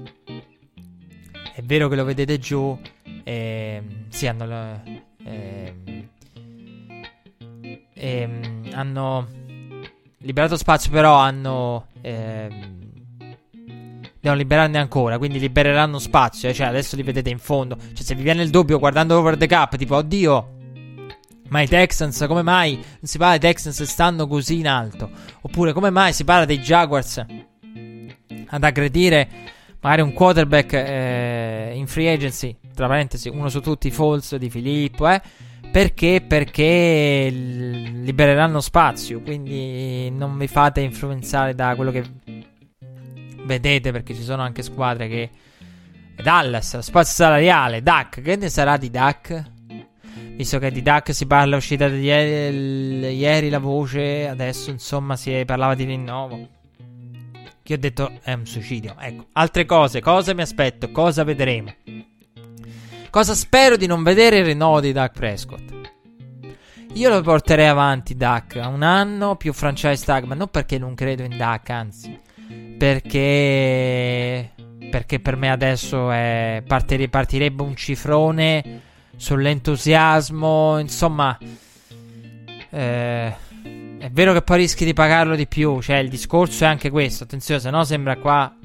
[1.56, 2.78] è vero che lo vedete giù,
[3.24, 4.84] eh, sì, hanno,
[5.24, 6.08] eh,
[7.94, 8.30] eh,
[8.74, 9.28] hanno
[10.20, 12.76] liberato spazio, però hanno ehm,
[14.20, 17.78] devono liberarne ancora, quindi libereranno spazio, eh, cioè adesso li vedete in fondo.
[17.78, 20.56] Cioè se vi viene il dubbio guardando over the cap, tipo oddio,
[21.50, 25.10] ma i Texans, come mai non si parla dei Texans stanno così in alto?
[25.42, 27.26] Oppure come mai si parla dei Jaguars
[28.50, 34.38] ad aggredire magari un quarterback eh, in free agency, tra parentesi, uno su tutti, false
[34.38, 35.22] di Filippo, eh?
[35.72, 36.24] Perché?
[36.26, 42.04] Perché libereranno spazio, quindi non vi fate influenzare da quello che
[43.46, 45.30] vedete, perché ci sono anche squadre che...
[46.22, 49.44] Dallas, spazio salariale, Duck, che ne sarà di Duck?
[50.36, 55.16] Visto che di Duck si parla è uscita di ieri, ieri la voce, adesso insomma
[55.16, 56.48] si parlava di rinnovo.
[57.68, 58.96] Che ho detto è un suicidio.
[58.98, 61.76] Ecco, altre cose, cosa mi aspetto, cosa vedremo.
[63.10, 65.74] Cosa spero di non vedere il rinnovo di Duck Prescott.
[66.94, 70.96] Io lo porterei avanti Duck a un anno più franchise tag, ma non perché non
[70.96, 72.18] credo in Duck, anzi,
[72.78, 74.54] perché
[74.90, 78.82] perché per me adesso è, partirebbe un cifrone
[79.18, 81.38] sull'entusiasmo, insomma,
[82.70, 83.36] eh,
[84.00, 87.24] è vero che poi rischi di pagarlo di più, cioè il discorso è anche questo,
[87.24, 88.56] attenzione, se no sembra qua,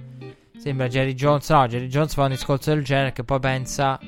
[0.59, 3.98] sembra Jerry Jones, no, Jerry Jones fa un discorso del genere che poi pensa,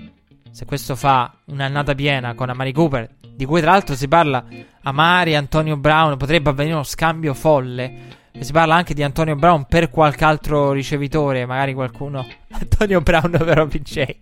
[0.51, 4.44] se questo fa un'annata piena con Amari Cooper, di cui tra l'altro si parla
[4.82, 9.90] Amari, Antonio Brown, potrebbe avvenire uno scambio folle, si parla anche di Antonio Brown per
[9.90, 12.26] qualche altro ricevitore, magari qualcuno.
[12.51, 14.16] Antonio Brown però PJ.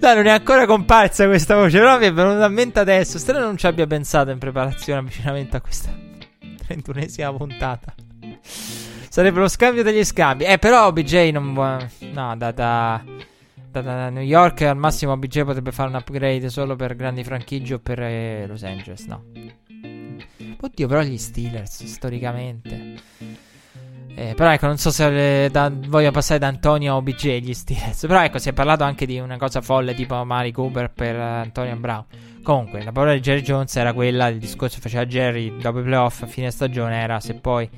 [0.00, 3.18] No, non è ancora comparsa questa voce, però mi è venuta a mente adesso.
[3.18, 5.94] Strano non ci abbia pensato in preparazione avvicinamento a questa
[6.68, 7.94] 31esima puntata.
[9.08, 10.44] Sarebbe lo scambio degli scambi.
[10.44, 11.90] Eh, però BJ non vuole...
[12.12, 13.04] No, da, da,
[13.70, 17.74] da, da, New York al massimo BJ potrebbe fare un upgrade solo per grandi franchigie
[17.74, 19.24] o per eh, Los Angeles, no.
[20.60, 22.94] Oddio, però gli Steelers, storicamente.
[24.14, 28.04] Eh, però ecco, non so se da, voglio passare da Antonio a OBG gli Steelers.
[28.06, 31.20] Però ecco, si è parlato anche di una cosa folle tipo Mari Cooper per uh,
[31.20, 32.04] Antonio Brown.
[32.42, 35.82] Comunque, la parola di Jerry Jones era quella, il discorso che faceva Jerry dopo i
[35.82, 37.68] playoff a fine stagione era se poi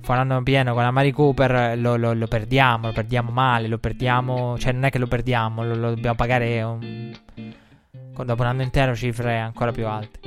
[0.00, 4.58] faranno pieno con la Mari Cooper lo, lo, lo, perdiamo, lo perdiamo male, lo perdiamo...
[4.58, 7.12] Cioè non è che lo perdiamo, lo, lo dobbiamo pagare un,
[8.24, 10.18] dopo un anno intero cifre ancora più alte.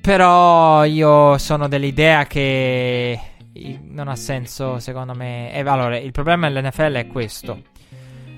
[0.00, 3.20] Però io sono dell'idea che
[3.82, 5.52] non ha senso, secondo me.
[5.52, 7.62] Eh, allora, il problema dell'NFL è questo.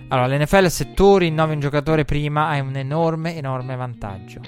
[0.08, 4.40] Allora, l'NFL se tu rinnovi un giocatore prima hai un enorme, enorme vantaggio.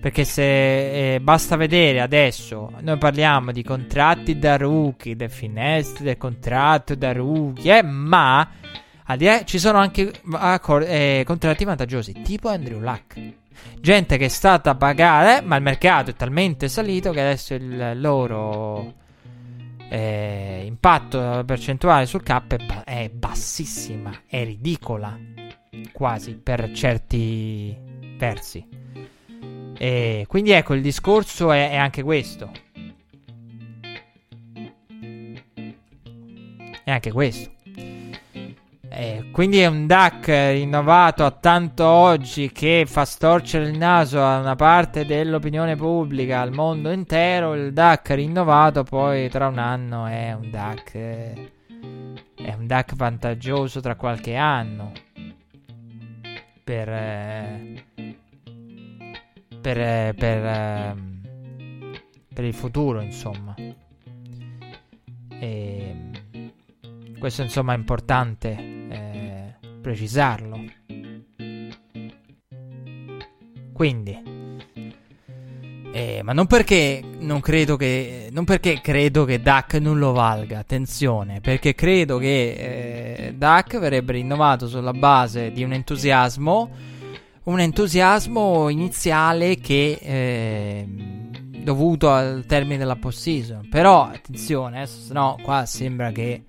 [0.00, 6.16] Perché se eh, basta vedere adesso, noi parliamo di contratti da rookie, del finestre del
[6.16, 8.48] contratto da rookie, eh, ma
[9.06, 10.12] eh, ci sono anche
[10.86, 13.20] eh, contratti vantaggiosi, tipo Andrew Luck.
[13.80, 17.92] Gente che è stata pagata, eh, ma il mercato è talmente salito che adesso il
[18.00, 18.94] loro
[19.88, 25.18] eh, impatto percentuale sul cap è, è bassissima, è ridicola
[25.92, 27.76] quasi per certi
[28.16, 28.66] versi.
[29.78, 32.50] E quindi ecco, il discorso è, è anche questo.
[36.84, 37.57] È anche questo.
[38.90, 44.38] Eh, quindi è un DAC rinnovato a tanto oggi che fa storcere il naso a
[44.38, 47.54] una parte dell'opinione pubblica, al mondo intero.
[47.54, 50.94] Il DAC rinnovato poi tra un anno è un DAC.
[50.94, 51.52] Eh,
[52.34, 54.92] è un DAC vantaggioso tra qualche anno.
[56.64, 56.88] Per.
[56.88, 57.84] Eh,
[59.60, 61.20] per, eh, per, ehm,
[62.32, 63.54] per il futuro, insomma.
[65.40, 65.96] E
[67.18, 68.56] questo, insomma, è importante
[68.90, 70.64] eh, precisarlo.
[73.72, 74.22] Quindi,
[75.92, 78.28] eh, ma non perché non credo che.
[78.32, 84.12] Non perché credo che DAC non lo valga, attenzione, perché credo che eh, DAC verrebbe
[84.12, 86.96] rinnovato sulla base di un entusiasmo
[87.48, 90.86] un entusiasmo iniziale che eh,
[91.62, 93.68] dovuto al termine della post-season.
[93.70, 96.44] Però attenzione, eh, se no qua sembra che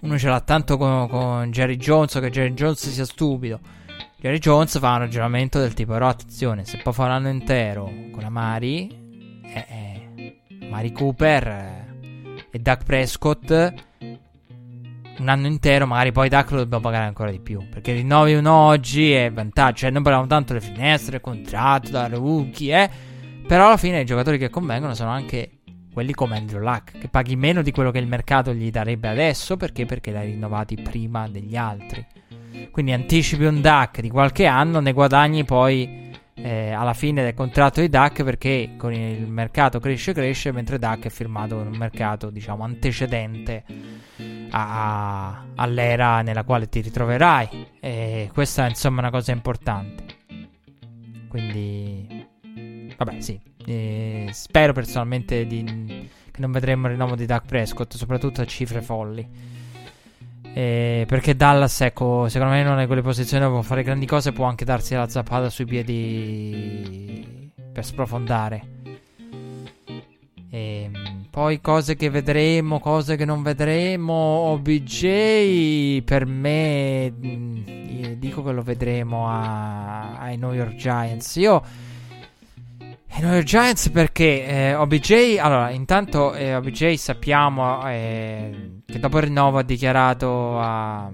[0.00, 3.60] uno ce l'ha tanto con, con Jerry Jones che Jerry Jones sia stupido.
[4.16, 7.90] Jerry Jones fa un ragionamento del tipo: però attenzione, se poi fa un anno intero
[8.12, 13.86] con Amari, eh, eh, Mari Cooper eh, e Doug Prescott
[15.18, 17.68] un anno intero, magari poi Duck lo dobbiamo pagare ancora di più.
[17.68, 19.78] Perché rinnovi uno oggi è vantaggio.
[19.78, 22.90] Cioè, non parliamo tanto delle finestre, contratto, da rookie, eh.
[23.46, 25.57] Però alla fine i giocatori che convengono sono anche
[25.98, 29.56] quelli come Andrew Luck, che paghi meno di quello che il mercato gli darebbe adesso.
[29.56, 29.84] Perché?
[29.84, 32.06] Perché l'hai rinnovati prima degli altri.
[32.70, 37.80] Quindi anticipi un DAC di qualche anno, ne guadagni poi eh, alla fine del contratto
[37.80, 42.30] di DAC perché con il mercato cresce cresce mentre DAC è firmato con un mercato
[42.30, 43.64] diciamo antecedente
[44.50, 50.04] a, a, all'era nella quale ti ritroverai e questa è insomma una cosa importante
[51.28, 52.24] quindi
[52.96, 58.40] vabbè sì eh, spero personalmente di, che non vedremo il rinnovo di Doug Prescott soprattutto
[58.40, 59.56] a cifre folli
[60.58, 64.32] eh, perché Dallas, ecco, secondo me non è quelle posizioni dove può fare grandi cose,
[64.32, 68.76] può anche darsi la zappata sui piedi per sprofondare.
[70.50, 74.12] E, ehm, poi cose che vedremo, cose che non vedremo.
[74.14, 81.36] OBJ per me mm, dico che lo vedremo a, ai New York Giants.
[81.36, 81.62] Io
[83.16, 89.18] i New York Giants perché eh, OBJ, allora intanto eh, OBJ sappiamo eh, che dopo
[89.18, 91.10] il rinnovo ha dichiarato a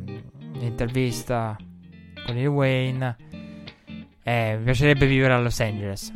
[0.54, 1.56] un'intervista
[2.26, 3.16] con il Wayne
[4.26, 6.10] eh, mi piacerebbe vivere a Los Angeles.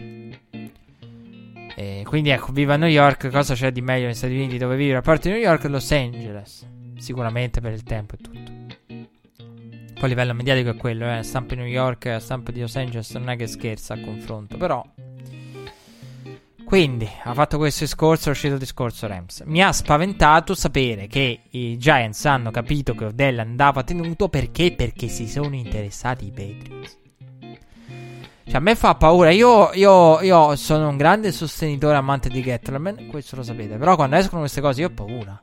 [1.77, 4.99] E quindi ecco, viva New York, cosa c'è di meglio negli Stati Uniti dove vivere?
[4.99, 6.67] A parte New York, Los Angeles.
[6.97, 8.57] Sicuramente per il tempo e tutto.
[9.95, 11.23] Poi a livello mediatico è quello, eh.
[11.23, 14.85] Stampa di New York, stampa di Los Angeles non è che scherza a confronto, però
[16.69, 19.41] quindi, ha fatto questo discorso, è uscito il discorso Rams.
[19.47, 24.75] Mi ha spaventato sapere che i Giants hanno capito che Odell andava tenuto perché?
[24.75, 26.99] Perché si sono interessati i Patriots.
[28.45, 29.31] Cioè, a me fa paura.
[29.31, 33.79] Io, io, io sono un grande sostenitore amante di Gettleman, questo lo sapete.
[33.79, 35.41] Però quando escono queste cose io ho paura.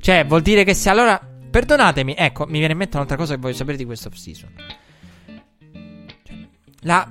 [0.00, 1.20] Cioè, vuol dire che se allora...
[1.50, 4.54] Perdonatemi, ecco, mi viene in mente un'altra cosa che voglio sapere di questa off-season.
[6.80, 7.06] La,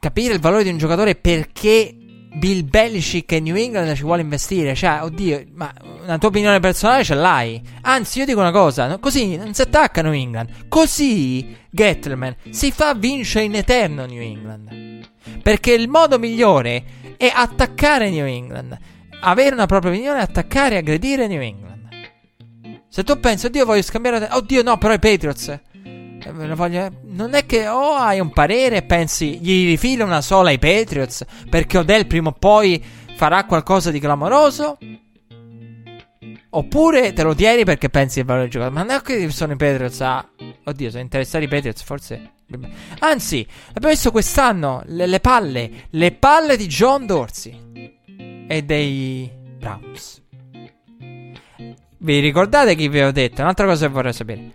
[0.00, 1.98] capire il valore di un giocatore perché
[2.34, 4.74] Bill Belichick e New England ci vuole investire.
[4.74, 7.62] Cioè, oddio, ma una tua opinione personale ce l'hai.
[7.82, 8.98] Anzi, io dico una cosa: no?
[8.98, 10.68] così non si attacca New England.
[10.68, 15.08] Così, Gettleman, si fa vincere in eterno New England.
[15.42, 16.84] Perché il modo migliore
[17.16, 18.76] è attaccare New England.
[19.20, 21.88] Avere una propria opinione, attaccare e aggredire New England.
[22.88, 24.28] Se tu pensi, oddio, voglio scambiare.
[24.30, 25.60] Oddio, no, però i Patriots.
[26.24, 26.90] Eh, voglio...
[27.02, 30.58] Non è che o oh, hai un parere e pensi gli rifila una sola ai
[30.58, 32.82] Patriots perché Odell prima o poi
[33.14, 34.78] farà qualcosa di clamoroso?
[36.56, 38.70] Oppure te lo tieni perché pensi che valore giocare.
[38.70, 40.26] Ma non è che sono i Patriots a.
[40.64, 42.30] Oddio, sono interessati i Patriots, forse.
[43.00, 45.70] Anzi, abbiamo visto quest'anno le, le palle.
[45.90, 47.98] Le palle di John Dorsey
[48.46, 49.28] e dei
[49.58, 50.22] Browns.
[51.98, 53.40] Vi ricordate chi vi ho detto?
[53.42, 54.52] Un'altra cosa che vorrei sapere.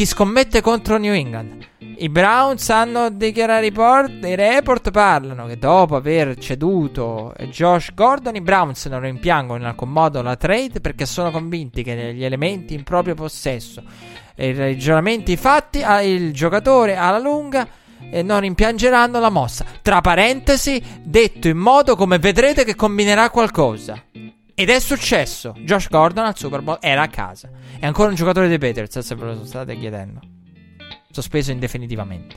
[0.00, 1.62] Chi scommette contro New England?
[1.98, 8.40] I Browns hanno dichiarato report, i report parlano che dopo aver ceduto Josh Gordon i
[8.40, 12.82] Browns non rimpiangono in alcun modo la trade perché sono convinti che gli elementi in
[12.82, 13.82] proprio possesso
[14.34, 17.68] e i ragionamenti fatti il giocatore alla lunga
[18.10, 19.66] e non rimpiangeranno la mossa.
[19.82, 24.02] Tra parentesi, detto in modo come vedrete che combinerà qualcosa.
[24.60, 25.54] Ed è successo.
[25.60, 27.48] Josh Gordon al Super Bowl era a casa.
[27.78, 30.20] È ancora un giocatore dei Patriots, se ve lo state chiedendo
[31.10, 32.36] sospeso indefinitivamente.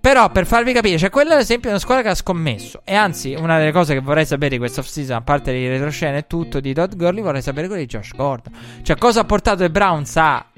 [0.00, 2.80] Però per farvi capire, cioè quella ad esempio è una squadra che ha scommesso.
[2.84, 6.16] E anzi, una delle cose che vorrei sapere di questa off-season, a parte di retroscena
[6.16, 8.52] e tutto di Todd Gurley, vorrei sapere quello di Josh Gordon.
[8.82, 10.50] Cioè, cosa ha portato i Browns a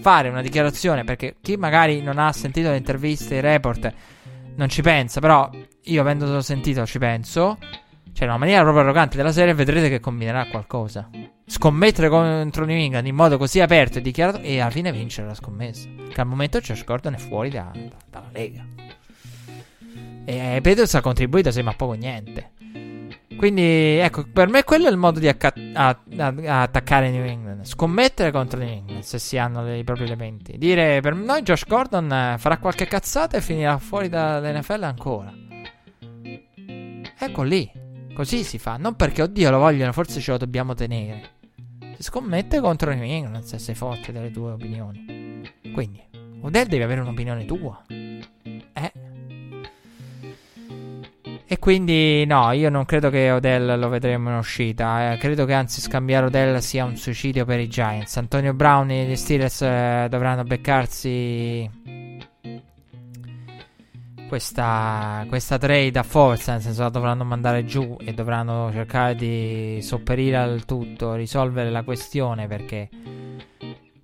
[0.00, 1.04] fare una dichiarazione?
[1.04, 3.92] Perché chi magari non ha sentito le interviste, i report,
[4.56, 5.20] non ci pensa.
[5.20, 5.48] Però
[5.82, 7.58] io avendolo sentito ci penso.
[8.12, 11.08] Cioè, in una maniera proprio arrogante della serie, vedrete che combinerà qualcosa
[11.46, 15.34] scommettere contro New England in modo così aperto e dichiarato e alla fine vincere la
[15.34, 15.88] scommessa.
[16.12, 18.64] Che al momento Josh Gordon è fuori da, da, dalla Lega.
[20.24, 22.52] E Peters ha contribuito sembra poco niente.
[23.36, 27.64] Quindi, ecco, per me quello è il modo di acca- a- a- attaccare New England.
[27.64, 30.56] Scommettere contro New England se si hanno i propri elementi.
[30.58, 35.32] Dire per noi Josh Gordon eh, farà qualche cazzata e finirà fuori dall'NFL ancora.
[37.18, 37.84] Ecco lì.
[38.16, 38.78] Così si fa.
[38.78, 41.32] Non perché, oddio, lo vogliono, forse ce lo dobbiamo tenere.
[41.98, 45.42] Si scommette contro di me, non sei forte delle tue opinioni.
[45.70, 46.02] Quindi,
[46.40, 47.82] Odell devi avere un'opinione tua.
[47.88, 48.92] Eh?
[51.46, 55.12] E quindi no, io non credo che Odell lo vedremo in uscita.
[55.12, 58.16] Eh, credo che anzi scambiare Odell sia un suicidio per i Giants.
[58.16, 61.70] Antonio Brown e gli Steelers eh, dovranno beccarsi
[64.28, 69.78] questa, questa trade a forza, nel senso la dovranno mandare giù e dovranno cercare di
[69.82, 72.88] sopperire al tutto, risolvere la questione perché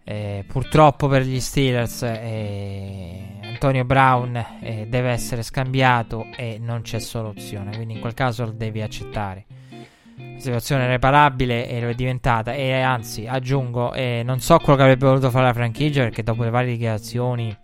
[0.04, 6.98] eh, purtroppo per gli Steelers eh, Antonio Brown eh, deve essere scambiato e non c'è
[6.98, 9.46] soluzione, quindi in quel caso lo devi accettare.
[10.16, 14.76] La situazione è reparabile e lo è diventata e anzi aggiungo eh, non so quello
[14.76, 17.56] che avrebbe voluto fare la franchigia perché dopo le varie dichiarazioni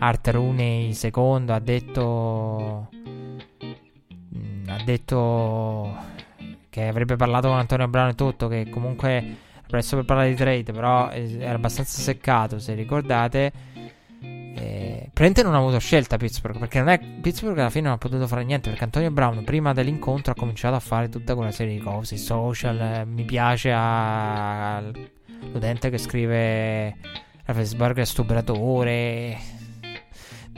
[0.00, 2.88] Art Rooney secondo ha detto
[4.36, 5.94] mm, ha detto
[6.70, 9.36] che avrebbe parlato con Antonio Brown e tutto che comunque
[9.66, 13.52] presto per parlare di trade però era abbastanza seccato se ricordate.
[14.22, 17.98] Eh, Prente non ha avuto scelta Pittsburgh perché non è Pittsburgh alla fine non ha
[17.98, 21.74] potuto fare niente perché Antonio Brown prima dell'incontro ha cominciato a fare tutta quella serie
[21.74, 24.98] di cose social eh, mi piace all'utente
[25.88, 26.96] che scrive
[27.44, 29.59] Raffensburg è stupratore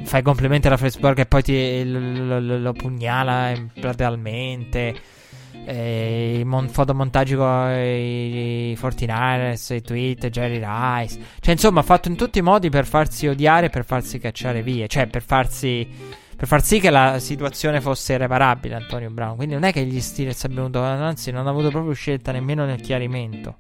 [0.05, 4.94] fai complimenti alla Fresburg e poi ti, lo, lo, lo pugnala platealmente.
[5.64, 11.19] Eh, I mon- fotomontaggi con i, i 49ers, i tweet, Jerry Rice.
[11.40, 14.86] Cioè, insomma, ha fatto in tutti i modi per farsi odiare, per farsi cacciare via.
[14.86, 16.20] Cioè, per farsi.
[16.35, 19.36] Per far sì che la situazione fosse irreparabile, Antonio Brown.
[19.36, 20.82] Quindi non è che gli Steelers abbiano avuto.
[20.82, 23.56] Anzi, non hanno avuto proprio scelta nemmeno nel chiarimento.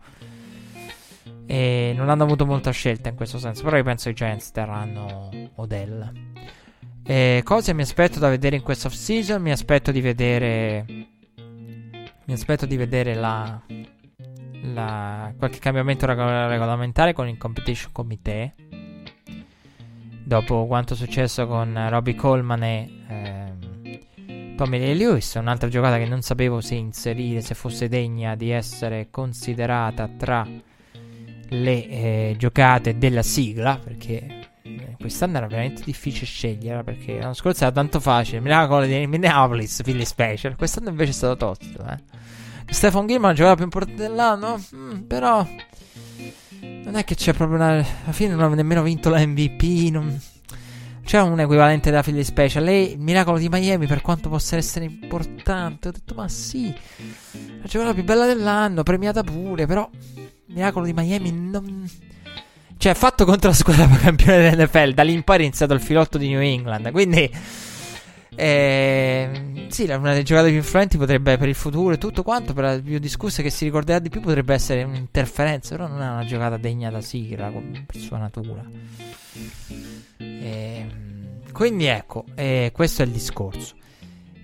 [1.46, 3.62] E non hanno avuto molta scelta in questo senso.
[3.62, 6.12] Però io penso che i Giants terranno Odell.
[7.04, 9.42] E cosa mi aspetto da vedere in questa off season?
[9.42, 10.84] Mi aspetto di vedere.
[12.24, 13.60] Mi aspetto di vedere la.
[14.72, 18.54] la qualche cambiamento regolamentare con il Competition Committee.
[20.24, 22.90] Dopo quanto è successo con Robbie Coleman e.
[23.08, 23.70] Eh,
[24.54, 29.08] Tommy Lee Lewis, un'altra giocata che non sapevo se inserire, se fosse degna di essere
[29.10, 30.46] considerata tra
[31.52, 37.64] le eh, giocate della sigla, perché eh, quest'anno era veramente difficile scegliere perché l'anno scorso
[37.64, 38.40] era tanto facile.
[38.40, 40.56] Miracolo di Minneapolis, Philly Special.
[40.56, 41.84] Quest'anno invece è stato tosto.
[41.88, 41.98] Eh.
[42.72, 45.46] Stefan Gilman giocava più importante dell'anno, mm, però
[46.60, 47.70] non è che c'è proprio una.
[47.72, 49.90] Alla fine non ha nemmeno vinto la MVP.
[49.90, 50.18] Non
[51.04, 52.64] c'è un equivalente della Philly Special.
[52.64, 56.72] Lei, il miracolo di Miami, per quanto possa essere importante, ho detto, ma sì,
[57.60, 59.88] la giocata più bella dell'anno, premiata pure, però
[60.52, 61.88] miracolo di Miami non
[62.82, 64.92] cioè, fatto contro la squadra campione dell'NFL.
[64.92, 66.90] Da lì in poi è iniziato il filotto di New England.
[66.90, 67.30] Quindi.
[68.34, 72.64] Eh, sì, una delle giocate più influenti potrebbe per il futuro e tutto quanto, per
[72.64, 76.24] le più discusse che si ricorderà di più, potrebbe essere un'interferenza, però non è una
[76.24, 77.52] giocata degna da sigla
[77.86, 78.64] per sua natura.
[80.16, 80.86] Eh,
[81.52, 83.76] quindi ecco, eh, questo è il discorso.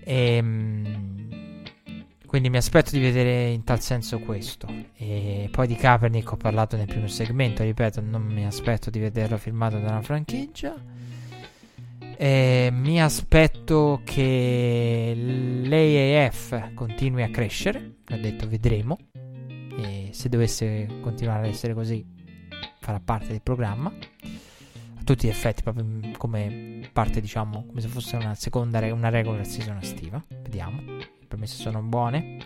[0.05, 1.27] Ehm
[2.28, 4.68] quindi mi aspetto di vedere in tal senso questo.
[4.96, 9.38] E poi di Kaepernick ho parlato nel primo segmento, ripeto, non mi aspetto di vederlo
[9.38, 10.74] firmato da una franchigia.
[12.20, 15.14] E mi aspetto che
[15.64, 18.98] l'AAF continui a crescere, ho detto vedremo.
[19.78, 22.05] e se dovesse continuare ad essere così
[22.80, 25.84] farà parte del programma a tutti gli effetti proprio
[26.16, 30.82] come parte diciamo come se fosse una seconda re- una regular season estiva vediamo
[31.28, 32.38] premesse sono buone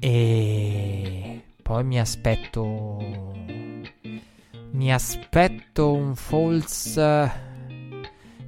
[0.00, 3.34] e poi mi aspetto
[4.72, 7.30] mi aspetto un false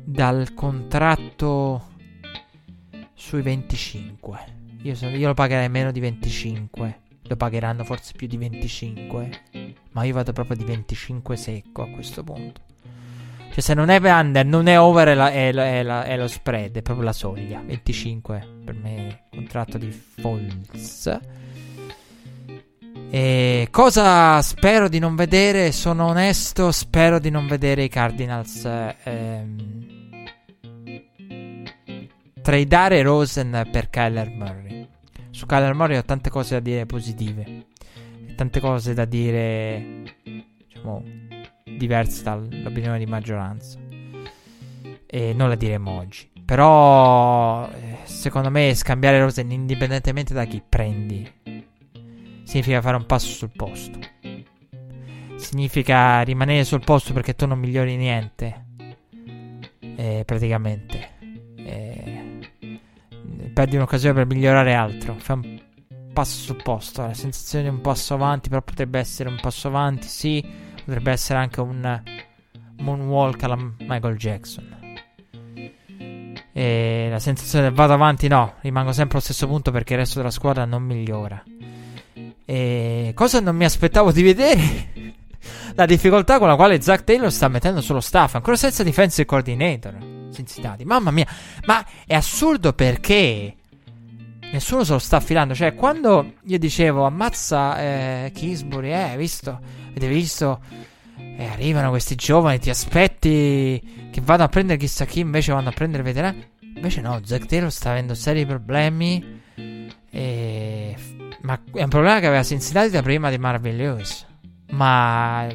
[0.02, 1.88] dal contratto
[3.14, 4.38] sui 25
[4.82, 9.42] io, so, io lo pagherei meno di 25 lo pagheranno forse più di 25.
[9.92, 12.60] Ma io vado proprio di 25 secco a questo punto.
[13.54, 16.16] Cioè, se non è under, non è over, è, la, è, la, è, la, è
[16.16, 17.62] lo spread, è proprio la soglia.
[17.64, 21.20] 25 per me, contratto di false.
[23.10, 25.70] E cosa spero di non vedere?
[25.70, 28.64] Sono onesto, spero di non vedere i Cardinals
[29.04, 29.86] ehm,
[32.42, 34.88] tradare Rosen per Kyler Murray.
[35.30, 37.66] Su Kyler Murray ho tante cose da dire positive.
[38.34, 40.02] Tante cose da dire,
[40.66, 41.04] diciamo,
[41.76, 43.78] diverse dall'opinione di maggioranza.
[45.06, 46.30] E non la diremo oggi.
[46.44, 51.30] Però, eh, secondo me, scambiare Rosen indipendentemente da chi prendi
[52.44, 53.98] significa fare un passo sul posto.
[55.36, 58.64] Significa rimanere sul posto perché tu non migliori niente.
[59.80, 61.10] Eh, praticamente.
[61.56, 62.50] Eh,
[63.52, 65.14] perdi un'occasione per migliorare altro.
[65.18, 65.60] Fai un
[66.12, 67.02] passo sul posto.
[67.02, 70.44] La sensazione di un passo avanti, però potrebbe essere un passo avanti, sì.
[70.84, 72.02] Potrebbe essere anche un
[72.78, 74.82] moonwalk alla Michael Jackson.
[76.52, 78.54] E la sensazione del vado avanti, no.
[78.60, 81.42] Rimango sempre allo stesso punto perché il resto della squadra non migliora.
[82.44, 84.92] E cosa non mi aspettavo di vedere?
[85.74, 89.96] la difficoltà con la quale Zack Taylor sta mettendo sullo staff, ancora senza defensive coordinator.
[90.32, 90.84] Cincinnati.
[90.84, 91.26] Mamma mia,
[91.64, 93.54] ma è assurdo perché
[94.52, 95.54] nessuno se lo sta affilando.
[95.54, 99.58] Cioè, quando io dicevo ammazza eh, Kingsbury, eh, visto?
[99.94, 100.60] Avete visto?
[101.36, 105.72] Eh, arrivano questi giovani, ti aspetti che vadano a prendere chissà chi, invece vanno a
[105.72, 106.44] prendere veterani.
[106.74, 109.42] Invece no, Zack Taylor sta avendo seri problemi.
[110.10, 110.96] E...
[111.42, 114.26] Ma è un problema che aveva Cincinnati da prima di Marvin Lewis.
[114.70, 115.46] Ma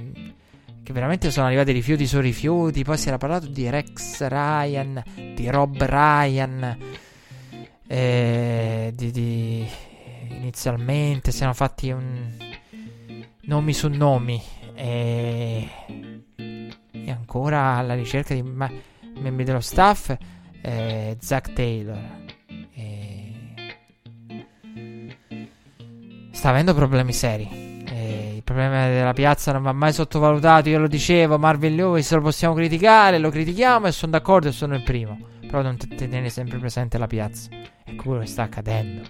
[0.82, 2.84] che veramente sono arrivati rifiuti su rifiuti.
[2.84, 5.04] Poi si era parlato di Rex Ryan,
[5.36, 6.78] di Rob Ryan.
[7.86, 9.68] Eh, di, di,
[10.30, 12.32] inizialmente si erano fatti un,
[13.50, 14.42] nomi su nomi.
[14.76, 15.68] E,
[16.92, 18.72] e ancora alla ricerca di ma,
[19.18, 20.16] membri dello staff.
[20.62, 22.18] Eh, Zack Taylor.
[22.74, 23.34] E,
[26.32, 27.70] sta avendo problemi seri
[28.50, 30.70] problema della piazza non va mai sottovalutato.
[30.70, 34.74] Io lo dicevo, Marvin Lewis lo possiamo criticare, lo critichiamo e sono d'accordo e sono
[34.74, 35.20] il primo.
[35.42, 37.50] Però non tenere sempre presente la piazza.
[37.84, 39.02] Ecco quello che sta accadendo.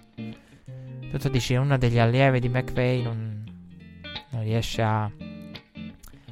[1.09, 3.38] Tutto dice, uno degli allievi di McVeigh non,
[4.39, 5.03] non riesce a,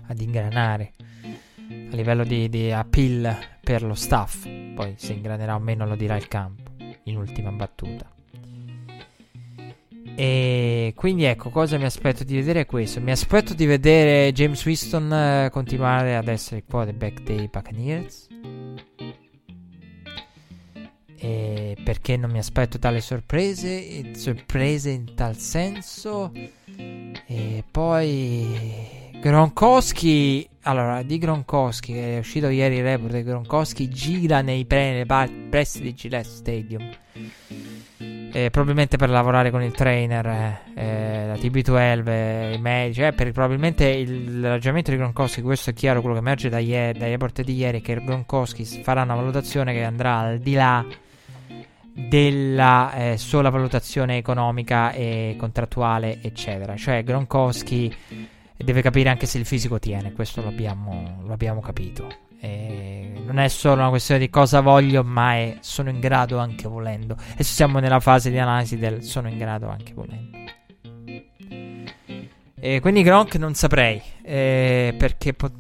[0.07, 0.93] ad ingranare
[1.91, 4.47] a livello di, di appeal per lo staff.
[4.73, 6.71] Poi se ingranerà o meno lo dirà il campo
[7.03, 8.09] in ultima battuta.
[10.19, 13.01] E quindi ecco, cosa mi aspetto di vedere è questo.
[13.01, 18.27] Mi aspetto di vedere James Winston eh, continuare ad essere il quarterback dei Buccaneers.
[21.19, 24.13] E perché non mi aspetto tale sorprese?
[24.15, 26.31] Sorprese in tal senso.
[27.25, 30.47] E poi Gronkowski.
[30.63, 35.05] Allora, di Gronkowski, è uscito ieri il report che Gronkowski gira nei pre-
[35.49, 36.89] pressi di Gillette Stadium
[38.37, 43.11] eh, probabilmente per lavorare con il trainer, eh, eh la TB12, eh, i medici, eh,
[43.11, 47.41] per, probabilmente il ragionamento di Gronkowski, questo è chiaro, quello che emerge da dai report
[47.41, 50.85] di ieri, che Gronkowski farà una valutazione che andrà al di là
[51.97, 56.75] della eh, sola valutazione economica e contrattuale, eccetera.
[56.75, 57.93] Cioè Gronkowski
[58.55, 62.07] deve capire anche se il fisico tiene, questo lo abbiamo, lo abbiamo capito.
[62.39, 66.67] E non è solo una questione di cosa voglio, ma è sono in grado anche
[66.67, 67.17] volendo.
[67.35, 70.37] E siamo nella fase di analisi del sono in grado anche volendo.
[72.59, 75.51] E quindi Gronk non saprei, eh, perché po-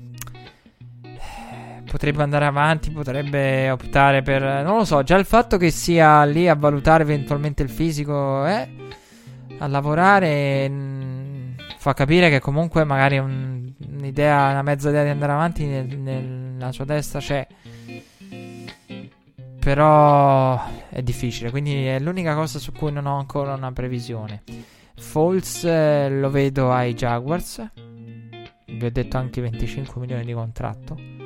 [1.89, 4.41] potrebbe andare avanti, potrebbe optare per...
[4.41, 8.69] Non lo so, già il fatto che sia lì a valutare eventualmente il fisico, eh,
[9.57, 10.69] a lavorare...
[10.69, 11.07] Mh,
[11.77, 16.71] fa capire che comunque magari un, un'idea, una mezza idea di andare avanti nel, nella
[16.71, 17.47] sua testa c'è.
[19.59, 24.43] Però è difficile, quindi è l'unica cosa su cui non ho ancora una previsione.
[24.95, 27.65] False eh, lo vedo ai Jaguars.
[28.65, 31.16] Vi ho detto anche 25 milioni di contratto.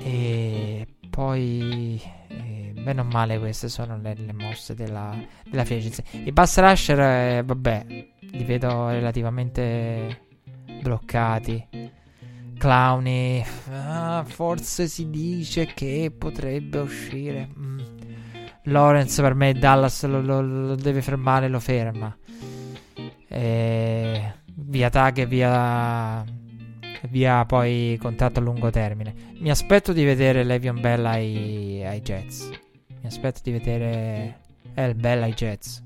[0.00, 6.02] E poi eh, bene o male queste sono le, le mosse della, della agency.
[6.24, 7.86] I pass rusher, eh, vabbè,
[8.30, 10.26] li vedo relativamente
[10.80, 11.96] bloccati.
[12.58, 17.48] Clowny, ah, forse si dice che potrebbe uscire.
[17.56, 17.78] Mm.
[18.64, 22.14] Lawrence per me Dallas lo, lo, lo deve fermare, lo ferma.
[23.28, 26.24] E via tag e via,
[27.08, 29.14] via poi contratto a lungo termine.
[29.38, 32.50] Mi aspetto di vedere Levion Bell ai, ai Jets.
[33.00, 34.40] Mi aspetto di vedere
[34.74, 35.84] El Bell ai Jets.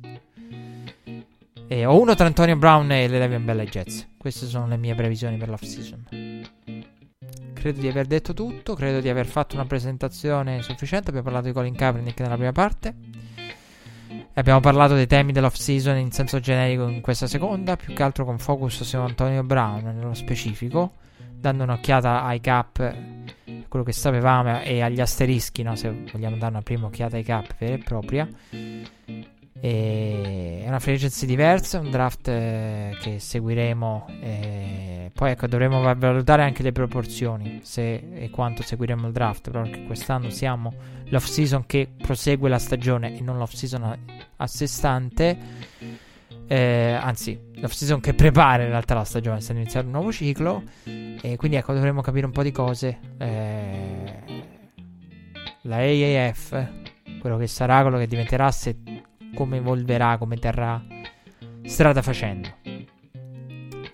[1.69, 4.09] E ho uno tra Antonio Brown e Levion Bell ai Jets.
[4.17, 6.05] Queste sono le mie previsioni per l'off season.
[7.55, 11.09] Credo di aver detto tutto, credo di aver fatto una presentazione sufficiente.
[11.09, 12.95] Abbiamo parlato di Colin Kaepernick nella prima parte.
[14.35, 18.25] Abbiamo parlato dei temi dell'off season in senso generico in questa seconda, più che altro
[18.25, 22.97] con focus su Antonio Brown nello specifico, dando un'occhiata ai cap,
[23.69, 25.77] quello che sapevamo e agli asterischi, no?
[25.77, 28.29] se vogliamo dare una prima occhiata ai cap vera e propria.
[29.65, 34.07] E è una free agency diversa, un draft eh, che seguiremo.
[34.21, 39.53] Eh, poi ecco, dovremo valutare anche le proporzioni se e quanto seguiremo il draft.
[39.53, 40.75] Perché quest'anno siamo
[41.11, 43.97] l'off season che prosegue la stagione e non l'off season a,
[44.39, 45.39] a sé stante.
[46.49, 50.65] Eh, anzi, l'off season che prepara in realtà la stagione, sta iniziando un nuovo ciclo.
[50.85, 52.99] E quindi ecco, dovremo capire un po' di cose.
[53.17, 54.51] Eh,
[55.63, 56.69] la AAF,
[57.21, 58.77] quello che sarà, quello che diventerà se
[59.35, 60.83] come evolverà, come terrà
[61.65, 62.49] strada facendo.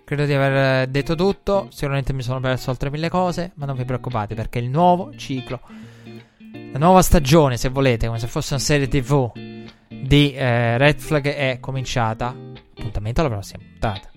[0.05, 3.85] Credo di aver detto tutto, sicuramente mi sono perso altre mille cose, ma non vi
[3.85, 5.61] preoccupate perché il nuovo ciclo,
[6.73, 9.31] la nuova stagione, se volete, come se fosse una serie TV
[9.89, 12.29] di eh, Red Flag è cominciata.
[12.29, 14.11] Appuntamento alla prossima puntata.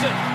[0.00, 0.27] To